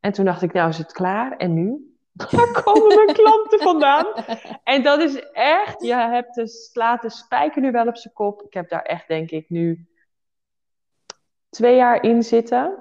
En 0.00 0.12
toen 0.12 0.24
dacht 0.24 0.42
ik, 0.42 0.52
nou 0.52 0.68
is 0.68 0.78
het 0.78 0.92
klaar. 0.92 1.36
En 1.36 1.54
nu? 1.54 1.96
Waar 2.30 2.62
komen 2.62 2.94
mijn 2.94 3.16
klanten 3.16 3.58
vandaan? 3.58 4.06
En 4.64 4.82
dat 4.82 5.00
is 5.00 5.30
echt, 5.32 5.82
je 5.82 5.94
hebt 5.94 6.34
de, 6.34 6.48
slaat 6.48 7.02
de 7.02 7.10
spijker 7.10 7.62
nu 7.62 7.70
wel 7.70 7.86
op 7.86 7.96
zijn 7.96 8.14
kop. 8.14 8.42
Ik 8.42 8.54
heb 8.54 8.68
daar 8.68 8.82
echt, 8.82 9.08
denk 9.08 9.30
ik, 9.30 9.48
nu 9.48 9.88
twee 11.58 11.76
jaar 11.76 12.02
in 12.02 12.22
zitten. 12.22 12.78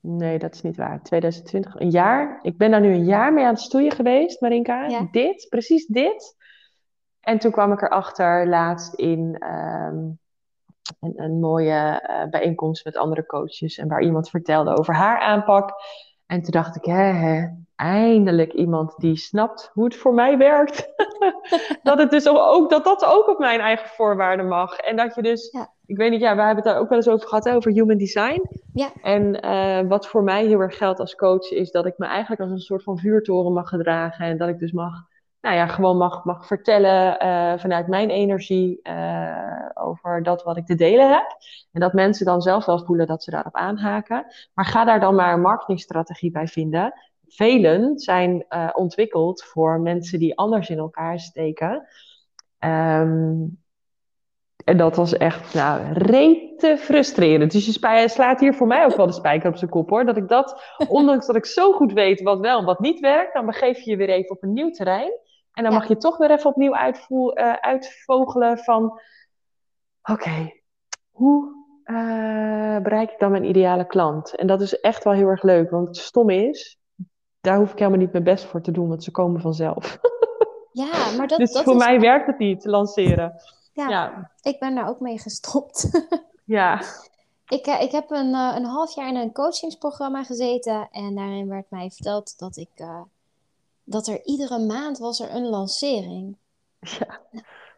Nee, 0.00 0.38
dat 0.38 0.54
is 0.54 0.62
niet 0.62 0.76
waar. 0.76 1.02
2020, 1.02 1.80
een 1.80 1.90
jaar. 1.90 2.38
Ik 2.42 2.56
ben 2.56 2.70
daar 2.70 2.80
nu 2.80 2.92
een 2.92 3.04
jaar 3.04 3.32
mee 3.32 3.44
aan 3.44 3.52
het 3.52 3.62
stoeien 3.62 3.92
geweest, 3.92 4.40
Marinka. 4.40 5.08
Dit, 5.10 5.46
precies 5.48 5.86
dit. 5.86 6.36
En 7.20 7.38
toen 7.38 7.50
kwam 7.50 7.72
ik 7.72 7.82
erachter 7.82 8.48
laatst 8.48 8.94
in 8.94 9.36
ehm, 9.38 9.96
een, 11.00 11.22
een, 11.22 11.40
mooie 11.40 12.08
uh, 12.10 12.30
bijeenkomst 12.30 12.84
met 12.84 12.96
andere 12.96 13.26
coaches. 13.26 13.78
En 13.78 13.88
waar 13.88 14.02
iemand 14.02 14.30
vertelde 14.30 14.76
over 14.76 14.94
haar 14.94 15.18
aanpak. 15.20 15.70
En 16.26 16.42
toen 16.42 16.50
dacht 16.50 16.76
ik, 16.76 16.84
hè, 16.84 17.02
hè, 17.02 17.48
eindelijk 17.76 18.52
iemand 18.52 18.94
die 18.96 19.16
snapt 19.16 19.70
hoe 19.72 19.84
het 19.84 19.96
voor 19.96 20.14
mij 20.14 20.38
werkt. 20.38 20.88
dat, 21.82 21.98
het 21.98 22.10
dus 22.10 22.28
ook, 22.28 22.70
dat 22.70 22.84
dat 22.84 23.04
ook 23.04 23.28
op 23.28 23.38
mijn 23.38 23.60
eigen 23.60 23.88
voorwaarden 23.88 24.48
mag. 24.48 24.76
En 24.76 24.96
dat 24.96 25.14
je 25.14 25.22
dus, 25.22 25.56
ik 25.86 25.96
weet 25.96 26.10
niet, 26.10 26.20
ja, 26.20 26.34
we 26.34 26.42
hebben 26.42 26.64
het 26.64 26.72
daar 26.72 26.78
ook 26.78 26.88
wel 26.88 26.98
eens 26.98 27.08
over 27.08 27.28
gehad, 27.28 27.48
over 27.48 27.72
human 27.72 27.98
design. 27.98 28.42
Ja. 28.72 28.88
En 29.02 29.44
uh, 29.44 29.88
wat 29.88 30.08
voor 30.08 30.22
mij 30.22 30.46
heel 30.46 30.60
erg 30.60 30.76
geldt 30.76 31.00
als 31.00 31.14
coach, 31.14 31.50
is 31.50 31.70
dat 31.70 31.86
ik 31.86 31.98
me 31.98 32.06
eigenlijk 32.06 32.40
als 32.40 32.50
een 32.50 32.58
soort 32.58 32.82
van 32.82 32.98
vuurtoren 32.98 33.52
mag 33.52 33.68
gedragen. 33.68 34.26
En 34.26 34.38
dat 34.38 34.48
ik 34.48 34.58
dus 34.58 34.72
mag, 34.72 34.92
nou 35.40 35.56
ja, 35.56 35.66
gewoon 35.66 35.96
mag, 35.96 36.24
mag 36.24 36.46
vertellen 36.46 37.24
uh, 37.24 37.58
vanuit 37.58 37.86
mijn 37.86 38.10
energie 38.10 38.80
uh, 38.82 39.68
over 39.74 40.22
dat 40.22 40.42
wat 40.42 40.56
ik 40.56 40.66
te 40.66 40.74
delen 40.74 41.12
heb. 41.12 41.36
En 41.72 41.80
dat 41.80 41.92
mensen 41.92 42.26
dan 42.26 42.42
zelf 42.42 42.64
wel 42.64 42.84
voelen 42.84 43.06
dat 43.06 43.22
ze 43.22 43.30
daarop 43.30 43.54
aanhaken. 43.54 44.26
Maar 44.54 44.66
ga 44.66 44.84
daar 44.84 45.00
dan 45.00 45.14
maar 45.14 45.32
een 45.32 45.40
marketingstrategie 45.40 46.30
bij 46.30 46.46
vinden 46.46 46.94
velen 47.34 47.98
zijn 47.98 48.44
uh, 48.48 48.68
ontwikkeld 48.72 49.42
voor 49.42 49.80
mensen 49.80 50.18
die 50.18 50.36
anders 50.36 50.70
in 50.70 50.78
elkaar 50.78 51.18
steken. 51.18 51.86
Um, 52.58 53.62
en 54.64 54.76
dat 54.76 54.96
was 54.96 55.16
echt, 55.16 55.54
nou, 55.54 55.92
rete 55.92 56.76
frustrerend. 56.78 57.52
Dus 57.52 57.66
je 57.66 58.08
slaat 58.08 58.40
hier 58.40 58.54
voor 58.54 58.66
mij 58.66 58.84
ook 58.84 58.96
wel 58.96 59.06
de 59.06 59.12
spijker 59.12 59.48
op 59.48 59.56
zijn 59.56 59.70
kop, 59.70 59.90
hoor. 59.90 60.04
Dat 60.04 60.16
ik 60.16 60.28
dat, 60.28 60.62
ondanks 60.88 61.26
dat 61.26 61.36
ik 61.36 61.46
zo 61.46 61.72
goed 61.72 61.92
weet 61.92 62.22
wat 62.22 62.40
wel 62.40 62.58
en 62.58 62.64
wat 62.64 62.80
niet 62.80 63.00
werkt, 63.00 63.34
dan 63.34 63.46
begeef 63.46 63.78
je 63.78 63.90
je 63.90 63.96
weer 63.96 64.08
even 64.08 64.30
op 64.30 64.42
een 64.42 64.52
nieuw 64.52 64.70
terrein. 64.70 65.12
En 65.52 65.64
dan 65.64 65.72
mag 65.72 65.88
je 65.88 65.96
toch 65.96 66.16
weer 66.16 66.30
even 66.30 66.50
opnieuw 66.50 66.74
uitvoel, 66.74 67.38
uh, 67.38 67.52
uitvogelen 67.52 68.58
van, 68.58 68.84
oké, 70.02 70.12
okay, 70.12 70.62
hoe 71.10 71.60
uh, 71.84 72.78
bereik 72.78 73.10
ik 73.10 73.18
dan 73.18 73.30
mijn 73.30 73.44
ideale 73.44 73.86
klant? 73.86 74.34
En 74.34 74.46
dat 74.46 74.60
is 74.60 74.80
echt 74.80 75.04
wel 75.04 75.12
heel 75.12 75.28
erg 75.28 75.42
leuk, 75.42 75.70
want 75.70 75.88
het 75.88 75.96
stom 75.96 76.30
is, 76.30 76.78
daar 77.42 77.56
hoef 77.56 77.72
ik 77.72 77.78
helemaal 77.78 78.00
niet 78.00 78.12
mijn 78.12 78.24
best 78.24 78.44
voor 78.44 78.60
te 78.60 78.70
doen, 78.70 78.88
want 78.88 79.04
ze 79.04 79.10
komen 79.10 79.40
vanzelf. 79.40 79.98
Ja, 80.72 81.10
maar 81.16 81.28
dat, 81.28 81.38
dus 81.38 81.52
dat 81.52 81.64
voor 81.64 81.76
mij 81.76 82.00
werkt 82.00 82.26
het 82.26 82.38
niet, 82.38 82.60
te 82.60 82.68
lanceren. 82.68 83.40
Ja, 83.72 83.88
ja, 83.88 84.30
ik 84.42 84.58
ben 84.58 84.74
daar 84.74 84.88
ook 84.88 85.00
mee 85.00 85.18
gestopt. 85.18 85.90
ja. 86.44 86.82
Ik, 87.48 87.66
eh, 87.66 87.82
ik 87.82 87.92
heb 87.92 88.10
een, 88.10 88.34
eh, 88.34 88.52
een 88.56 88.64
half 88.64 88.94
jaar 88.94 89.08
in 89.08 89.16
een 89.16 89.32
coachingsprogramma 89.32 90.24
gezeten 90.24 90.88
en 90.90 91.14
daarin 91.14 91.48
werd 91.48 91.70
mij 91.70 91.90
verteld 91.90 92.38
dat 92.38 92.56
ik 92.56 92.68
uh, 92.76 93.00
dat 93.84 94.06
er 94.06 94.24
iedere 94.24 94.58
maand 94.58 94.98
was 94.98 95.20
er 95.20 95.34
een 95.34 95.48
lancering. 95.48 96.36
Ja. 96.80 97.20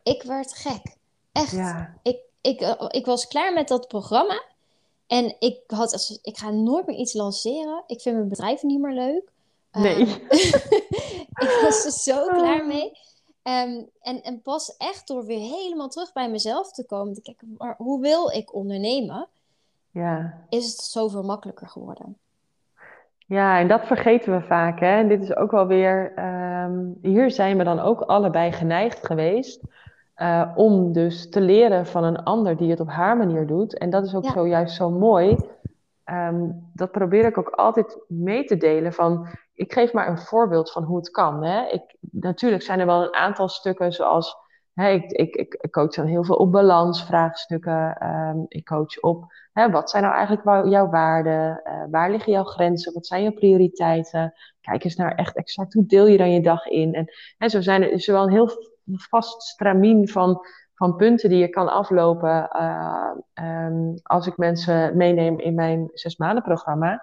ik 0.03 0.23
werd 0.23 0.55
gek. 0.55 0.97
Echt. 1.33 1.51
Ja. 1.51 1.95
Ik, 2.03 2.19
ik, 2.41 2.61
ik 2.89 3.07
was 3.07 3.29
klaar 3.29 3.53
met 3.53 3.69
dat 3.69 3.89
programma. 3.89 4.43
En 5.07 5.37
ik 5.39 5.61
had 5.67 6.19
ik 6.23 6.39
ga 6.39 6.51
nooit 6.51 6.87
meer 6.87 6.97
iets 6.97 7.13
lanceren. 7.13 7.85
Ik 7.87 8.01
vind 8.01 8.17
mijn 8.17 8.29
bedrijf 8.29 8.63
niet 8.63 8.81
meer 8.81 8.95
leuk. 8.95 9.33
Nee. 9.75 10.01
Ehm, 10.01 10.11
ik 11.45 11.59
was 11.63 11.85
er 11.85 11.91
zo 11.91 12.27
klaar 12.27 12.67
mee. 12.67 12.93
Um, 13.43 13.89
en, 14.01 14.23
en 14.23 14.43
pas 14.43 14.77
echt 14.77 15.09
door 15.09 15.25
weer 15.25 15.57
helemaal 15.57 15.89
terug 15.89 16.13
bij 16.13 16.31
mezelf 16.31 16.73
te 16.73 16.87
komen. 16.87 17.15
Te 17.15 17.23
kijken, 17.23 17.55
maar 17.59 17.75
hoe 17.79 18.01
wil 18.01 18.31
ik 18.31 18.55
ondernemen? 18.55 19.29
Ja. 19.91 20.39
Is 20.49 20.67
het 20.67 20.81
zoveel 20.81 21.23
makkelijker 21.23 21.69
geworden. 21.69 22.17
Ja, 23.27 23.59
en 23.59 23.69
dat 23.69 23.87
vergeten 23.87 24.33
we 24.33 24.47
vaak. 24.47 24.81
Hè? 24.81 24.97
En 24.97 25.09
dit 25.09 25.23
is 25.23 25.37
ook 25.37 25.51
wel 25.51 25.67
weer. 25.67 26.13
Um, 26.19 26.99
hier 27.03 27.31
zijn 27.31 27.59
we 27.59 27.65
dan 27.65 27.81
ook 27.81 28.01
allebei 28.01 28.53
geneigd 28.53 29.07
geweest 29.07 29.61
uh, 30.17 30.53
om 30.55 30.93
dus 30.93 31.31
te 31.31 31.41
leren 31.41 31.87
van 31.87 32.05
een 32.05 32.23
ander 32.23 32.57
die 32.57 32.71
het 32.71 32.81
op 32.81 32.89
haar 32.89 33.17
manier 33.17 33.47
doet. 33.47 33.79
En 33.79 33.91
dat 33.91 34.07
is 34.07 34.15
ook 34.15 34.27
zo 34.27 34.47
juist 34.47 34.77
zo 34.77 34.91
mooi. 34.91 35.37
Um, 36.11 36.71
dat 36.73 36.91
probeer 36.91 37.25
ik 37.25 37.39
ook 37.39 37.51
altijd 37.51 37.99
mee 38.09 38.45
te 38.45 38.57
delen. 38.57 38.93
Van, 38.93 39.27
ik 39.55 39.73
geef 39.73 39.93
maar 39.93 40.09
een 40.09 40.19
voorbeeld 40.19 40.73
van 40.73 40.83
hoe 40.83 40.97
het 40.97 41.11
kan. 41.11 41.45
Hè? 41.45 41.67
Ik, 41.67 41.97
natuurlijk 42.01 42.63
zijn 42.63 42.81
er 42.81 42.87
wel 42.87 43.03
een 43.03 43.15
aantal 43.15 43.49
stukken 43.49 43.93
zoals. 43.93 44.43
Hè, 44.75 44.89
ik, 44.89 45.13
ik, 45.13 45.35
ik, 45.35 45.71
coach 45.71 45.95
dan 45.95 46.07
heel 46.07 46.25
veel 46.25 46.37
op 46.37 46.53
balansvraagstukken. 46.53 48.07
Um, 48.09 48.45
ik 48.49 48.65
coach 48.65 49.01
op 49.01 49.33
hè, 49.53 49.71
wat 49.71 49.91
zijn 49.91 50.03
nou 50.03 50.15
eigenlijk 50.15 50.67
jouw 50.67 50.89
waarden? 50.89 51.63
Uh, 51.65 51.85
waar 51.91 52.11
liggen 52.11 52.33
jouw 52.33 52.45
grenzen? 52.45 52.93
Wat 52.93 53.07
zijn 53.07 53.23
jouw 53.23 53.33
prioriteiten? 53.33 54.35
Kijk 54.61 54.85
eens 54.85 54.97
naar 54.97 55.15
echt 55.15 55.37
exact 55.37 55.75
hoe 55.75 55.87
deel 55.87 56.07
je 56.07 56.19
dan 56.19 56.31
je 56.31 56.41
dag 56.41 56.67
in. 56.67 56.95
En, 56.95 57.13
en 57.39 57.51
zo 57.51 57.61
zijn 57.61 57.83
er 57.83 57.91
is 57.91 58.07
wel 58.07 58.23
een 58.23 58.33
heel 58.33 58.51
vast 58.87 59.43
stramien 59.43 60.09
van, 60.09 60.47
van 60.75 60.97
punten 60.97 61.29
die 61.29 61.39
je 61.39 61.49
kan 61.49 61.73
aflopen 61.73 62.49
uh, 62.53 63.11
um, 63.35 63.95
als 64.03 64.27
ik 64.27 64.37
mensen 64.37 64.97
meeneem 64.97 65.39
in 65.39 65.55
mijn 65.55 65.91
zes 65.93 66.17
maanden 66.17 66.43
programma. 66.43 67.03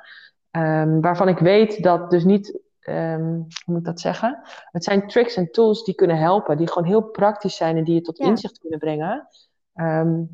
Um, 0.51 1.01
waarvan 1.01 1.27
ik 1.27 1.37
weet 1.37 1.83
dat 1.83 2.09
dus 2.09 2.23
niet, 2.23 2.59
um, 2.89 3.25
hoe 3.25 3.45
moet 3.65 3.79
ik 3.79 3.85
dat 3.85 3.99
zeggen? 3.99 4.39
Het 4.71 4.83
zijn 4.83 5.07
tricks 5.07 5.35
en 5.35 5.51
tools 5.51 5.83
die 5.83 5.95
kunnen 5.95 6.17
helpen, 6.17 6.57
die 6.57 6.67
gewoon 6.67 6.87
heel 6.87 7.01
praktisch 7.01 7.55
zijn 7.55 7.77
en 7.77 7.83
die 7.83 7.93
je 7.93 8.01
tot 8.01 8.17
ja. 8.17 8.25
inzicht 8.25 8.59
kunnen 8.59 8.79
brengen. 8.79 9.27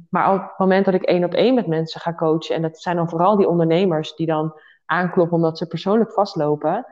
maar 0.09 0.33
op 0.33 0.41
het 0.41 0.57
moment 0.57 0.85
dat 0.85 0.93
ik 0.93 1.03
één 1.03 1.23
op 1.23 1.33
één 1.33 1.53
met 1.53 1.67
mensen 1.67 2.01
ga 2.01 2.13
coachen, 2.13 2.55
en 2.55 2.61
dat 2.61 2.81
zijn 2.81 2.95
dan 2.95 3.09
vooral 3.09 3.37
die 3.37 3.47
ondernemers 3.47 4.15
die 4.15 4.27
dan 4.27 4.59
aankloppen 4.85 5.35
omdat 5.35 5.57
ze 5.57 5.67
persoonlijk 5.67 6.13
vastlopen, 6.13 6.85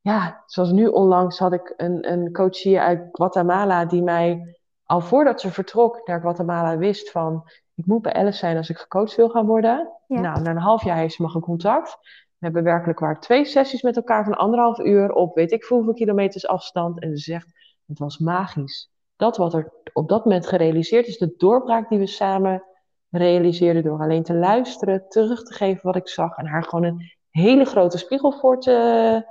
ja, 0.00 0.42
zoals 0.46 0.70
nu 0.70 0.86
onlangs 0.86 1.38
had 1.38 1.52
ik 1.52 1.74
een, 1.76 2.12
een 2.12 2.32
coach 2.32 2.62
hier 2.62 2.80
uit 2.80 3.08
Guatemala 3.12 3.84
die 3.84 4.02
mij 4.02 4.56
al 4.84 5.00
voordat 5.00 5.40
ze 5.40 5.50
vertrok 5.50 6.06
naar 6.06 6.20
Guatemala 6.20 6.76
wist 6.76 7.10
van 7.10 7.50
ik 7.74 7.86
moet 7.86 8.02
bij 8.02 8.12
Alice 8.12 8.38
zijn 8.38 8.56
als 8.56 8.70
ik 8.70 8.78
gecoacht 8.78 9.14
wil 9.14 9.28
gaan 9.28 9.46
worden. 9.46 9.92
Nou, 10.06 10.42
na 10.42 10.50
een 10.50 10.56
half 10.56 10.84
jaar 10.84 10.96
heeft 10.96 11.14
ze 11.14 11.22
me 11.22 11.40
contact. 11.40 11.98
We 12.42 12.48
hebben 12.48 12.72
werkelijk 12.72 12.98
waar 12.98 13.20
twee 13.20 13.44
sessies 13.44 13.82
met 13.82 13.96
elkaar 13.96 14.24
van 14.24 14.34
anderhalf 14.34 14.78
uur 14.78 15.12
op 15.12 15.34
weet 15.34 15.52
ik 15.52 15.64
hoeveel 15.64 15.92
kilometers 15.92 16.46
afstand. 16.46 17.00
En 17.00 17.16
ze 17.16 17.22
zegt, 17.22 17.46
het 17.86 17.98
was 17.98 18.18
magisch. 18.18 18.90
Dat 19.16 19.36
wat 19.36 19.54
er 19.54 19.72
op 19.92 20.08
dat 20.08 20.24
moment 20.24 20.46
gerealiseerd 20.46 21.06
is, 21.06 21.18
de 21.18 21.34
doorbraak 21.36 21.88
die 21.88 21.98
we 21.98 22.06
samen 22.06 22.64
realiseerden 23.10 23.82
door 23.82 24.00
alleen 24.00 24.22
te 24.22 24.34
luisteren, 24.34 25.08
terug 25.08 25.42
te 25.42 25.52
geven 25.52 25.80
wat 25.82 25.96
ik 25.96 26.08
zag 26.08 26.36
en 26.36 26.46
haar 26.46 26.64
gewoon 26.64 26.84
een 26.84 27.12
hele 27.30 27.64
grote 27.64 27.98
spiegel 27.98 28.32
voor 28.32 28.60
te, 28.60 29.26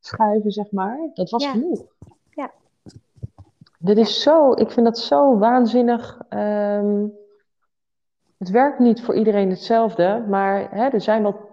schuiven, 0.00 0.50
zeg 0.50 0.70
maar. 0.70 1.10
Dat 1.14 1.30
was 1.30 1.46
genoeg. 1.46 1.82
Ja. 2.30 2.52
Dit 3.78 3.98
is 3.98 4.22
zo, 4.22 4.52
ik 4.52 4.70
vind 4.70 4.86
dat 4.86 4.98
zo 4.98 5.38
waanzinnig. 5.38 6.20
Um, 6.28 7.12
het 8.38 8.50
werkt 8.50 8.78
niet 8.78 9.02
voor 9.02 9.14
iedereen 9.14 9.50
hetzelfde, 9.50 10.24
maar 10.28 10.70
hè, 10.70 10.88
er 10.88 11.00
zijn 11.00 11.22
wel 11.22 11.50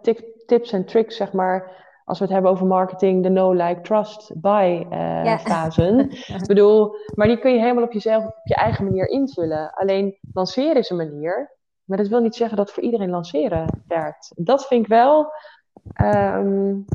tips 0.47 0.71
en 0.71 0.85
tricks, 0.85 1.15
zeg 1.15 1.33
maar. 1.33 1.85
Als 2.05 2.19
we 2.19 2.23
het 2.23 2.33
hebben 2.33 2.51
over 2.51 2.65
marketing, 2.65 3.23
de 3.23 3.29
no, 3.29 3.53
like, 3.53 3.81
trust, 3.81 4.31
buy 4.41 4.87
uh, 4.91 5.23
ja. 5.23 5.39
fasen. 5.39 6.11
ik 6.41 6.47
bedoel, 6.47 6.95
maar 7.15 7.27
die 7.27 7.39
kun 7.39 7.53
je 7.53 7.59
helemaal 7.59 7.83
op 7.83 7.93
jezelf, 7.93 8.25
op 8.25 8.41
je 8.43 8.55
eigen 8.55 8.83
manier 8.83 9.09
invullen. 9.09 9.73
Alleen 9.73 10.17
lanceren 10.33 10.75
is 10.75 10.89
een 10.89 10.97
manier, 10.97 11.57
maar 11.83 11.97
dat 11.97 12.07
wil 12.07 12.21
niet 12.21 12.35
zeggen 12.35 12.57
dat 12.57 12.71
voor 12.71 12.83
iedereen 12.83 13.09
lanceren 13.09 13.83
werkt. 13.87 14.31
Dat 14.35 14.67
vind 14.67 14.83
ik 14.83 14.89
wel. 14.89 15.31
Um, 16.01 16.85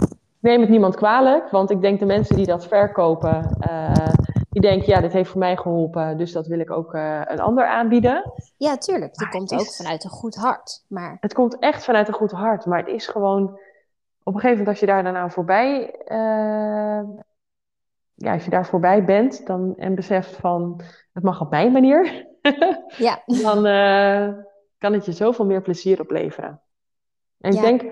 neem 0.43 0.61
het 0.61 0.69
niemand 0.69 0.97
kwalijk, 0.97 1.51
want 1.51 1.71
ik 1.71 1.81
denk 1.81 1.99
de 1.99 2.07
mensen 2.07 2.37
die 2.37 2.47
dat 2.47 2.67
verkopen, 2.67 3.57
uh, 3.71 3.93
die 4.53 4.61
denkt, 4.61 4.87
ja, 4.87 5.01
dit 5.01 5.13
heeft 5.13 5.31
voor 5.31 5.39
mij 5.39 5.57
geholpen, 5.57 6.17
dus 6.17 6.33
dat 6.33 6.47
wil 6.47 6.59
ik 6.59 6.71
ook 6.71 6.95
uh, 6.95 7.21
een 7.25 7.41
ander 7.41 7.67
aanbieden. 7.67 8.33
Ja, 8.57 8.79
tuurlijk. 8.79 9.15
Die 9.15 9.29
komt 9.29 9.53
ook 9.53 9.75
vanuit 9.75 10.05
een 10.05 10.11
goed 10.11 10.35
hart. 10.35 10.85
Maar... 10.89 11.17
Het 11.21 11.35
komt 11.35 11.59
echt 11.59 11.85
vanuit 11.85 12.09
een 12.09 12.15
goed 12.15 12.31
hart, 12.31 12.67
maar 12.67 12.79
het 12.79 12.89
is 12.89 13.07
gewoon, 13.07 13.43
op 14.23 14.35
een 14.35 14.41
gegeven 14.41 14.51
moment 14.51 14.69
als 14.69 14.81
je 14.81 14.87
daar 14.87 15.03
dan 15.03 15.17
aan 15.17 15.31
voorbij, 15.31 15.95
uh, 16.05 17.03
ja, 18.15 18.33
als 18.33 18.45
je 18.45 18.51
daar 18.51 18.67
voorbij 18.67 19.05
bent 19.05 19.47
dan, 19.47 19.75
en 19.77 19.95
beseft 19.95 20.37
van, 20.37 20.81
het 21.13 21.23
mag 21.23 21.41
op 21.41 21.51
mijn 21.51 21.73
manier, 21.73 22.27
ja. 23.07 23.23
dan 23.25 23.67
uh, 23.67 24.45
kan 24.79 24.93
het 24.93 25.05
je 25.05 25.13
zoveel 25.13 25.45
meer 25.45 25.63
plezier 25.63 26.01
opleveren. 26.01 26.61
En 27.41 27.53
ik 27.53 27.61
denk 27.61 27.83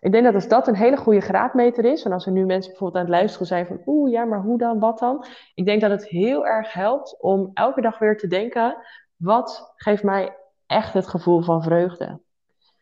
ik 0.00 0.12
denk 0.12 0.24
dat 0.24 0.34
als 0.34 0.48
dat 0.48 0.68
een 0.68 0.76
hele 0.76 0.96
goede 0.96 1.20
graadmeter 1.20 1.84
is, 1.84 2.04
en 2.04 2.12
als 2.12 2.26
er 2.26 2.32
nu 2.32 2.46
mensen 2.46 2.70
bijvoorbeeld 2.70 3.04
aan 3.04 3.10
het 3.10 3.20
luisteren 3.20 3.46
zijn 3.46 3.66
van, 3.66 3.82
oeh 3.86 4.10
ja, 4.10 4.24
maar 4.24 4.42
hoe 4.42 4.58
dan, 4.58 4.78
wat 4.78 4.98
dan? 4.98 5.24
Ik 5.54 5.64
denk 5.64 5.80
dat 5.80 5.90
het 5.90 6.08
heel 6.08 6.46
erg 6.46 6.72
helpt 6.72 7.20
om 7.20 7.50
elke 7.54 7.80
dag 7.80 7.98
weer 7.98 8.16
te 8.16 8.26
denken, 8.26 8.76
wat 9.16 9.72
geeft 9.76 10.02
mij 10.02 10.36
echt 10.66 10.92
het 10.92 11.06
gevoel 11.06 11.42
van 11.42 11.62
vreugde? 11.62 12.20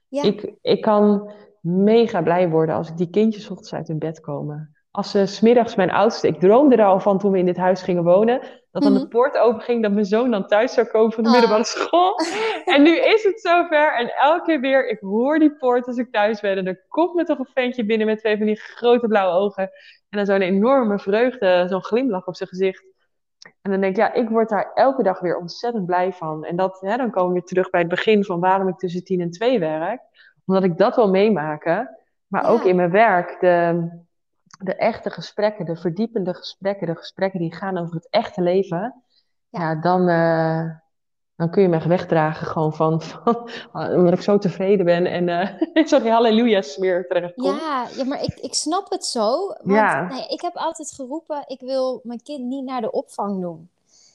Ja. 0.09 0.23
Ik, 0.23 0.55
ik 0.61 0.81
kan 0.81 1.31
mega 1.61 2.23
blij 2.23 2.49
worden 2.49 2.75
als 2.75 2.89
ik 2.89 2.97
die 2.97 3.11
kindjes 3.11 3.51
ochtends 3.51 3.75
uit 3.75 3.89
hun 3.89 3.99
bed 3.99 4.21
komen. 4.21 4.76
Als 4.97 5.11
ze 5.11 5.27
smiddags 5.27 5.75
mijn 5.75 5.91
oudste, 5.91 6.27
ik 6.27 6.41
droomde 6.41 6.77
er 6.77 6.85
al 6.85 7.01
van 7.01 7.19
toen 7.19 7.33
we 7.33 7.39
in 7.39 7.47
dit 7.47 7.57
huis 7.57 7.83
gingen 7.83 8.05
wonen, 8.05 8.41
dat 8.71 8.83
dan 8.83 8.93
de 8.93 8.99
mhm. 8.99 9.09
poort 9.09 9.39
open 9.39 9.61
ging, 9.61 9.83
dat 9.83 9.93
mijn 9.93 10.05
zoon 10.05 10.31
dan 10.31 10.47
thuis 10.47 10.73
zou 10.73 10.87
komen 10.87 11.13
van 11.13 11.25
de 11.25 11.31
middelbare 11.31 11.63
ah. 11.63 11.69
school. 11.69 12.21
En 12.75 12.83
nu 12.83 12.99
is 12.99 13.25
het 13.25 13.41
zover. 13.41 13.95
En 13.95 14.13
elke 14.15 14.45
keer 14.45 14.61
weer, 14.61 14.89
ik 14.89 14.99
hoor 15.01 15.39
die 15.39 15.57
poort 15.57 15.87
als 15.87 15.97
ik 15.97 16.13
thuis 16.13 16.41
ben. 16.41 16.57
En 16.57 16.67
er 16.67 16.85
komt 16.89 17.15
me 17.15 17.25
toch 17.25 17.39
een 17.39 17.49
ventje 17.55 17.85
binnen 17.85 18.07
met 18.07 18.19
twee 18.19 18.37
van 18.37 18.47
die 18.47 18.61
grote 18.61 19.07
blauwe 19.07 19.35
ogen. 19.35 19.63
En 20.09 20.19
dan 20.19 20.27
zo'n 20.27 20.41
enorme 20.41 20.99
vreugde, 20.99 21.67
zo'n 21.69 21.85
glimlach 21.85 22.27
op 22.27 22.37
zijn 22.37 22.49
gezicht. 22.49 22.85
En 23.63 23.71
dan 23.71 23.81
denk 23.81 23.93
ik, 23.93 23.99
ja, 23.99 24.13
ik 24.13 24.29
word 24.29 24.49
daar 24.49 24.71
elke 24.75 25.03
dag 25.03 25.21
weer 25.21 25.37
ontzettend 25.37 25.87
blij 25.87 26.13
van. 26.13 26.45
En 26.45 26.57
dat, 26.57 26.81
hè, 26.81 26.97
dan 26.97 27.11
komen 27.11 27.29
we 27.29 27.35
weer 27.35 27.49
terug 27.49 27.71
bij 27.71 27.81
het 27.81 27.91
begin 27.91 28.25
van 28.25 28.41
waarom 28.41 28.69
ik 28.69 28.77
tussen 28.77 29.05
tien 29.05 29.21
en 29.21 29.31
twee 29.31 29.59
werk. 29.59 30.01
Omdat 30.47 30.65
ik 30.65 30.79
dat 30.79 30.97
wil 30.97 31.11
meemaken. 31.11 31.97
Maar 32.27 32.51
ook 32.51 32.63
in 32.63 32.77
mijn 32.77 32.91
werk, 32.91 33.41
de, 33.41 33.89
de 34.59 34.75
echte 34.75 35.11
gesprekken, 35.11 35.65
de 35.65 35.77
verdiepende 35.77 36.35
gesprekken, 36.35 36.87
de 36.87 36.97
gesprekken 36.97 37.41
die 37.41 37.55
gaan 37.55 37.79
over 37.79 37.95
het 37.95 38.09
echte 38.11 38.43
leven, 38.43 39.03
ja, 39.49 39.75
dan, 39.75 40.09
uh, 40.09 40.71
dan 41.37 41.51
kun 41.51 41.63
je 41.63 41.69
me 41.69 41.89
wegdragen 41.89 42.47
gewoon 42.47 42.75
van, 42.75 43.03
van, 43.03 43.49
omdat 43.97 44.13
ik 44.13 44.21
zo 44.21 44.39
tevreden 44.39 44.85
ben 44.85 45.07
en 45.07 45.29
uh, 45.75 45.87
zo'n 45.87 46.09
halleluja 46.09 46.63
smeer 46.63 47.07
terechtkom. 47.07 47.57
Ja, 47.57 47.87
ja, 47.97 48.05
maar 48.05 48.23
ik, 48.23 48.35
ik 48.35 48.55
snap 48.55 48.91
het 48.91 49.05
zo. 49.05 49.47
Want 49.47 49.63
ja. 49.65 50.09
nee, 50.09 50.29
ik 50.29 50.41
heb 50.41 50.57
altijd 50.57 50.93
geroepen, 50.93 51.45
ik 51.47 51.61
wil 51.61 52.01
mijn 52.03 52.23
kind 52.23 52.45
niet 52.45 52.65
naar 52.65 52.81
de 52.81 52.91
opvang 52.91 53.41
doen. 53.41 53.71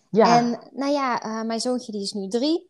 Ja. 0.10 0.38
En 0.38 0.60
nou 0.72 0.92
ja, 0.92 1.26
uh, 1.26 1.42
mijn 1.42 1.60
zoontje 1.60 1.92
die 1.92 2.02
is 2.02 2.14
nu 2.14 2.28
drie. 2.28 2.70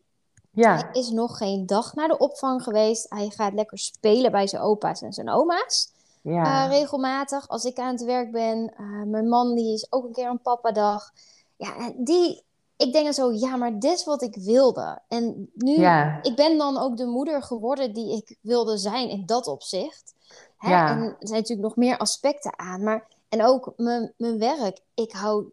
Ja. 0.51 0.75
Hij 0.75 0.89
is 0.91 1.09
nog 1.09 1.37
geen 1.37 1.65
dag 1.65 1.93
naar 1.93 2.07
de 2.07 2.17
opvang 2.17 2.63
geweest. 2.63 3.09
Hij 3.09 3.29
gaat 3.29 3.53
lekker 3.53 3.77
spelen 3.77 4.31
bij 4.31 4.47
zijn 4.47 4.61
opa's 4.61 5.01
en 5.01 5.13
zijn 5.13 5.29
oma's. 5.29 5.91
Ja. 6.21 6.65
Uh, 6.65 6.71
regelmatig 6.71 7.47
als 7.47 7.63
ik 7.63 7.79
aan 7.79 7.91
het 7.91 8.03
werk 8.03 8.31
ben. 8.31 8.73
Uh, 8.79 9.03
mijn 9.03 9.29
man 9.29 9.55
die 9.55 9.73
is 9.73 9.91
ook 9.91 10.03
een 10.03 10.13
keer 10.13 10.29
een 10.29 10.41
papadag. 10.41 11.11
Ja, 11.55 11.93
die, 11.97 12.43
ik 12.77 12.93
denk 12.93 13.03
dan 13.03 13.13
zo, 13.13 13.31
ja, 13.31 13.55
maar 13.55 13.79
dit 13.79 13.91
is 13.91 14.03
wat 14.03 14.21
ik 14.21 14.35
wilde. 14.35 15.01
En 15.07 15.51
nu, 15.53 15.79
ja. 15.79 16.19
ik 16.21 16.35
ben 16.35 16.57
dan 16.57 16.77
ook 16.77 16.97
de 16.97 17.05
moeder 17.05 17.43
geworden 17.43 17.93
die 17.93 18.15
ik 18.15 18.37
wilde 18.41 18.77
zijn 18.77 19.09
in 19.09 19.25
dat 19.25 19.47
opzicht. 19.47 20.13
Hè? 20.57 20.69
Ja. 20.69 20.89
En 20.89 21.03
er 21.03 21.15
zijn 21.19 21.39
natuurlijk 21.39 21.67
nog 21.67 21.75
meer 21.75 21.97
aspecten 21.97 22.59
aan. 22.59 22.83
Maar, 22.83 23.07
en 23.29 23.45
ook 23.45 23.73
mijn, 23.77 24.13
mijn 24.17 24.39
werk. 24.39 24.79
Ik 24.93 25.11
hou 25.11 25.51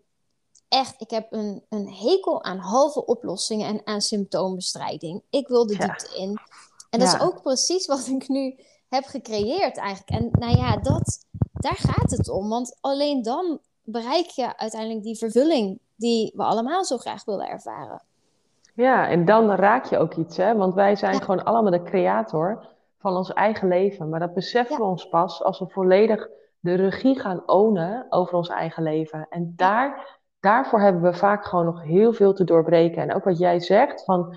echt, 0.68 1.00
ik 1.00 1.10
heb 1.10 1.32
een, 1.32 1.64
een 1.68 1.88
hekel 1.88 2.44
aan 2.44 2.58
halve 2.58 3.06
oplossingen 3.06 3.66
en 3.66 3.80
aan 3.84 4.00
symptoombestrijding. 4.00 5.22
Ik 5.30 5.48
wil 5.48 5.66
de 5.66 5.76
diepte 5.76 6.16
in. 6.16 6.40
En 6.90 6.98
dat 6.98 7.14
is 7.14 7.20
ook 7.20 7.42
precies 7.42 7.86
wat 7.86 8.06
ik 8.06 8.28
nu 8.28 8.58
heb 8.89 9.05
gecreëerd 9.05 9.76
eigenlijk. 9.76 10.22
En 10.22 10.28
nou 10.30 10.57
ja, 10.57 10.76
dat, 10.76 11.26
daar 11.53 11.76
gaat 11.76 12.11
het 12.11 12.28
om. 12.28 12.49
Want 12.49 12.78
alleen 12.80 13.22
dan 13.22 13.59
bereik 13.82 14.26
je 14.26 14.57
uiteindelijk 14.57 15.03
die 15.03 15.18
vervulling 15.18 15.78
die 15.97 16.32
we 16.36 16.43
allemaal 16.43 16.84
zo 16.84 16.97
graag 16.97 17.24
willen 17.24 17.49
ervaren. 17.49 18.03
Ja, 18.74 19.09
en 19.09 19.24
dan 19.24 19.51
raak 19.51 19.84
je 19.84 19.99
ook 19.99 20.14
iets, 20.14 20.36
hè? 20.36 20.57
Want 20.57 20.74
wij 20.74 20.97
zijn 20.97 21.20
gewoon 21.20 21.45
allemaal 21.45 21.70
de 21.70 21.82
creator 21.82 22.66
van 22.99 23.16
ons 23.16 23.32
eigen 23.32 23.68
leven. 23.68 24.09
Maar 24.09 24.20
dat 24.20 24.34
beseffen 24.34 24.76
we 24.76 24.82
ons 24.82 25.09
pas 25.09 25.43
als 25.43 25.59
we 25.59 25.68
volledig 25.68 26.28
de 26.61 26.74
regie 26.74 27.20
gaan 27.20 27.43
ownen 27.47 28.07
over 28.09 28.34
ons 28.34 28.49
eigen 28.49 28.82
leven. 28.82 29.26
En 29.30 29.53
daar, 29.57 30.18
daarvoor 30.41 30.80
hebben 30.80 31.03
we 31.03 31.14
vaak 31.14 31.45
gewoon 31.45 31.64
nog 31.64 31.82
heel 31.82 32.12
veel 32.12 32.32
te 32.32 32.45
doorbreken. 32.45 33.03
En 33.03 33.14
ook 33.14 33.24
wat 33.24 33.39
jij 33.39 33.61
zegt, 33.61 34.05
van, 34.05 34.34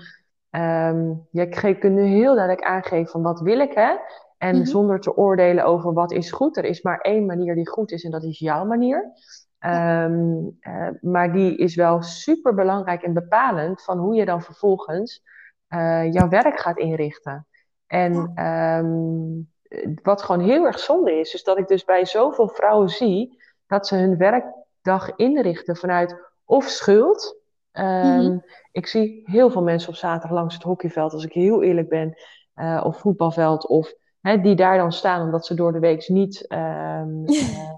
um, 0.50 1.26
je 1.30 1.48
kunt 1.48 1.94
nu 1.94 2.02
heel 2.02 2.34
duidelijk 2.34 2.66
aangeven 2.66 3.10
van 3.10 3.22
wat 3.22 3.40
wil 3.40 3.58
ik, 3.58 3.72
hè? 3.72 3.94
En 4.42 4.56
mhm. 4.56 4.64
zonder 4.64 5.00
te 5.00 5.16
oordelen 5.16 5.64
over 5.64 5.92
wat 5.92 6.12
is 6.12 6.30
goed. 6.30 6.56
Er 6.56 6.64
is 6.64 6.82
maar 6.82 6.98
één 6.98 7.26
manier 7.26 7.54
die 7.54 7.68
goed 7.68 7.92
is 7.92 8.04
en 8.04 8.10
dat 8.10 8.22
is 8.22 8.38
jouw 8.38 8.64
manier. 8.64 9.12
Ehm, 9.58 10.38
eh, 10.60 10.88
maar 11.00 11.32
die 11.32 11.56
is 11.56 11.74
wel 11.74 12.02
super 12.02 12.54
belangrijk 12.54 13.02
en 13.02 13.12
bepalend 13.12 13.82
van 13.82 13.98
hoe 13.98 14.14
je 14.14 14.24
dan 14.24 14.42
vervolgens 14.42 15.22
uh, 15.68 16.12
jouw 16.12 16.28
werk 16.28 16.60
gaat 16.60 16.78
inrichten. 16.78 17.46
En 17.86 18.32
ehm, 18.34 20.00
wat 20.02 20.22
gewoon 20.22 20.44
heel 20.44 20.64
erg 20.64 20.78
zonde 20.78 21.18
is, 21.18 21.34
is 21.34 21.44
dat 21.44 21.58
ik 21.58 21.68
dus 21.68 21.84
bij 21.84 22.04
zoveel 22.04 22.48
vrouwen 22.48 22.88
zie 22.88 23.42
dat 23.66 23.86
ze 23.86 23.96
hun 23.96 24.16
werkdag 24.16 25.16
inrichten 25.16 25.76
vanuit 25.76 26.32
of 26.44 26.64
schuld. 26.64 27.40
Um, 27.72 28.42
Ik 28.72 28.86
zie 28.86 29.22
heel 29.24 29.50
veel 29.50 29.62
mensen 29.62 29.88
op 29.88 29.94
zaterdag 29.94 30.30
langs 30.30 30.54
het 30.54 30.62
hockeyveld, 30.62 31.12
als 31.12 31.24
ik 31.24 31.32
heel 31.32 31.62
eerlijk 31.62 31.88
ben, 31.88 32.14
uh, 32.54 32.82
of 32.84 32.98
voetbalveld, 32.98 33.66
of 33.66 34.00
hè, 34.22 34.40
die 34.40 34.54
daar 34.54 34.76
dan 34.76 34.92
staan 34.92 35.22
omdat 35.22 35.46
ze 35.46 35.54
door 35.54 35.72
de 35.72 35.78
week 35.78 36.08
niet 36.08 36.46
um, 36.48 37.24
uh, 37.26 37.70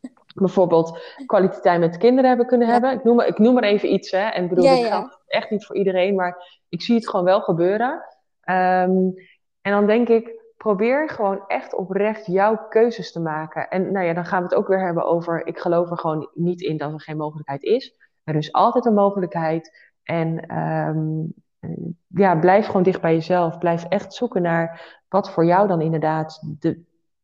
bijvoorbeeld 0.34 0.98
kwaliteit 1.26 1.80
met 1.80 1.96
kinderen 1.96 2.28
hebben 2.28 2.46
kunnen 2.46 2.68
hebben. 2.68 2.92
Ik 2.92 3.04
noem, 3.04 3.20
ik 3.20 3.38
noem 3.38 3.54
maar 3.54 3.62
even 3.62 3.92
iets, 3.92 4.10
hè. 4.10 4.28
En 4.28 4.48
bedoel, 4.48 4.64
ja, 4.64 4.76
dat 4.76 4.86
geldt 4.86 5.18
echt 5.26 5.50
niet 5.50 5.66
voor 5.66 5.76
iedereen, 5.76 6.14
maar 6.14 6.62
ik 6.68 6.82
zie 6.82 6.94
het 6.94 7.08
gewoon 7.08 7.24
wel 7.24 7.40
gebeuren. 7.40 7.92
Um, 8.44 9.14
en 9.60 9.72
dan 9.72 9.86
denk 9.86 10.08
ik, 10.08 10.42
probeer 10.56 11.08
gewoon 11.08 11.44
echt 11.46 11.74
oprecht 11.74 12.26
jouw 12.26 12.66
keuzes 12.68 13.12
te 13.12 13.20
maken. 13.20 13.68
En 13.68 13.92
nou 13.92 14.06
ja, 14.06 14.12
dan 14.12 14.24
gaan 14.24 14.38
we 14.38 14.48
het 14.48 14.54
ook 14.54 14.68
weer 14.68 14.84
hebben 14.84 15.04
over, 15.04 15.46
ik 15.46 15.58
geloof 15.58 15.90
er 15.90 15.98
gewoon 15.98 16.30
niet 16.34 16.60
in 16.60 16.76
dat 16.76 16.92
er 16.92 17.00
geen 17.00 17.16
mogelijkheid 17.16 17.62
is. 17.62 17.96
Er 18.24 18.34
is 18.34 18.52
altijd 18.52 18.84
een 18.84 18.94
mogelijkheid. 18.94 19.92
En 20.02 20.58
um, 20.58 21.34
ja, 22.08 22.36
blijf 22.36 22.66
gewoon 22.66 22.82
dicht 22.82 23.00
bij 23.00 23.14
jezelf. 23.14 23.58
Blijf 23.58 23.84
echt 23.84 24.14
zoeken 24.14 24.42
naar 24.42 24.98
wat 25.08 25.30
voor 25.30 25.44
jou 25.44 25.68
dan 25.68 25.80
inderdaad 25.80 26.40
de, 26.60 26.82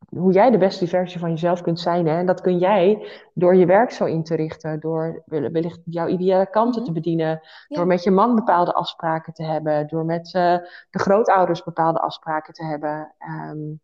hoe 0.09 0.32
jij 0.32 0.51
de 0.51 0.59
beste 0.59 0.86
versie 0.86 1.20
van 1.20 1.30
jezelf 1.30 1.62
kunt 1.62 1.80
zijn. 1.80 2.07
Hè? 2.07 2.18
En 2.18 2.26
dat 2.26 2.41
kun 2.41 2.59
jij 2.59 3.09
door 3.34 3.57
je 3.57 3.66
werk 3.66 3.91
zo 3.91 4.05
in 4.05 4.24
te 4.24 4.34
richten, 4.34 4.80
door 4.80 5.22
wellicht 5.26 5.80
jouw 5.84 6.07
ideale 6.07 6.51
kanten 6.51 6.84
te 6.84 6.91
mhm. 6.91 7.01
bedienen, 7.01 7.41
door 7.68 7.86
met 7.86 8.03
je 8.03 8.11
man 8.11 8.34
bepaalde 8.34 8.72
afspraken 8.72 9.32
te 9.32 9.45
hebben, 9.45 9.86
door 9.86 10.05
met 10.05 10.26
uh, 10.26 10.57
de 10.91 10.99
grootouders 10.99 11.62
bepaalde 11.62 12.01
afspraken 12.01 12.55
te 12.55 12.64
hebben. 12.64 13.14
Um, 13.51 13.80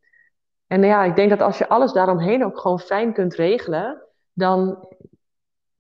en 0.67 0.83
ja, 0.83 1.05
ik 1.05 1.17
denk 1.17 1.31
dat 1.31 1.41
als 1.41 1.59
je 1.59 1.69
alles 1.69 1.93
daaromheen 1.93 2.45
ook 2.45 2.59
gewoon 2.59 2.81
fijn 2.81 3.13
kunt 3.13 3.35
regelen, 3.35 4.03
dan 4.33 4.89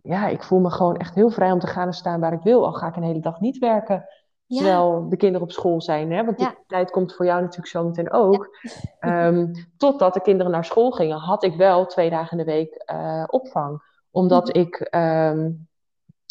ja, 0.03 0.27
ik 0.27 0.43
voel 0.43 0.61
me 0.61 0.71
gewoon 0.71 0.97
echt 0.97 1.15
heel 1.15 1.31
vrij 1.31 1.53
om 1.53 1.59
te 1.59 1.67
gaan 1.67 1.87
en 1.87 1.93
staan 1.93 2.21
waar 2.21 2.33
ik 2.33 2.43
wil. 2.43 2.67
Al 2.67 2.73
ga 2.73 2.89
ik 2.89 2.97
een 2.97 3.03
hele 3.03 3.21
dag 3.21 3.41
niet 3.41 3.59
werken. 3.59 4.05
Terwijl 4.49 5.09
de 5.09 5.17
kinderen 5.17 5.47
op 5.47 5.53
school 5.53 5.83
zijn. 5.83 6.13
Hè? 6.13 6.25
Want 6.25 6.39
die 6.39 6.49
tijd 6.67 6.91
komt 6.91 7.15
voor 7.15 7.27
jou 7.27 7.41
natuurlijk 7.41 7.69
zo 7.69 7.85
meteen 7.85 8.13
ook. 8.13 8.59
Ja. 9.01 9.27
Um, 9.27 9.53
totdat 9.77 10.15
de 10.15 10.21
kinderen 10.21 10.53
naar 10.53 10.65
school 10.65 10.91
gingen, 10.91 11.19
had 11.19 11.45
ik 11.45 11.55
wel 11.55 11.87
twee 11.87 12.11
dagen 12.11 12.39
in 12.39 12.45
de 12.45 12.53
week 12.53 12.85
uh, 12.93 13.25
opvang. 13.27 13.83
Omdat 14.11 14.49
mhm. 14.49 14.59
ik, 14.59 14.89
um, 14.95 15.69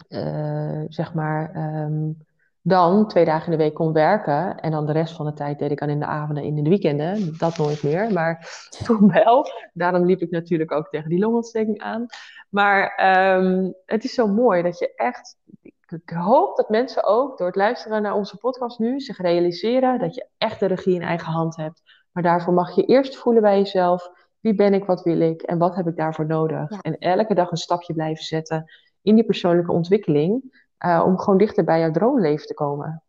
uh, 0.10 0.84
zeg 0.88 1.14
maar, 1.14 1.56
um, 1.86 2.18
dan 2.62 3.08
twee 3.08 3.26
dagen 3.26 3.52
in 3.52 3.58
de 3.58 3.64
week 3.64 3.74
kon 3.74 3.94
werken. 3.94 4.60
En 4.60 4.72
dan 4.72 4.86
de 4.86 4.92
rest 4.92 5.16
van 5.16 5.26
de 5.26 5.34
tijd 5.34 5.60
deed 5.60 5.72
ik 5.72 5.82
aan 5.82 5.90
in 5.90 6.00
de 6.00 6.06
avonden 6.06 6.44
en 6.44 6.58
in 6.58 6.64
de 6.64 6.70
weekenden. 6.70 7.38
Dat 7.38 7.58
nooit 7.58 7.84
meer, 7.84 8.12
maar 8.12 8.50
toen 8.86 9.12
wel. 9.12 9.46
Daarom 9.74 10.06
liep 10.06 10.22
ik 10.22 10.30
natuurlijk 10.30 10.72
ook 10.72 10.90
tegen 10.90 11.10
die 11.10 11.20
longontsteking 11.20 11.82
aan. 11.82 12.06
Maar 12.50 12.94
het 13.86 14.04
is 14.04 14.14
zo 14.14 14.28
mooi 14.28 14.62
dat 14.62 14.80
je 14.80 14.96
echt 14.96 15.38
ik 15.92 16.10
hoop 16.10 16.56
dat 16.56 16.70
mensen 16.70 17.04
ook 17.04 17.38
door 17.38 17.48
het 17.48 17.56
luisteren 17.56 18.02
naar 18.02 18.14
onze 18.14 18.38
podcast 18.38 18.80
nu 18.80 19.00
zich 19.00 19.18
realiseren 19.18 20.00
dat 20.00 20.16
je 20.16 20.28
echt 20.38 20.60
de 20.60 20.66
regie 20.66 20.96
in 20.96 21.02
eigen 21.02 21.32
hand 21.32 21.56
hebt. 21.56 21.82
Maar 22.12 22.24
daarvoor 22.24 22.54
mag 22.54 22.76
je 22.76 22.86
eerst 22.86 23.16
voelen 23.16 23.42
bij 23.42 23.58
jezelf: 23.58 24.10
wie 24.40 24.56
ben 24.56 24.74
ik, 24.74 24.86
wat 24.86 25.04
wil 25.04 25.20
ik 25.20 25.42
en 25.42 25.58
wat 25.58 25.76
heb 25.76 25.88
ik 25.88 25.96
daarvoor 25.96 26.26
nodig? 26.26 26.72
En 26.82 26.98
elke 26.98 27.34
dag 27.34 27.52
een 27.52 27.58
stapje 27.58 27.94
blijven 27.94 28.24
zetten 28.24 28.72
in 29.02 29.16
die 29.16 29.26
persoonlijke 29.26 29.72
ontwikkeling 29.72 30.64
uh, 30.86 31.04
om 31.06 31.20
gewoon 31.20 31.38
dichter 31.38 31.64
bij 31.64 31.80
jouw 31.80 31.92
droomleven 31.92 32.48
te 32.48 32.54
komen. 32.54 33.04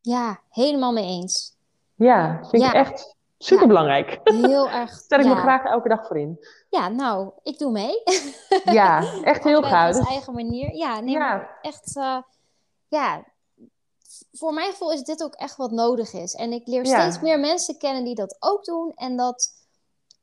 Ja, 0.00 0.40
helemaal 0.48 0.92
mee 0.92 1.06
eens. 1.06 1.56
Ja, 1.94 2.44
vind 2.44 2.62
ik 2.62 2.72
echt 2.72 3.16
Super 3.38 3.66
belangrijk. 3.66 4.20
heel 4.24 4.68
erg. 4.68 4.90
Stel 5.04 5.18
ik 5.18 5.26
me 5.26 5.34
graag 5.34 5.64
elke 5.64 5.88
dag 5.88 6.06
voor 6.06 6.18
in. 6.18 6.46
Ja, 6.70 6.88
nou, 6.88 7.30
ik 7.42 7.58
doe 7.58 7.70
mee. 7.70 8.02
ja, 8.78 9.22
echt 9.22 9.44
heel 9.44 9.62
gaaf. 9.62 9.96
Op 9.96 10.06
eigen 10.06 10.34
manier. 10.34 10.74
Ja, 10.74 11.00
nee, 11.00 11.18
echt, 11.62 11.96
uh, 11.96 12.18
ja, 12.88 13.24
voor 14.32 14.52
mijn 14.52 14.70
gevoel 14.70 14.92
is 14.92 15.02
dit 15.02 15.22
ook 15.22 15.34
echt 15.34 15.56
wat 15.56 15.70
nodig 15.70 16.12
is. 16.12 16.34
En 16.34 16.52
ik 16.52 16.66
leer 16.66 16.86
steeds 16.86 17.20
meer 17.20 17.40
mensen 17.40 17.78
kennen 17.78 18.04
die 18.04 18.14
dat 18.14 18.36
ook 18.38 18.64
doen. 18.64 18.92
En 18.94 19.16
dat 19.16 19.52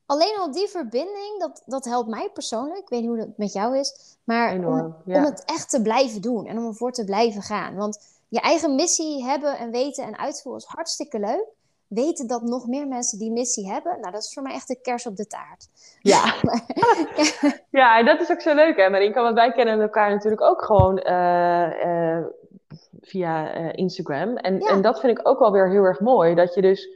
alleen 0.06 0.38
al 0.38 0.52
die 0.52 0.68
verbinding, 0.68 1.40
dat, 1.40 1.64
dat 1.66 1.86
helpt 1.86 2.10
mij 2.10 2.30
persoonlijk. 2.34 2.80
Ik 2.80 2.90
weet 2.90 3.02
niet 3.02 3.10
hoe 3.10 3.20
het 3.20 3.38
met 3.38 3.54
jou 3.54 3.78
is. 3.78 4.18
Maar 4.24 4.56
om, 4.56 4.96
om, 5.06 5.24
het 5.24 5.44
echt 5.46 5.70
te 5.70 5.82
blijven 5.82 6.22
doen 6.22 6.46
en 6.46 6.58
om 6.58 6.68
ervoor 6.68 6.92
te 6.92 7.06
blijven 7.06 7.42
gaan. 7.42 7.76
Want 7.76 8.00
je 8.28 8.40
eigen 8.40 8.76
missie 8.76 9.24
hebben 9.24 9.58
en 9.58 9.72
weten 9.72 10.04
en 10.04 10.18
uitvoeren 10.18 10.62
is 10.62 10.68
hartstikke 10.68 11.20
leuk. 11.20 11.46
Weten 11.88 12.28
dat 12.28 12.42
nog 12.42 12.68
meer 12.68 12.88
mensen 12.88 13.20
die 13.20 13.32
missie 13.32 13.72
hebben, 13.72 14.00
nou, 14.00 14.12
dat 14.12 14.24
is 14.24 14.34
voor 14.34 14.44
mij 14.44 14.54
echt 14.54 14.68
de 14.68 14.82
kers 14.82 15.08
op 15.08 15.16
de 15.16 15.28
taart. 15.28 15.68
Ja, 16.02 16.34
ja 17.82 18.00
en 18.00 18.06
dat 18.06 18.22
is 18.22 18.32
ook 18.32 18.42
zo 18.42 18.54
leuk, 18.54 18.78
hè, 18.78 18.90
Marinka? 18.90 19.22
Want 19.22 19.36
wij 19.36 19.52
kennen 19.52 19.82
elkaar 19.82 20.10
natuurlijk 20.10 20.42
ook 20.42 20.62
gewoon 20.62 21.02
uh, 21.06 21.86
uh, 21.86 22.26
via 23.02 23.58
uh, 23.58 23.70
Instagram. 23.74 24.38
En, 24.38 24.60
en 24.60 24.82
dat 24.82 25.00
vind 25.00 25.20
ik 25.20 25.28
ook 25.28 25.40
wel 25.40 25.52
weer 25.52 25.70
heel 25.70 25.84
erg 25.84 26.00
mooi. 26.00 26.36
Dat 26.36 26.54
je 26.54 26.62
dus, 26.62 26.90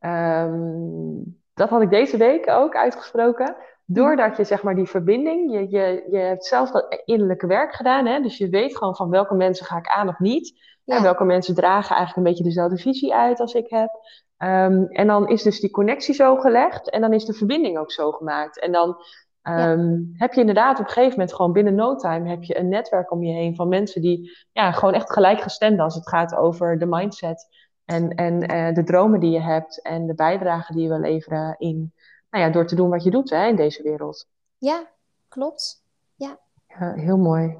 um, 0.00 1.40
dat 1.54 1.68
had 1.68 1.82
ik 1.82 1.90
deze 1.90 2.16
week 2.16 2.50
ook 2.50 2.76
uitgesproken. 2.76 3.56
Doordat 3.84 4.36
je 4.36 4.44
zeg 4.44 4.62
maar 4.62 4.74
die 4.74 4.88
verbinding, 4.88 5.52
je, 5.52 5.70
je, 5.70 6.06
je 6.10 6.18
hebt 6.18 6.44
zelf 6.44 6.70
dat 6.70 7.02
innerlijke 7.04 7.46
werk 7.46 7.74
gedaan. 7.74 8.06
Hè? 8.06 8.20
Dus 8.20 8.38
je 8.38 8.48
weet 8.48 8.76
gewoon 8.76 8.96
van 8.96 9.10
welke 9.10 9.34
mensen 9.34 9.66
ga 9.66 9.76
ik 9.76 9.88
aan 9.88 10.08
of 10.08 10.18
niet. 10.18 10.66
En 10.84 11.02
welke 11.02 11.24
mensen 11.24 11.54
dragen 11.54 11.96
eigenlijk 11.96 12.16
een 12.16 12.32
beetje 12.32 12.48
dezelfde 12.48 12.76
visie 12.76 13.14
uit 13.14 13.40
als 13.40 13.54
ik 13.54 13.70
heb. 13.70 13.90
Um, 14.38 14.86
en 14.86 15.06
dan 15.06 15.28
is 15.28 15.42
dus 15.42 15.60
die 15.60 15.70
connectie 15.70 16.14
zo 16.14 16.36
gelegd 16.36 16.90
en 16.90 17.00
dan 17.00 17.12
is 17.12 17.24
de 17.24 17.32
verbinding 17.32 17.78
ook 17.78 17.92
zo 17.92 18.12
gemaakt. 18.12 18.60
En 18.60 18.72
dan 18.72 18.96
Um, 19.42 20.10
Heb 20.12 20.32
je 20.32 20.40
inderdaad 20.40 20.78
op 20.78 20.84
een 20.84 20.92
gegeven 20.92 21.10
moment 21.10 21.34
gewoon 21.34 21.52
binnen 21.52 21.74
no 21.74 21.96
time 21.96 22.28
heb 22.28 22.42
je 22.42 22.58
een 22.58 22.68
netwerk 22.68 23.10
om 23.10 23.22
je 23.22 23.32
heen 23.32 23.54
van 23.54 23.68
mensen 23.68 24.02
die 24.02 24.36
ja, 24.52 24.72
gewoon 24.72 24.94
echt 24.94 25.12
gelijkgestemd 25.12 25.80
als 25.80 25.94
het 25.94 26.08
gaat 26.08 26.34
over 26.34 26.78
de 26.78 26.86
mindset 26.86 27.46
en, 27.84 28.10
en 28.10 28.52
uh, 28.52 28.74
de 28.74 28.84
dromen 28.84 29.20
die 29.20 29.30
je 29.30 29.40
hebt 29.40 29.82
en 29.82 30.06
de 30.06 30.14
bijdrage 30.14 30.72
die 30.72 30.82
je 30.82 30.88
wil 30.88 30.98
leveren 30.98 31.54
in, 31.58 31.92
nou 32.30 32.44
ja, 32.44 32.50
door 32.50 32.66
te 32.66 32.74
doen 32.74 32.90
wat 32.90 33.04
je 33.04 33.10
doet 33.10 33.30
hè, 33.30 33.46
in 33.46 33.56
deze 33.56 33.82
wereld. 33.82 34.26
Ja, 34.58 34.86
klopt. 35.28 35.84
Ja. 36.14 36.38
ja. 36.66 36.94
Heel 36.94 37.18
mooi. 37.18 37.58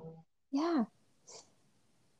Ja. 0.49 0.89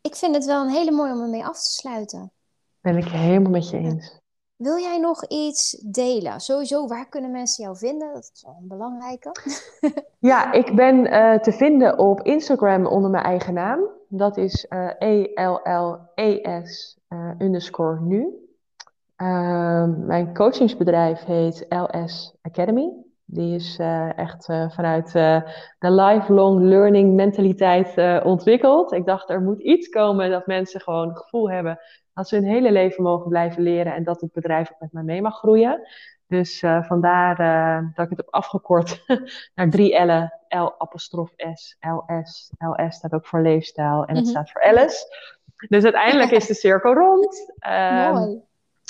Ik 0.01 0.15
vind 0.15 0.35
het 0.35 0.45
wel 0.45 0.63
een 0.63 0.73
hele 0.73 0.91
mooie 0.91 1.13
om 1.13 1.21
ermee 1.21 1.45
af 1.45 1.57
te 1.63 1.71
sluiten. 1.71 2.33
Ben 2.81 2.97
ik 2.97 3.09
helemaal 3.09 3.51
met 3.51 3.71
je 3.71 3.77
eens. 3.77 4.18
Wil 4.59 4.79
jij 4.79 4.99
nog 4.99 5.25
iets 5.25 5.83
delen? 5.87 6.41
Sowieso, 6.41 6.87
waar 6.87 7.09
kunnen 7.09 7.31
mensen 7.31 7.65
jou 7.65 7.77
vinden? 7.77 8.13
Dat 8.13 8.31
is 8.35 8.43
wel 8.47 8.57
een 8.61 8.69
belangrijke. 8.69 9.33
ja, 10.31 10.53
ik 10.53 10.77
ben 10.77 11.07
uh, 11.07 11.35
te 11.35 11.53
vinden 11.53 11.99
op 11.99 12.23
Instagram 12.23 12.87
onder 12.87 13.11
mijn 13.11 13.25
eigen 13.25 13.55
naam. 13.55 13.81
Dat 14.09 14.37
is 14.37 14.67
uh, 14.71 14.91
E-L-L-E-S 14.99 16.99
uh, 17.09 17.31
underscore 17.39 18.01
nu. 18.01 18.29
Ehm, 19.17 20.07
mijn 20.07 20.35
coachingsbedrijf 20.35 21.25
heet 21.25 21.67
LS 21.69 22.35
Academy. 22.43 22.93
Die 23.25 23.55
is 23.55 23.79
echt 24.17 24.45
vanuit 24.45 25.13
de 25.13 25.43
lifelong 25.79 26.61
learning 26.61 27.15
mentaliteit 27.15 28.23
ontwikkeld. 28.25 28.93
Ik 28.93 29.07
dacht, 29.07 29.31
er 29.31 29.43
moet 29.43 29.61
iets 29.61 29.89
komen 29.89 30.31
dat 30.31 30.47
mensen 30.47 30.81
gewoon 30.81 31.09
het 31.09 31.19
gevoel 31.19 31.51
hebben 31.51 31.79
dat 32.19 32.29
ze 32.29 32.35
hun 32.35 32.45
hele 32.45 32.73
leven 32.73 33.03
mogen 33.03 33.29
blijven 33.29 33.63
leren 33.63 33.95
en 33.95 34.05
dat 34.05 34.21
het 34.21 34.33
bedrijf 34.33 34.73
ook 34.73 34.81
met 34.81 34.93
mij 34.93 35.03
mee 35.03 35.23
mag 35.23 35.39
groeien. 35.39 35.89
Dus 36.27 36.59
vandaar 36.83 37.37
dat 37.95 38.05
ik 38.05 38.11
het 38.11 38.19
heb 38.19 38.31
afgekort 38.31 39.05
naar 39.55 39.71
drie 39.71 40.05
L'en. 40.05 40.33
L 40.49 40.75
apostrof 40.79 41.33
S, 41.55 41.77
LS. 41.81 42.53
LS 42.59 42.95
staat 42.95 43.13
ook 43.13 43.27
voor 43.27 43.41
leefstijl 43.41 44.05
en 44.05 44.15
het 44.15 44.25
mhm. 44.25 44.33
staat 44.33 44.51
voor 44.51 44.63
Alice. 44.63 45.07
Dus 45.69 45.85
uiteindelijk 45.85 46.31
is 46.31 46.47
de 46.47 46.55
cirkel 46.55 46.95
rond. 46.95 47.55
Um, 47.69 48.13
Mooi. 48.15 48.41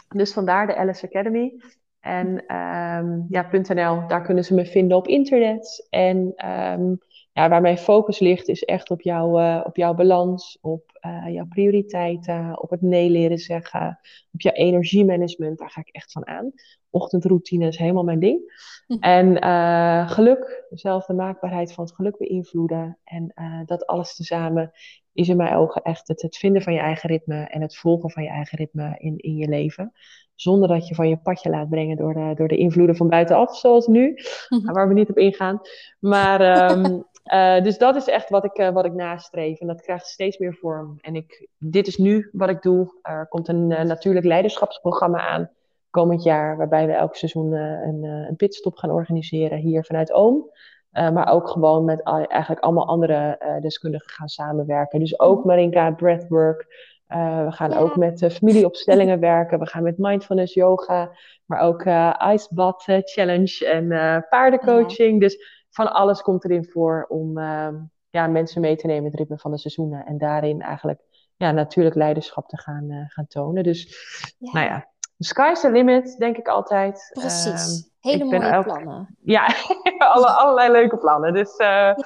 Dus 0.09 0.33
vandaar 0.33 0.67
de 0.67 0.77
Alice 0.77 1.07
Academy. 1.07 1.61
En 2.01 2.57
um, 2.57 3.27
ja, 3.29 3.49
.nl, 3.51 4.07
daar 4.07 4.23
kunnen 4.23 4.45
ze 4.45 4.55
me 4.55 4.67
vinden 4.67 4.97
op 4.97 5.07
internet. 5.07 5.87
En 5.91 6.47
um, 6.47 6.99
ja, 7.39 7.49
waar 7.49 7.61
mijn 7.61 7.79
focus 7.79 8.19
ligt 8.19 8.49
is 8.49 8.65
echt 8.65 8.91
op, 8.91 9.01
jou, 9.01 9.43
uh, 9.43 9.61
op 9.65 9.77
jouw 9.77 9.95
balans, 9.95 10.59
op 10.61 10.99
uh, 11.07 11.35
jouw 11.35 11.47
prioriteiten, 11.49 12.63
op 12.63 12.71
het 12.71 12.83
nee 12.83 13.11
leren 13.11 13.39
zeggen, 13.39 13.99
op 14.33 14.41
jouw 14.41 14.53
energiemanagement. 14.53 15.59
Daar 15.59 15.71
ga 15.71 15.81
ik 15.81 15.89
echt 15.89 16.13
van 16.13 16.27
aan. 16.27 16.53
Ochtendroutine 16.91 17.67
is 17.67 17.77
helemaal 17.77 18.05
mijn 18.05 18.21
ding. 18.21 18.67
Hm. 18.87 18.97
En 19.01 19.45
uh, 19.45 20.11
geluk, 20.11 20.65
zelf 20.71 21.07
de 21.07 21.13
maakbaarheid 21.13 21.73
van 21.73 21.85
het 21.85 21.95
geluk 21.95 22.19
beïnvloeden. 22.19 22.99
En 23.05 23.33
dat 23.67 23.87
alles 23.87 24.15
tezamen 24.15 24.73
is 25.13 25.29
in 25.29 25.37
mijn 25.37 25.55
ogen 25.55 25.83
echt 25.83 26.09
het, 26.09 26.23
het 26.23 26.37
vinden 26.37 26.63
van 26.63 26.73
je 26.73 26.81
eigen 26.81 27.09
ritme 27.09 27.45
en 27.45 27.61
het 27.61 27.77
volgen 27.77 28.11
van 28.11 28.23
je 28.23 28.29
eigen 28.29 28.59
ritme 28.59 28.95
in, 28.99 29.17
in 29.17 29.37
je 29.37 29.49
leven. 29.49 29.93
Zonder 30.35 30.69
dat 30.69 30.89
je 30.89 30.95
van 30.95 31.09
je 31.09 31.17
padje 31.17 31.51
laat 31.51 31.69
brengen 31.69 31.97
door 31.97 32.15
de, 32.15 32.33
door 32.35 32.49
de 32.49 32.57
invloeden 32.57 32.97
van 32.97 33.09
buitenaf, 33.09 33.57
zoals 33.57 33.87
nu. 33.87 34.15
Mhm. 34.49 34.73
Waar 34.73 34.89
we 34.89 34.95
niet 34.95 35.09
op 35.09 35.19
ingaan. 35.19 35.61
Maar 35.99 36.71
um, 36.71 37.05
uh, 37.35 37.63
dus 37.63 37.79
dat 37.79 37.97
is 37.97 38.07
echt 38.07 38.29
wat 38.29 38.45
ik, 38.45 38.59
uh, 38.59 38.71
wat 38.71 38.85
ik 38.85 38.93
nastreef. 38.93 39.61
En 39.61 39.67
dat 39.67 39.83
krijgt 39.83 40.07
steeds 40.07 40.39
meer 40.39 40.55
vorm. 40.55 40.97
En 41.01 41.15
ik, 41.15 41.49
dit 41.59 41.87
is 41.87 41.97
nu 41.97 42.29
wat 42.33 42.49
ik 42.49 42.63
doe. 42.63 42.99
Er 43.03 43.27
komt 43.29 43.49
een 43.49 43.71
uh, 43.71 43.81
natuurlijk 43.81 44.27
leiderschapsprogramma 44.27 45.29
aan 45.29 45.51
komend 45.91 46.23
jaar. 46.23 46.57
Waarbij 46.57 46.87
we 46.87 46.93
elk 46.93 47.17
seizoen 47.17 47.53
een, 47.53 48.03
een 48.03 48.37
pitstop 48.37 48.77
gaan 48.77 48.91
organiseren 48.91 49.59
hier 49.59 49.85
vanuit 49.85 50.13
Oom. 50.13 50.51
maar 50.91 51.29
ook 51.29 51.49
gewoon 51.49 51.85
met 51.85 52.03
eigenlijk 52.03 52.61
allemaal 52.61 52.87
andere 52.87 53.39
deskundigen 53.61 54.11
gaan 54.11 54.29
samenwerken. 54.29 54.99
Dus 54.99 55.21
ook. 55.21 55.45
Marinka 55.45 55.91
Breathwork. 55.91 56.67
We 57.07 57.47
gaan 57.51 57.73
ook 57.73 57.97
met 57.97 58.27
familieopstellingen 58.33 59.21
werken. 59.33 59.59
We 59.59 59.67
gaan 59.67 59.83
met 59.83 59.99
mindfulness 59.99 60.55
yoga, 60.55 61.11
maar 61.47 61.61
ook 61.61 61.85
icebad 62.33 62.83
challenge 63.05 63.67
en 63.67 63.89
paardencoaching. 64.29 65.21
Dus 65.21 65.58
van 65.71 65.93
alles 65.93 66.23
komt 66.23 66.45
erin 66.45 66.65
voor 66.65 67.07
om 67.09 67.39
ehm, 67.39 67.77
ja, 68.11 68.27
mensen 68.27 68.61
mee 68.61 68.77
te 68.77 68.87
nemen 68.87 69.05
in 69.05 69.11
het 69.11 69.19
ritme 69.19 69.39
van 69.39 69.51
de 69.51 69.59
seizoenen. 69.59 70.07
En 70.07 70.19
daarin 70.19 70.63
eigenlijk 70.63 71.01
ja, 71.37 71.51
natuurlijk 71.51 71.97
leiderschap 71.97 72.49
te 72.49 72.59
gaan, 72.59 73.07
gaan 73.09 73.27
tonen. 73.27 73.63
Dus 73.63 74.07
nou 74.39 74.67
ja, 74.67 74.89
the 75.01 75.25
sky's 75.25 75.61
the 75.61 75.71
limit, 75.71 76.17
denk 76.19 76.37
ik 76.37 76.49
altijd. 76.49 77.11
Precies. 77.13 77.91
Ehm, 78.01 78.13
Hele 78.13 78.25
mooie 78.25 78.63
plannen. 78.63 79.17
Ja, 79.21 79.47
alle, 80.15 80.27
allerlei 80.27 80.73
leuke 80.73 80.97
plannen. 80.97 81.33
Dus 81.33 81.57
ja 81.57 81.97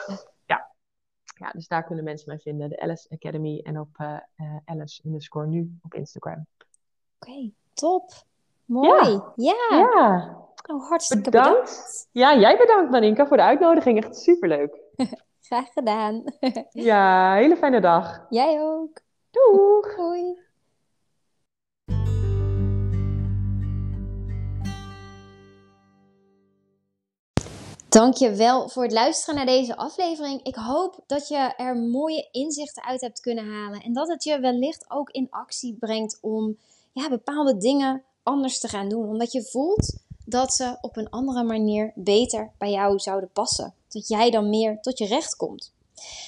ja, 1.42 1.50
dus 1.50 1.68
daar 1.68 1.84
kunnen 1.84 2.04
mensen 2.04 2.28
mij 2.28 2.38
vinden. 2.38 2.68
De 2.68 2.80
Alice 2.80 3.08
Academy 3.10 3.60
en 3.62 3.80
op 3.80 3.88
uh, 3.96 4.16
Alice 4.64 5.02
underscore 5.06 5.46
nu 5.46 5.78
op 5.82 5.94
Instagram. 5.94 6.46
Oké, 7.18 7.50
top. 7.72 8.10
Mooi. 8.64 9.20
Ja. 9.36 9.54
ja. 9.70 10.36
Oh, 10.66 10.88
hartstikke 10.88 11.30
bedankt. 11.30 12.08
Ja, 12.12 12.36
jij 12.38 12.56
bedankt 12.56 12.90
Marinka 12.90 13.26
voor 13.26 13.36
de 13.36 13.42
uitnodiging. 13.42 14.04
Echt 14.04 14.16
superleuk. 14.16 14.80
Graag 15.48 15.72
gedaan. 15.72 16.24
ja, 16.70 17.34
hele 17.34 17.56
fijne 17.56 17.80
dag. 17.80 18.26
Jij 18.28 18.60
ook. 18.60 19.00
Doeg. 19.30 19.96
Doei. 19.96 20.40
Dank 27.88 28.14
je 28.14 28.34
wel 28.34 28.68
voor 28.68 28.82
het 28.82 28.92
luisteren 28.92 29.34
naar 29.34 29.46
deze 29.46 29.76
aflevering. 29.76 30.42
Ik 30.42 30.54
hoop 30.54 30.98
dat 31.06 31.28
je 31.28 31.36
er 31.56 31.76
mooie 31.76 32.28
inzichten 32.30 32.84
uit 32.84 33.00
hebt 33.00 33.20
kunnen 33.20 33.52
halen. 33.52 33.80
En 33.80 33.92
dat 33.92 34.08
het 34.08 34.24
je 34.24 34.40
wellicht 34.40 34.84
ook 34.88 35.10
in 35.10 35.26
actie 35.30 35.76
brengt 35.78 36.18
om 36.20 36.56
ja, 36.92 37.08
bepaalde 37.08 37.56
dingen 37.56 38.02
anders 38.22 38.58
te 38.60 38.68
gaan 38.68 38.88
doen. 38.88 39.08
Omdat 39.08 39.32
je 39.32 39.42
voelt 39.42 39.92
dat 40.32 40.52
ze 40.52 40.76
op 40.80 40.96
een 40.96 41.10
andere 41.10 41.42
manier 41.42 41.92
beter 41.94 42.50
bij 42.58 42.70
jou 42.70 42.98
zouden 42.98 43.30
passen. 43.32 43.74
Dat 43.88 44.08
jij 44.08 44.30
dan 44.30 44.48
meer 44.48 44.80
tot 44.80 44.98
je 44.98 45.06
recht 45.06 45.36
komt. 45.36 45.72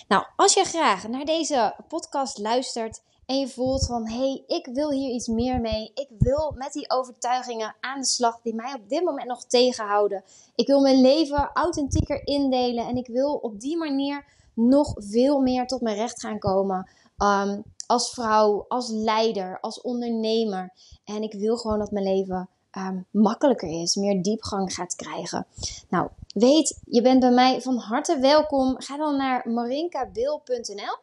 Nou, 0.08 0.24
als 0.36 0.54
je 0.54 0.64
graag 0.64 1.08
naar 1.08 1.24
deze 1.24 1.74
podcast 1.88 2.38
luistert 2.38 3.02
en 3.26 3.38
je 3.38 3.48
voelt 3.48 3.86
van 3.86 4.08
hé, 4.08 4.16
hey, 4.16 4.42
ik 4.46 4.68
wil 4.72 4.90
hier 4.90 5.10
iets 5.10 5.26
meer 5.26 5.60
mee. 5.60 5.90
Ik 5.94 6.08
wil 6.18 6.52
met 6.56 6.72
die 6.72 6.90
overtuigingen 6.90 7.76
aan 7.80 8.00
de 8.00 8.06
slag 8.06 8.40
die 8.42 8.54
mij 8.54 8.74
op 8.74 8.88
dit 8.88 9.04
moment 9.04 9.28
nog 9.28 9.44
tegenhouden. 9.44 10.24
Ik 10.54 10.66
wil 10.66 10.80
mijn 10.80 11.00
leven 11.00 11.50
authentieker 11.52 12.26
indelen 12.26 12.86
en 12.86 12.96
ik 12.96 13.06
wil 13.06 13.34
op 13.34 13.60
die 13.60 13.76
manier 13.76 14.24
nog 14.54 14.92
veel 14.96 15.40
meer 15.40 15.66
tot 15.66 15.80
mijn 15.80 15.96
recht 15.96 16.20
gaan 16.20 16.38
komen. 16.38 16.90
Um, 17.18 17.62
als 17.86 18.10
vrouw, 18.10 18.64
als 18.68 18.88
leider, 18.88 19.60
als 19.60 19.80
ondernemer. 19.80 20.72
En 21.04 21.22
ik 21.22 21.32
wil 21.32 21.56
gewoon 21.56 21.78
dat 21.78 21.90
mijn 21.90 22.04
leven 22.04 22.48
um, 22.76 23.06
makkelijker 23.10 23.82
is, 23.82 23.94
meer 23.94 24.22
diepgang 24.22 24.74
gaat 24.74 24.96
krijgen. 24.96 25.46
Nou, 25.88 26.08
weet, 26.34 26.80
je 26.84 27.02
bent 27.02 27.20
bij 27.20 27.30
mij 27.30 27.60
van 27.60 27.76
harte 27.76 28.18
welkom. 28.18 28.74
Ga 28.78 28.96
dan 28.96 29.16
naar 29.16 29.48
marinkabil.nl 29.48 30.96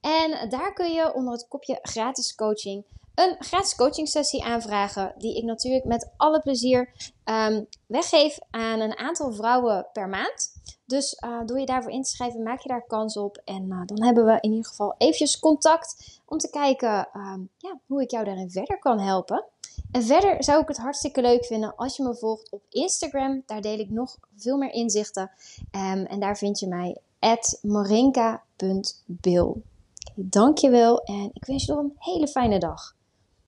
en 0.00 0.48
daar 0.48 0.72
kun 0.72 0.92
je 0.92 1.14
onder 1.14 1.32
het 1.32 1.48
kopje 1.48 1.78
gratis 1.82 2.34
coaching 2.34 2.84
een 3.14 3.36
gratis 3.38 3.74
coaching 3.74 4.08
sessie 4.08 4.44
aanvragen, 4.44 5.14
die 5.18 5.36
ik 5.36 5.44
natuurlijk 5.44 5.84
met 5.84 6.10
alle 6.16 6.40
plezier 6.40 6.92
ehm, 7.24 7.64
weggeef 7.86 8.38
aan 8.50 8.80
een 8.80 8.98
aantal 8.98 9.32
vrouwen 9.32 9.86
per 9.92 10.08
maand. 10.08 10.53
Dus 10.86 11.16
uh, 11.24 11.40
door 11.46 11.60
je 11.60 11.66
daarvoor 11.66 11.92
in 11.92 12.02
te 12.02 12.10
schrijven, 12.10 12.42
maak 12.42 12.60
je 12.60 12.68
daar 12.68 12.86
kans 12.86 13.16
op. 13.16 13.40
En 13.44 13.64
uh, 13.68 13.80
dan 13.86 14.02
hebben 14.02 14.24
we 14.24 14.38
in 14.40 14.50
ieder 14.50 14.66
geval 14.66 14.94
eventjes 14.98 15.38
contact 15.38 16.20
om 16.24 16.38
te 16.38 16.50
kijken 16.50 17.08
uh, 17.16 17.34
ja, 17.56 17.80
hoe 17.86 18.02
ik 18.02 18.10
jou 18.10 18.24
daarin 18.24 18.50
verder 18.50 18.78
kan 18.78 19.00
helpen. 19.00 19.44
En 19.90 20.02
verder 20.02 20.44
zou 20.44 20.62
ik 20.62 20.68
het 20.68 20.76
hartstikke 20.76 21.20
leuk 21.20 21.44
vinden 21.44 21.76
als 21.76 21.96
je 21.96 22.02
me 22.02 22.16
volgt 22.16 22.50
op 22.50 22.62
Instagram. 22.68 23.42
Daar 23.46 23.60
deel 23.60 23.78
ik 23.78 23.90
nog 23.90 24.16
veel 24.36 24.56
meer 24.56 24.72
inzichten. 24.72 25.30
Um, 25.70 26.04
en 26.04 26.20
daar 26.20 26.36
vind 26.36 26.58
je 26.58 26.66
mij 26.66 26.96
morinka.bil. 27.62 29.62
Dankjewel 30.14 31.02
en 31.02 31.30
ik 31.32 31.44
wens 31.44 31.64
je 31.64 31.72
nog 31.72 31.82
een 31.82 31.96
hele 31.98 32.28
fijne 32.28 32.58
dag. 32.58 32.93